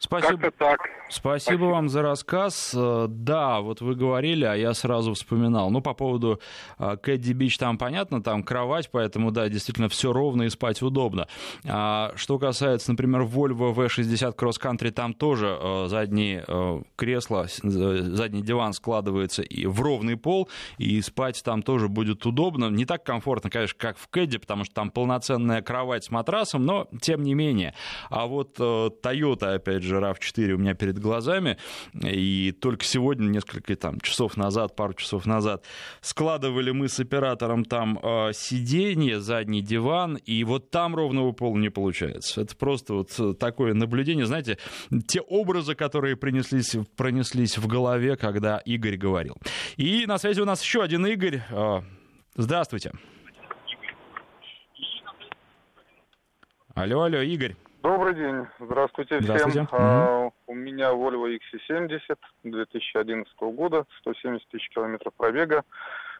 Спасибо. 0.05 0.51
так. 0.51 0.79
Спасибо, 1.09 1.55
Спасибо 1.55 1.65
вам 1.65 1.89
за 1.89 2.01
рассказ. 2.01 2.73
Э, 2.75 3.05
да, 3.09 3.61
вот 3.61 3.81
вы 3.81 3.95
говорили, 3.95 4.43
а 4.43 4.55
я 4.55 4.73
сразу 4.73 5.13
вспоминал. 5.13 5.69
Ну, 5.69 5.81
по 5.81 5.93
поводу 5.93 6.39
э, 6.79 6.97
Кэдди 6.97 7.33
Бич 7.33 7.57
там 7.57 7.77
понятно, 7.77 8.23
там 8.23 8.43
кровать, 8.43 8.89
поэтому, 8.91 9.31
да, 9.31 9.47
действительно 9.47 9.87
все 9.87 10.11
ровно 10.11 10.43
и 10.43 10.49
спать 10.49 10.81
удобно. 10.81 11.27
А 11.67 12.11
что 12.15 12.39
касается, 12.39 12.91
например, 12.91 13.21
Volvo 13.21 13.73
V60 13.73 14.35
Cross 14.35 14.61
Country, 14.61 14.91
там 14.91 15.13
тоже 15.13 15.57
э, 15.59 15.87
задние 15.87 16.45
кресла, 16.95 17.47
задний 17.61 18.41
диван 18.41 18.73
складывается 18.73 19.41
и 19.41 19.65
в 19.65 19.81
ровный 19.81 20.17
пол, 20.17 20.49
и 20.77 21.01
спать 21.01 21.41
там 21.43 21.61
тоже 21.61 21.87
будет 21.87 22.25
удобно. 22.25 22.69
Не 22.69 22.85
так 22.85 23.03
комфортно, 23.03 23.49
конечно, 23.49 23.77
как 23.79 23.97
в 23.97 24.07
Кэдди, 24.07 24.39
потому 24.39 24.63
что 24.63 24.73
там 24.73 24.89
полноценная 24.89 25.61
кровать 25.61 26.05
с 26.05 26.11
матрасом, 26.11 26.65
но 26.65 26.87
тем 27.01 27.23
не 27.23 27.33
менее. 27.33 27.73
А 28.09 28.25
вот 28.25 28.59
Toyota, 28.59 29.55
опять 29.55 29.83
же, 29.83 29.94
Challenger 29.95 30.15
RAV4 30.15 30.51
у 30.51 30.57
меня 30.57 30.73
перед 30.73 30.99
глазами, 30.99 31.57
и 31.93 32.51
только 32.51 32.85
сегодня, 32.85 33.27
несколько 33.27 33.75
там, 33.75 33.99
часов 34.01 34.37
назад, 34.37 34.75
пару 34.75 34.93
часов 34.93 35.25
назад, 35.25 35.63
складывали 36.01 36.71
мы 36.71 36.87
с 36.87 36.99
оператором 36.99 37.65
там 37.65 37.99
э, 38.01 38.31
сиденье, 38.33 39.19
задний 39.19 39.61
диван, 39.61 40.15
и 40.15 40.43
вот 40.43 40.71
там 40.71 40.95
ровного 40.95 41.31
пола 41.31 41.57
не 41.57 41.69
получается. 41.69 42.41
Это 42.41 42.55
просто 42.55 42.93
вот 42.93 43.39
такое 43.39 43.73
наблюдение, 43.73 44.25
знаете, 44.25 44.57
те 45.07 45.21
образы, 45.21 45.75
которые 45.75 46.15
принеслись, 46.15 46.75
пронеслись 46.95 47.57
в 47.57 47.67
голове, 47.67 48.15
когда 48.15 48.57
Игорь 48.59 48.97
говорил. 48.97 49.37
И 49.77 50.05
на 50.05 50.17
связи 50.17 50.41
у 50.41 50.45
нас 50.45 50.61
еще 50.61 50.81
один 50.81 51.05
Игорь. 51.05 51.41
Э, 51.49 51.81
здравствуйте. 52.35 52.91
Алло, 56.73 57.03
алло, 57.03 57.21
Игорь. 57.21 57.55
Добрый 57.85 58.15
день, 58.15 58.47
здравствуйте, 58.57 59.21
здравствуйте. 59.21 59.63
всем. 59.67 59.67
А, 59.71 60.31
у 60.47 60.55
меня 60.55 60.89
Volvo 60.89 61.37
XC70 61.37 62.17
2011 62.41 63.31
года, 63.39 63.85
170 63.99 64.47
тысяч 64.47 64.69
километров 64.69 65.13
пробега. 65.13 65.63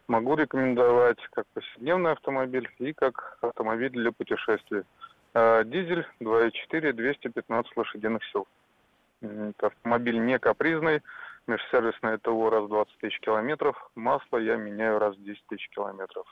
Могу 0.08 0.36
рекомендовать 0.36 1.18
как 1.32 1.48
повседневный 1.56 2.12
автомобиль 2.12 2.70
и 2.78 2.94
как 2.94 3.40
автомобиль 3.42 3.90
для 3.90 4.12
путешествий. 4.12 4.84
А, 5.34 5.64
дизель 5.64 6.06
2.4, 6.22 6.94
215 6.94 7.76
лошадиных 7.76 8.24
сил. 8.26 8.46
Это 9.24 9.66
автомобиль 9.66 10.24
не 10.24 10.38
капризный, 10.38 11.02
межсервисное 11.48 12.20
ТО 12.20 12.52
раз 12.52 12.66
в 12.66 12.68
20 12.68 12.96
тысяч 13.00 13.20
километров, 13.22 13.90
масло 13.96 14.38
я 14.38 14.56
меняю 14.56 15.00
раз 15.00 15.16
в 15.16 15.24
10 15.24 15.44
тысяч 15.48 15.68
километров. 15.70 16.28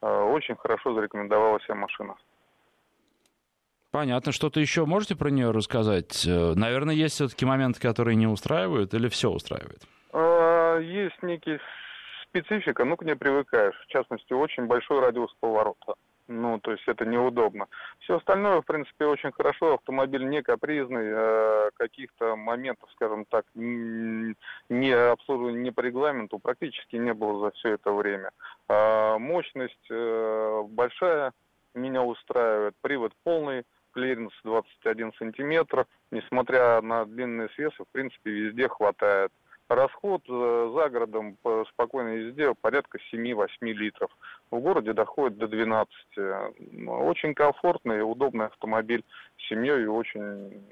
А, 0.00 0.24
очень 0.24 0.56
хорошо 0.56 0.92
зарекомендовала 0.92 1.60
себя 1.60 1.76
машина. 1.76 2.16
Понятно. 3.92 4.32
Что-то 4.32 4.58
еще 4.58 4.86
можете 4.86 5.14
про 5.14 5.28
нее 5.28 5.50
рассказать? 5.50 6.26
Э, 6.26 6.54
наверное, 6.56 6.94
есть 6.94 7.14
все-таки 7.16 7.44
моменты, 7.44 7.78
которые 7.78 8.16
не 8.16 8.26
устраивают, 8.26 8.94
или 8.94 9.08
все 9.08 9.28
устраивает? 9.28 9.82
А, 10.14 10.78
есть 10.78 11.22
некий 11.22 11.58
специфика, 12.24 12.86
ну, 12.86 12.96
к 12.96 13.04
ней 13.04 13.14
привыкаешь. 13.16 13.78
В 13.86 13.86
частности, 13.88 14.32
очень 14.32 14.64
большой 14.64 15.00
радиус 15.00 15.34
поворота. 15.40 15.94
Ну, 16.26 16.58
то 16.60 16.72
есть 16.72 16.84
это 16.86 17.04
неудобно. 17.04 17.66
Все 17.98 18.16
остальное, 18.16 18.62
в 18.62 18.64
принципе, 18.64 19.04
очень 19.04 19.30
хорошо. 19.32 19.74
Автомобиль 19.74 20.26
не 20.26 20.42
капризный. 20.42 21.12
Э, 21.14 21.70
каких-то 21.74 22.34
моментов, 22.34 22.88
скажем 22.94 23.26
так, 23.26 23.44
не 23.54 24.90
обслуживания 24.90 25.60
не 25.60 25.70
по 25.70 25.80
регламенту 25.80 26.38
практически 26.38 26.96
не 26.96 27.12
было 27.12 27.44
за 27.44 27.50
все 27.56 27.74
это 27.74 27.92
время. 27.92 28.30
А 28.68 29.18
мощность 29.18 29.86
э, 29.90 30.62
большая, 30.68 31.32
меня 31.74 32.02
устраивает. 32.02 32.74
Привод 32.80 33.12
полный 33.22 33.64
клиренс 33.92 34.32
21 34.44 35.12
сантиметр. 35.14 35.86
Несмотря 36.10 36.80
на 36.80 37.04
длинные 37.04 37.48
свесы, 37.50 37.84
в 37.84 37.92
принципе, 37.92 38.30
везде 38.30 38.68
хватает. 38.68 39.32
Расход 39.68 40.22
э, 40.28 40.70
за 40.74 40.90
городом 40.90 41.36
по 41.42 41.64
спокойной 41.70 42.26
езде 42.26 42.52
порядка 42.60 42.98
7-8 43.12 43.46
литров. 43.60 44.10
В 44.50 44.58
городе 44.58 44.92
доходит 44.92 45.38
до 45.38 45.48
12. 45.48 45.88
Очень 46.88 47.34
комфортный 47.34 47.98
и 47.98 48.02
удобный 48.02 48.46
автомобиль 48.46 49.04
с 49.38 49.48
семьей 49.48 49.86
очень, 49.86 50.62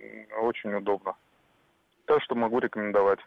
очень 0.43 0.75
удобно. 0.75 1.15
Так 2.05 2.23
что 2.23 2.35
могу 2.35 2.59
рекомендовать. 2.59 3.21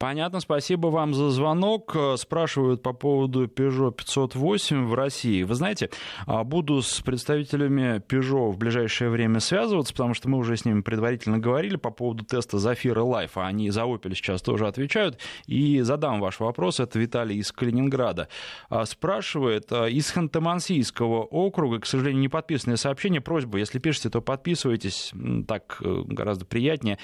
Понятно, 0.00 0.40
спасибо 0.40 0.86
вам 0.86 1.12
за 1.12 1.28
звонок. 1.28 1.94
Спрашивают 2.16 2.82
по 2.82 2.94
поводу 2.94 3.46
Peugeot 3.48 3.92
508 3.92 4.86
в 4.86 4.94
России. 4.94 5.42
Вы 5.42 5.54
знаете, 5.54 5.90
а, 6.26 6.42
буду 6.42 6.80
с 6.80 7.02
представителями 7.02 7.98
Peugeot 8.08 8.50
в 8.50 8.56
ближайшее 8.56 9.10
время 9.10 9.40
связываться, 9.40 9.92
потому 9.92 10.14
что 10.14 10.30
мы 10.30 10.38
уже 10.38 10.56
с 10.56 10.64
ними 10.64 10.80
предварительно 10.80 11.38
говорили 11.38 11.76
по 11.76 11.90
поводу 11.90 12.24
теста 12.24 12.56
Zafira 12.56 13.04
Life, 13.04 13.32
а 13.34 13.46
они 13.46 13.68
за 13.68 13.82
Opel 13.82 14.14
сейчас 14.14 14.40
тоже 14.40 14.66
отвечают. 14.68 15.18
И 15.46 15.82
задам 15.82 16.20
ваш 16.20 16.40
вопрос. 16.40 16.80
Это 16.80 16.98
Виталий 16.98 17.36
из 17.36 17.52
Калининграда. 17.52 18.28
А, 18.70 18.86
спрашивает, 18.86 19.70
а, 19.70 19.84
из 19.84 20.10
Ханты-Мансийского 20.16 21.24
округа, 21.24 21.78
к 21.78 21.84
сожалению, 21.84 22.22
не 22.22 22.28
подписанное 22.28 22.78
сообщение, 22.78 23.20
просьба, 23.20 23.58
если 23.58 23.78
пишете, 23.78 24.08
то 24.08 24.22
подписывайтесь, 24.22 25.12
так 25.46 25.76
э, 25.84 26.04
гораздо 26.06 26.46
приятнее 26.46 26.96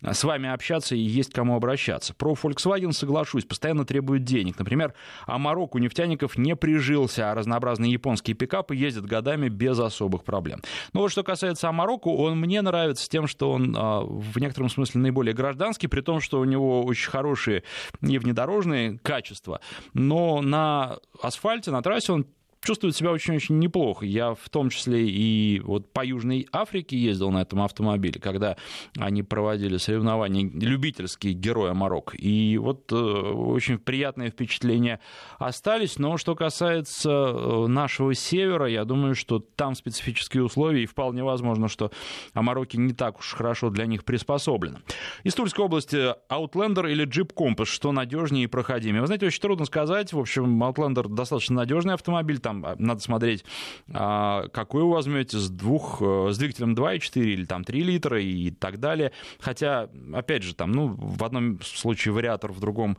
с 0.00 0.22
вами 0.22 0.48
общаться 0.48 0.94
и 0.94 1.00
есть 1.00 1.32
кому 1.32 1.56
обращаться. 1.56 2.14
Про 2.14 2.36
Volkswagen, 2.44 2.92
соглашусь, 2.92 3.44
постоянно 3.44 3.84
требует 3.84 4.24
денег. 4.24 4.58
Например, 4.58 4.94
Амарок 5.26 5.74
у 5.74 5.78
нефтяников 5.78 6.36
не 6.36 6.54
прижился, 6.54 7.30
а 7.30 7.34
разнообразные 7.34 7.92
японские 7.92 8.36
пикапы 8.36 8.76
ездят 8.76 9.06
годами 9.06 9.48
без 9.48 9.78
особых 9.78 10.24
проблем. 10.24 10.60
Но 10.92 11.00
вот 11.00 11.10
что 11.10 11.22
касается 11.22 11.68
Амароку, 11.68 12.14
он 12.16 12.38
мне 12.38 12.62
нравится 12.62 13.08
тем, 13.08 13.26
что 13.26 13.50
он 13.50 13.74
а, 13.76 14.02
в 14.02 14.38
некотором 14.38 14.68
смысле 14.68 15.00
наиболее 15.00 15.34
гражданский, 15.34 15.86
при 15.86 16.00
том, 16.00 16.20
что 16.20 16.40
у 16.40 16.44
него 16.44 16.84
очень 16.84 17.10
хорошие 17.10 17.64
и 18.02 18.18
внедорожные 18.18 18.98
качества, 18.98 19.60
но 19.92 20.40
на 20.40 20.98
асфальте, 21.22 21.70
на 21.70 21.82
трассе 21.82 22.12
он 22.12 22.26
чувствует 22.64 22.96
себя 22.96 23.10
очень-очень 23.10 23.58
неплохо. 23.58 24.06
Я 24.06 24.34
в 24.34 24.48
том 24.50 24.70
числе 24.70 25.08
и 25.08 25.60
вот 25.60 25.92
по 25.92 26.04
Южной 26.04 26.48
Африке 26.52 26.96
ездил 26.96 27.30
на 27.30 27.42
этом 27.42 27.62
автомобиле, 27.62 28.20
когда 28.20 28.56
они 28.98 29.22
проводили 29.22 29.76
соревнования 29.76 30.50
любительские 30.52 31.34
героя 31.34 31.74
Марокко. 31.74 32.16
И 32.16 32.56
вот 32.58 32.90
э, 32.92 32.96
очень 32.96 33.78
приятные 33.78 34.30
впечатления 34.30 35.00
остались. 35.38 35.98
Но 35.98 36.16
что 36.16 36.34
касается 36.34 37.10
э, 37.10 37.66
нашего 37.66 38.14
севера, 38.14 38.66
я 38.66 38.84
думаю, 38.84 39.14
что 39.14 39.38
там 39.38 39.74
специфические 39.74 40.44
условия, 40.44 40.82
и 40.82 40.86
вполне 40.86 41.22
возможно, 41.22 41.68
что 41.68 41.90
Марокко 42.34 42.78
не 42.78 42.92
так 42.92 43.18
уж 43.18 43.34
хорошо 43.34 43.70
для 43.70 43.86
них 43.86 44.04
приспособлено. 44.04 44.78
Из 45.22 45.34
Тульской 45.34 45.64
области 45.64 46.14
Outlander 46.30 46.90
или 46.90 47.06
Jeep 47.06 47.32
Compass, 47.34 47.66
что 47.66 47.92
надежнее 47.92 48.44
и 48.44 48.46
проходимее? 48.46 49.00
Вы 49.00 49.06
знаете, 49.06 49.26
очень 49.26 49.40
трудно 49.40 49.64
сказать. 49.66 50.12
В 50.12 50.18
общем, 50.18 50.62
Outlander 50.62 51.08
достаточно 51.08 51.56
надежный 51.56 51.94
автомобиль, 51.94 52.38
там 52.38 52.53
там 52.54 52.64
а, 52.64 52.76
надо 52.78 53.00
смотреть, 53.00 53.44
а, 53.92 54.48
какой 54.48 54.82
вы 54.82 54.92
возьмете 54.92 55.38
с 55.38 55.50
двух, 55.50 55.98
э, 56.00 56.28
с 56.30 56.38
двигателем 56.38 56.74
2,4 56.74 57.24
или 57.24 57.44
там 57.44 57.64
3 57.64 57.82
литра 57.82 58.20
и 58.20 58.50
так 58.50 58.78
далее. 58.78 59.12
Хотя, 59.40 59.88
опять 60.12 60.42
же, 60.42 60.54
там, 60.54 60.72
ну, 60.72 60.94
в 60.96 61.24
одном 61.24 61.60
случае 61.62 62.14
вариатор, 62.14 62.52
в 62.52 62.60
другом 62.60 62.98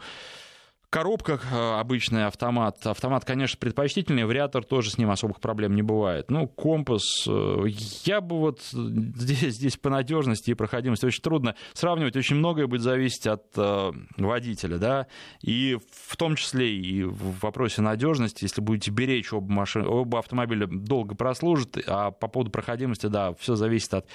коробках 0.90 1.46
э, 1.52 1.80
обычный 1.80 2.26
автомат. 2.26 2.86
Автомат, 2.86 3.26
конечно, 3.26 3.58
предпочтительный, 3.60 4.26
вариатор 4.26 4.64
тоже 4.64 4.92
с 4.92 4.98
ним 4.98 5.12
особых 5.12 5.40
проблем 5.40 5.76
не 5.76 5.82
бывает. 5.82 6.30
Ну, 6.30 6.48
компас, 6.48 7.04
э, 7.28 7.66
я 8.06 8.22
бы 8.22 8.40
вот 8.40 8.62
здесь, 8.72 9.56
здесь 9.56 9.78
по 9.78 9.90
надежности 9.90 10.52
и 10.52 10.54
проходимости 10.54 11.06
очень 11.06 11.22
трудно 11.22 11.56
сравнивать. 11.74 12.16
Очень 12.16 12.38
многое 12.38 12.68
будет 12.68 12.82
зависеть 12.82 13.28
от 13.28 13.46
э, 13.56 13.92
водителя, 14.18 14.78
да, 14.78 15.08
и 15.42 15.78
в 15.92 16.18
том 16.18 16.36
числе 16.36 16.76
и 16.76 17.04
в 17.04 17.40
вопросе 17.40 17.82
надежности, 17.82 18.44
если 18.44 18.62
будете 18.62 18.92
беречь 18.92 19.34
оба, 19.34 19.52
машин, 19.52 19.86
оба 19.88 20.20
автомобиля 20.20 20.68
долго 20.68 21.16
прослужат, 21.16 21.78
а 21.88 22.12
по 22.12 22.28
поводу 22.28 22.52
проходимости, 22.52 23.08
да, 23.08 23.34
все 23.36 23.56
зависит 23.56 23.94
от 23.94 24.08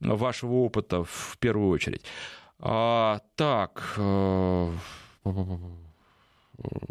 вашего 0.00 0.54
опыта 0.54 1.04
в 1.04 1.36
первую 1.38 1.70
очередь. 1.70 2.04
А, 2.58 3.20
так, 3.36 3.94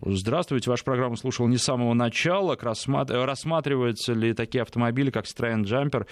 Здравствуйте, 0.05 0.69
вашу 0.69 0.83
программу 0.83 1.15
слушал 1.17 1.47
не 1.47 1.57
с 1.57 1.63
самого 1.63 1.93
начала. 1.93 2.57
Рассматриваются 2.59 4.13
ли 4.13 4.33
такие 4.33 4.61
автомобили, 4.61 5.11
как 5.11 5.25
Citroёn 5.25 5.63
Jumper? 5.63 6.07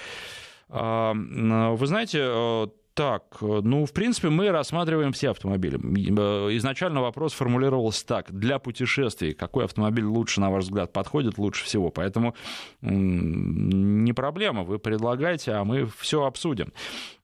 А, 0.69 1.13
вы 1.13 1.87
знаете, 1.87 2.19
э, 2.21 2.67
так, 2.93 3.37
ну, 3.39 3.85
в 3.85 3.93
принципе, 3.93 4.29
мы 4.29 4.51
рассматриваем 4.51 5.13
все 5.13 5.31
автомобили. 5.31 5.79
Э, 5.79 6.55
изначально 6.57 7.01
вопрос 7.01 7.31
формулировался 7.31 8.05
так. 8.05 8.31
Для 8.31 8.59
путешествий 8.59 9.33
какой 9.33 9.63
автомобиль 9.65 10.03
лучше, 10.03 10.41
на 10.41 10.49
ваш 10.49 10.65
взгляд, 10.65 10.91
подходит 10.91 11.37
лучше 11.37 11.63
всего? 11.63 11.91
Поэтому 11.91 12.35
не 12.81 14.11
проблема, 14.11 14.63
вы 14.63 14.79
предлагаете, 14.79 15.53
а 15.53 15.63
мы 15.63 15.87
все 15.97 16.25
обсудим. 16.25 16.73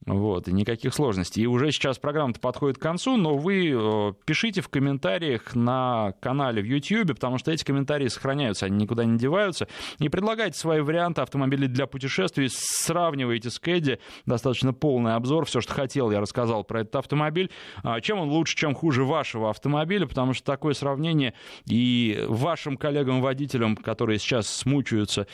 Вот, 0.05 0.47
и 0.47 0.53
никаких 0.53 0.93
сложностей. 0.93 1.43
И 1.43 1.47
уже 1.47 1.71
сейчас 1.71 1.97
программа-то 1.97 2.39
подходит 2.39 2.77
к 2.77 2.81
концу, 2.81 3.17
но 3.17 3.35
вы 3.37 3.71
э, 3.73 4.13
пишите 4.25 4.61
в 4.61 4.69
комментариях 4.69 5.55
на 5.55 6.13
канале 6.19 6.61
в 6.61 6.65
YouTube, 6.65 7.15
потому 7.15 7.39
что 7.39 7.51
эти 7.51 7.63
комментарии 7.63 8.07
сохраняются, 8.07 8.67
они 8.67 8.77
никуда 8.77 9.03
не 9.03 9.17
деваются. 9.17 9.67
И 9.97 10.07
предлагайте 10.07 10.59
свои 10.59 10.81
варианты 10.81 11.21
автомобилей 11.21 11.67
для 11.67 11.87
путешествий, 11.87 12.49
сравнивайте 12.51 13.49
с 13.49 13.57
Кэдди, 13.57 13.99
достаточно 14.27 14.73
полный 14.73 15.15
обзор, 15.15 15.45
все, 15.45 15.59
что 15.59 15.73
хотел, 15.73 16.11
я 16.11 16.19
рассказал 16.19 16.63
про 16.63 16.81
этот 16.81 16.97
автомобиль. 16.97 17.49
А, 17.81 17.99
чем 17.99 18.19
он 18.19 18.29
лучше, 18.29 18.55
чем 18.55 18.75
хуже 18.75 19.03
вашего 19.03 19.49
автомобиля, 19.49 20.05
потому 20.05 20.33
что 20.33 20.45
такое 20.45 20.75
сравнение 20.75 21.33
и 21.65 22.23
вашим 22.27 22.77
коллегам-водителям, 22.77 23.75
которые 23.75 24.19
сейчас 24.19 24.47
смучаются 24.47 25.25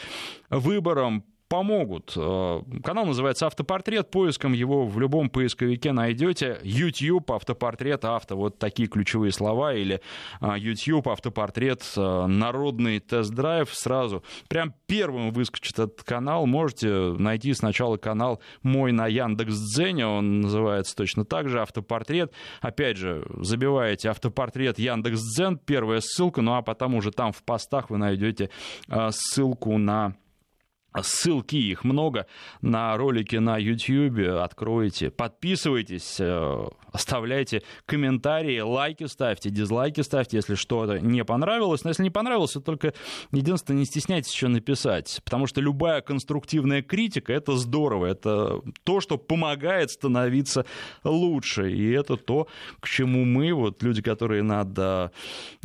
выбором, 0.50 1.26
помогут. 1.52 2.14
Канал 2.14 3.06
называется 3.06 3.46
«Автопортрет». 3.46 4.10
Поиском 4.10 4.54
его 4.54 4.86
в 4.86 4.98
любом 5.02 5.30
поисковике 5.30 5.92
найдете. 5.92 6.60
YouTube, 6.64 7.30
автопортрет, 7.30 8.06
авто. 8.06 8.38
Вот 8.38 8.58
такие 8.58 8.88
ключевые 8.88 9.34
слова. 9.34 9.74
Или 9.74 10.00
YouTube, 10.42 11.10
автопортрет, 11.10 11.84
народный 11.98 13.02
тест-драйв. 13.02 13.70
Сразу 13.74 14.24
прям 14.48 14.74
первым 14.88 15.32
выскочит 15.32 15.78
этот 15.78 16.04
канал. 16.04 16.46
Можете 16.46 16.88
найти 17.18 17.54
сначала 17.54 17.98
канал 17.98 18.42
мой 18.64 18.94
на 18.94 19.08
Яндекс.Дзене. 19.08 20.08
Он 20.08 20.40
называется 20.40 20.96
точно 20.96 21.26
так 21.26 21.50
же 21.50 21.62
«Автопортрет». 21.62 22.32
Опять 22.62 22.96
же, 22.96 23.28
забиваете 23.42 24.10
«Автопортрет 24.10 24.80
Яндекс.Дзен». 24.80 25.58
Первая 25.58 26.00
ссылка. 26.00 26.42
Ну 26.42 26.54
а 26.54 26.62
потом 26.62 26.96
уже 26.96 27.12
там 27.12 27.34
в 27.34 27.44
постах 27.44 27.90
вы 27.90 27.98
найдете 27.98 28.50
ссылку 29.10 29.78
на 29.78 30.16
Ссылки 31.00 31.56
их 31.56 31.86
много 31.86 32.28
на 32.62 32.98
ролики 32.98 33.38
на 33.38 33.58
YouTube. 33.58 34.42
Откройте, 34.42 35.10
подписывайтесь, 35.10 36.18
э, 36.20 36.68
оставляйте 36.92 37.64
комментарии, 37.86 38.60
лайки 38.60 39.06
ставьте, 39.06 39.50
дизлайки 39.50 40.02
ставьте, 40.02 40.38
если 40.38 40.56
что-то 40.56 41.00
не 41.00 41.24
понравилось. 41.24 41.86
Но 41.86 41.92
если 41.92 42.04
не 42.04 42.10
понравилось, 42.10 42.52
то 42.52 42.60
только 42.60 42.94
единственное, 43.32 43.80
не 43.80 43.86
стесняйтесь 43.86 44.34
еще 44.34 44.50
написать. 44.50 45.22
Потому 45.24 45.48
что 45.48 45.62
любая 45.62 46.02
конструктивная 46.02 46.82
критика— 46.82 47.32
это 47.34 47.56
здорово. 47.56 48.08
Это 48.08 48.62
то, 48.84 49.00
что 49.00 49.18
помогает 49.18 49.92
становиться 49.92 50.66
лучше. 51.06 51.72
И 51.72 51.90
это 51.92 52.18
то, 52.18 52.48
к 52.82 52.90
чему 52.90 53.24
мы, 53.24 53.54
вот 53.54 53.82
люди, 53.82 54.02
которые 54.02 54.44
над 54.44 54.78
э, 54.78 55.10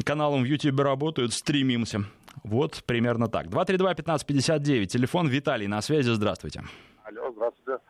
каналом 0.05 0.43
в 0.43 0.47
YouTube 0.47 0.79
работают, 0.79 1.33
стремимся. 1.33 2.05
Вот 2.45 2.82
примерно 2.84 3.28
так. 3.28 3.47
232-1559, 3.47 4.87
телефон 4.87 5.28
Виталий 5.28 5.66
на 5.66 5.80
связи, 5.80 6.11
здравствуйте. 6.11 6.62
Алло, 7.05 7.32
здравствуйте. 7.32 7.82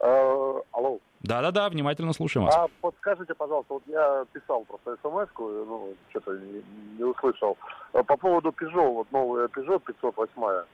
Э, 0.00 0.54
алло. 0.72 0.98
Да-да-да, 1.20 1.68
внимательно 1.68 2.12
слушаем 2.12 2.46
вас. 2.46 2.54
А 2.56 2.66
подскажите, 2.80 3.34
пожалуйста, 3.34 3.74
вот 3.74 3.82
я 3.86 4.24
писал 4.32 4.64
просто 4.64 4.96
смс 5.02 5.28
ну, 5.38 5.94
что-то 6.10 6.36
не, 6.38 6.62
не 6.96 7.04
услышал. 7.04 7.56
По 7.92 8.16
поводу 8.16 8.50
Peugeot, 8.50 8.92
вот 8.92 9.10
новая 9.10 9.48
Peugeot 9.48 9.80
508 9.80 10.64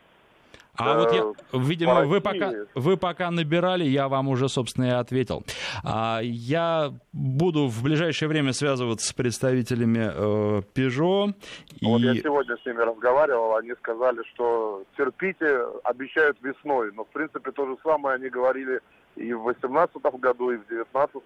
а 0.77 0.99
вот 0.99 1.13
я, 1.13 1.23
э, 1.23 1.59
видимо, 1.59 2.05
вы 2.05 2.21
пока, 2.21 2.53
вы 2.75 2.97
пока 2.97 3.31
набирали, 3.31 3.85
я 3.85 4.09
вам 4.09 4.29
уже, 4.29 4.49
собственно, 4.49 4.87
и 4.87 4.91
ответил. 4.91 5.45
А, 5.85 6.21
я 6.23 6.93
буду 7.13 7.69
в 7.69 7.83
ближайшее 7.83 8.29
время 8.29 8.53
связываться 8.53 9.09
с 9.09 9.13
представителями 9.13 10.11
э, 10.13 10.63
Peugeot. 10.75 11.35
Вот 11.83 12.01
и... 12.01 12.05
я 12.05 12.15
сегодня 12.15 12.57
с 12.57 12.67
ними 12.67 12.81
разговаривал, 12.81 13.57
они 13.57 13.73
сказали, 13.75 14.23
что 14.35 14.83
терпите, 14.97 15.61
обещают 15.85 16.39
весной. 16.43 16.93
Но, 16.93 17.05
в 17.05 17.09
принципе, 17.09 17.53
то 17.53 17.67
же 17.67 17.77
самое 17.83 18.17
они 18.17 18.29
говорили 18.29 18.81
и 19.17 19.33
в 19.33 19.45
2018 19.45 19.97
году, 20.21 20.51
и 20.51 20.57
в 20.57 20.67
2019, 20.67 21.23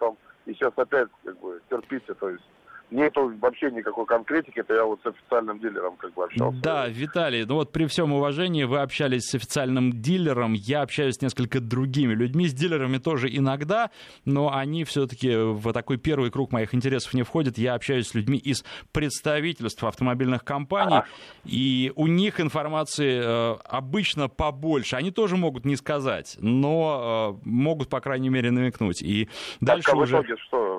и 0.47 0.53
сейчас 0.53 0.73
опять, 0.77 1.09
как 1.25 1.41
бы, 1.41 1.61
терпите, 1.71 2.15
то 2.15 2.29
есть 2.29 2.45
нету 2.91 3.33
вообще 3.41 3.71
никакой 3.71 4.07
конкретики, 4.07 4.61
это 4.61 4.75
я 4.75 4.85
вот 4.85 5.01
с 5.03 5.07
официальным 5.07 5.59
дилером 5.59 5.97
как 5.97 6.13
бы 6.15 6.25
общался. 6.25 6.59
Да, 6.63 6.89
Виталий, 6.89 7.45
ну 7.45 7.55
вот 7.55 7.73
при 7.73 7.87
всем 7.87 8.13
уважении 8.13 8.65
вы 8.65 8.81
общались 8.81 9.25
с 9.25 9.35
официальным 9.35 9.93
дилером, 9.93 10.53
я 10.55 10.83
общаюсь 10.83 11.17
с 11.17 11.23
несколько 11.23 11.61
другими 11.61 12.15
людьми, 12.15 12.47
с 12.47 12.55
дилерами 12.55 12.99
тоже 12.99 13.29
иногда, 13.35 13.91
но 14.25 14.55
они 14.55 14.85
все-таки 14.85 15.35
в 15.35 15.73
такой 15.73 15.99
первый 15.99 16.31
круг 16.31 16.53
моих 16.53 16.75
интересов 16.75 17.15
не 17.15 17.23
входят. 17.23 17.59
Я 17.59 17.75
общаюсь 17.75 18.09
с 18.09 18.15
людьми 18.15 18.39
из 18.39 18.65
представительства 18.93 19.89
автомобильных 19.89 20.45
компаний, 20.45 20.97
а. 20.97 21.05
и 21.45 21.93
у 21.97 22.07
них 22.07 22.41
информации 22.41 23.21
э, 23.23 23.57
обычно 23.65 24.29
побольше. 24.29 24.97
Они 24.97 25.11
тоже 25.11 25.37
могут 25.37 25.65
не 25.65 25.77
сказать, 25.77 26.37
но 26.41 27.39
э, 27.43 27.49
могут, 27.49 27.89
по 27.89 28.01
крайней 28.01 28.29
мере, 28.29 28.51
намекнуть. 28.51 29.03
И 29.03 29.29
дальше 29.61 29.87
так, 29.87 29.95
а 29.95 29.99
уже... 29.99 30.17
в 30.17 30.21
итоге 30.21 30.37
что? 30.47 30.78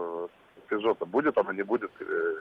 Peugeot 0.70 1.06
будет 1.06 1.38
она, 1.38 1.54
не 1.54 1.64
будет? 1.64 1.92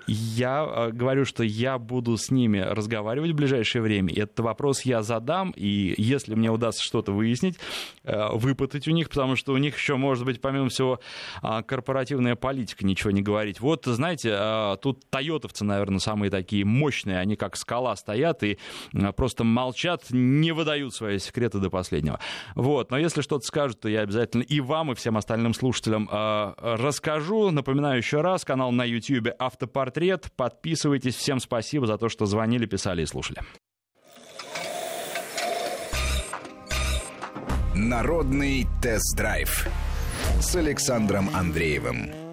Я 0.07 0.67
э, 0.67 0.91
говорю, 0.91 1.25
что 1.25 1.43
я 1.43 1.79
буду 1.79 2.17
с 2.17 2.31
ними 2.31 2.59
разговаривать 2.59 3.33
в 3.33 3.35
ближайшее 3.35 3.83
время. 3.83 4.13
Этот 4.13 4.41
вопрос 4.41 4.83
я 4.83 5.03
задам, 5.03 5.53
и 5.57 5.95
если 5.97 6.35
мне 6.35 6.51
удастся 6.51 6.83
что-то 6.85 7.13
выяснить, 7.13 7.59
э, 8.05 8.29
выпытать 8.33 8.89
у 8.89 8.93
них, 8.93 9.09
потому 9.09 9.37
что 9.37 9.53
у 9.53 9.57
них 9.57 9.77
еще, 9.77 9.97
может 9.97 10.25
быть, 10.25 10.41
помимо 10.41 10.69
всего, 10.69 11.01
а, 11.43 11.63
корпоративная 11.63 12.37
политика, 12.37 12.87
ничего 12.87 13.11
не 13.11 13.23
говорить. 13.23 13.61
Вот, 13.61 13.85
знаете, 13.85 14.31
а, 14.33 14.77
тут 14.77 15.09
тойотовцы, 15.11 15.65
наверное, 15.65 15.99
самые 15.99 16.31
такие 16.31 16.65
мощные, 16.65 17.19
они 17.19 17.37
как 17.37 17.57
скала 17.57 17.97
стоят 17.97 18.43
и 18.43 18.59
просто 19.17 19.45
молчат, 19.45 20.05
не 20.11 20.53
выдают 20.53 20.95
свои 20.95 21.19
секреты 21.19 21.59
до 21.59 21.71
последнего. 21.71 22.21
Вот, 22.55 22.91
но 22.91 22.99
если 22.99 23.21
что-то 23.21 23.45
скажут, 23.45 23.81
то 23.81 23.89
я 23.89 24.01
обязательно 24.01 24.43
и 24.43 24.61
вам, 24.61 24.93
и 24.93 24.95
всем 24.95 25.17
остальным 25.17 25.55
слушателям 25.55 26.09
а, 26.11 26.55
расскажу. 26.59 27.51
Напоминаю 27.51 27.99
еще 27.99 28.18
еще 28.19 28.21
раз. 28.23 28.45
Канал 28.45 28.73
на 28.73 28.85
YouTube 28.85 29.29
«Автопортрет». 29.39 30.31
Подписывайтесь. 30.37 31.15
Всем 31.15 31.41
спасибо 31.41 31.87
за 31.87 31.99
то, 31.99 32.09
что 32.09 32.27
звонили, 32.27 32.67
писали 32.67 33.03
и 33.03 33.07
слушали. 33.07 33.41
Народный 37.75 38.67
тест-драйв 38.83 39.69
с 40.41 40.57
Александром 40.57 41.31
Андреевым. 41.35 42.28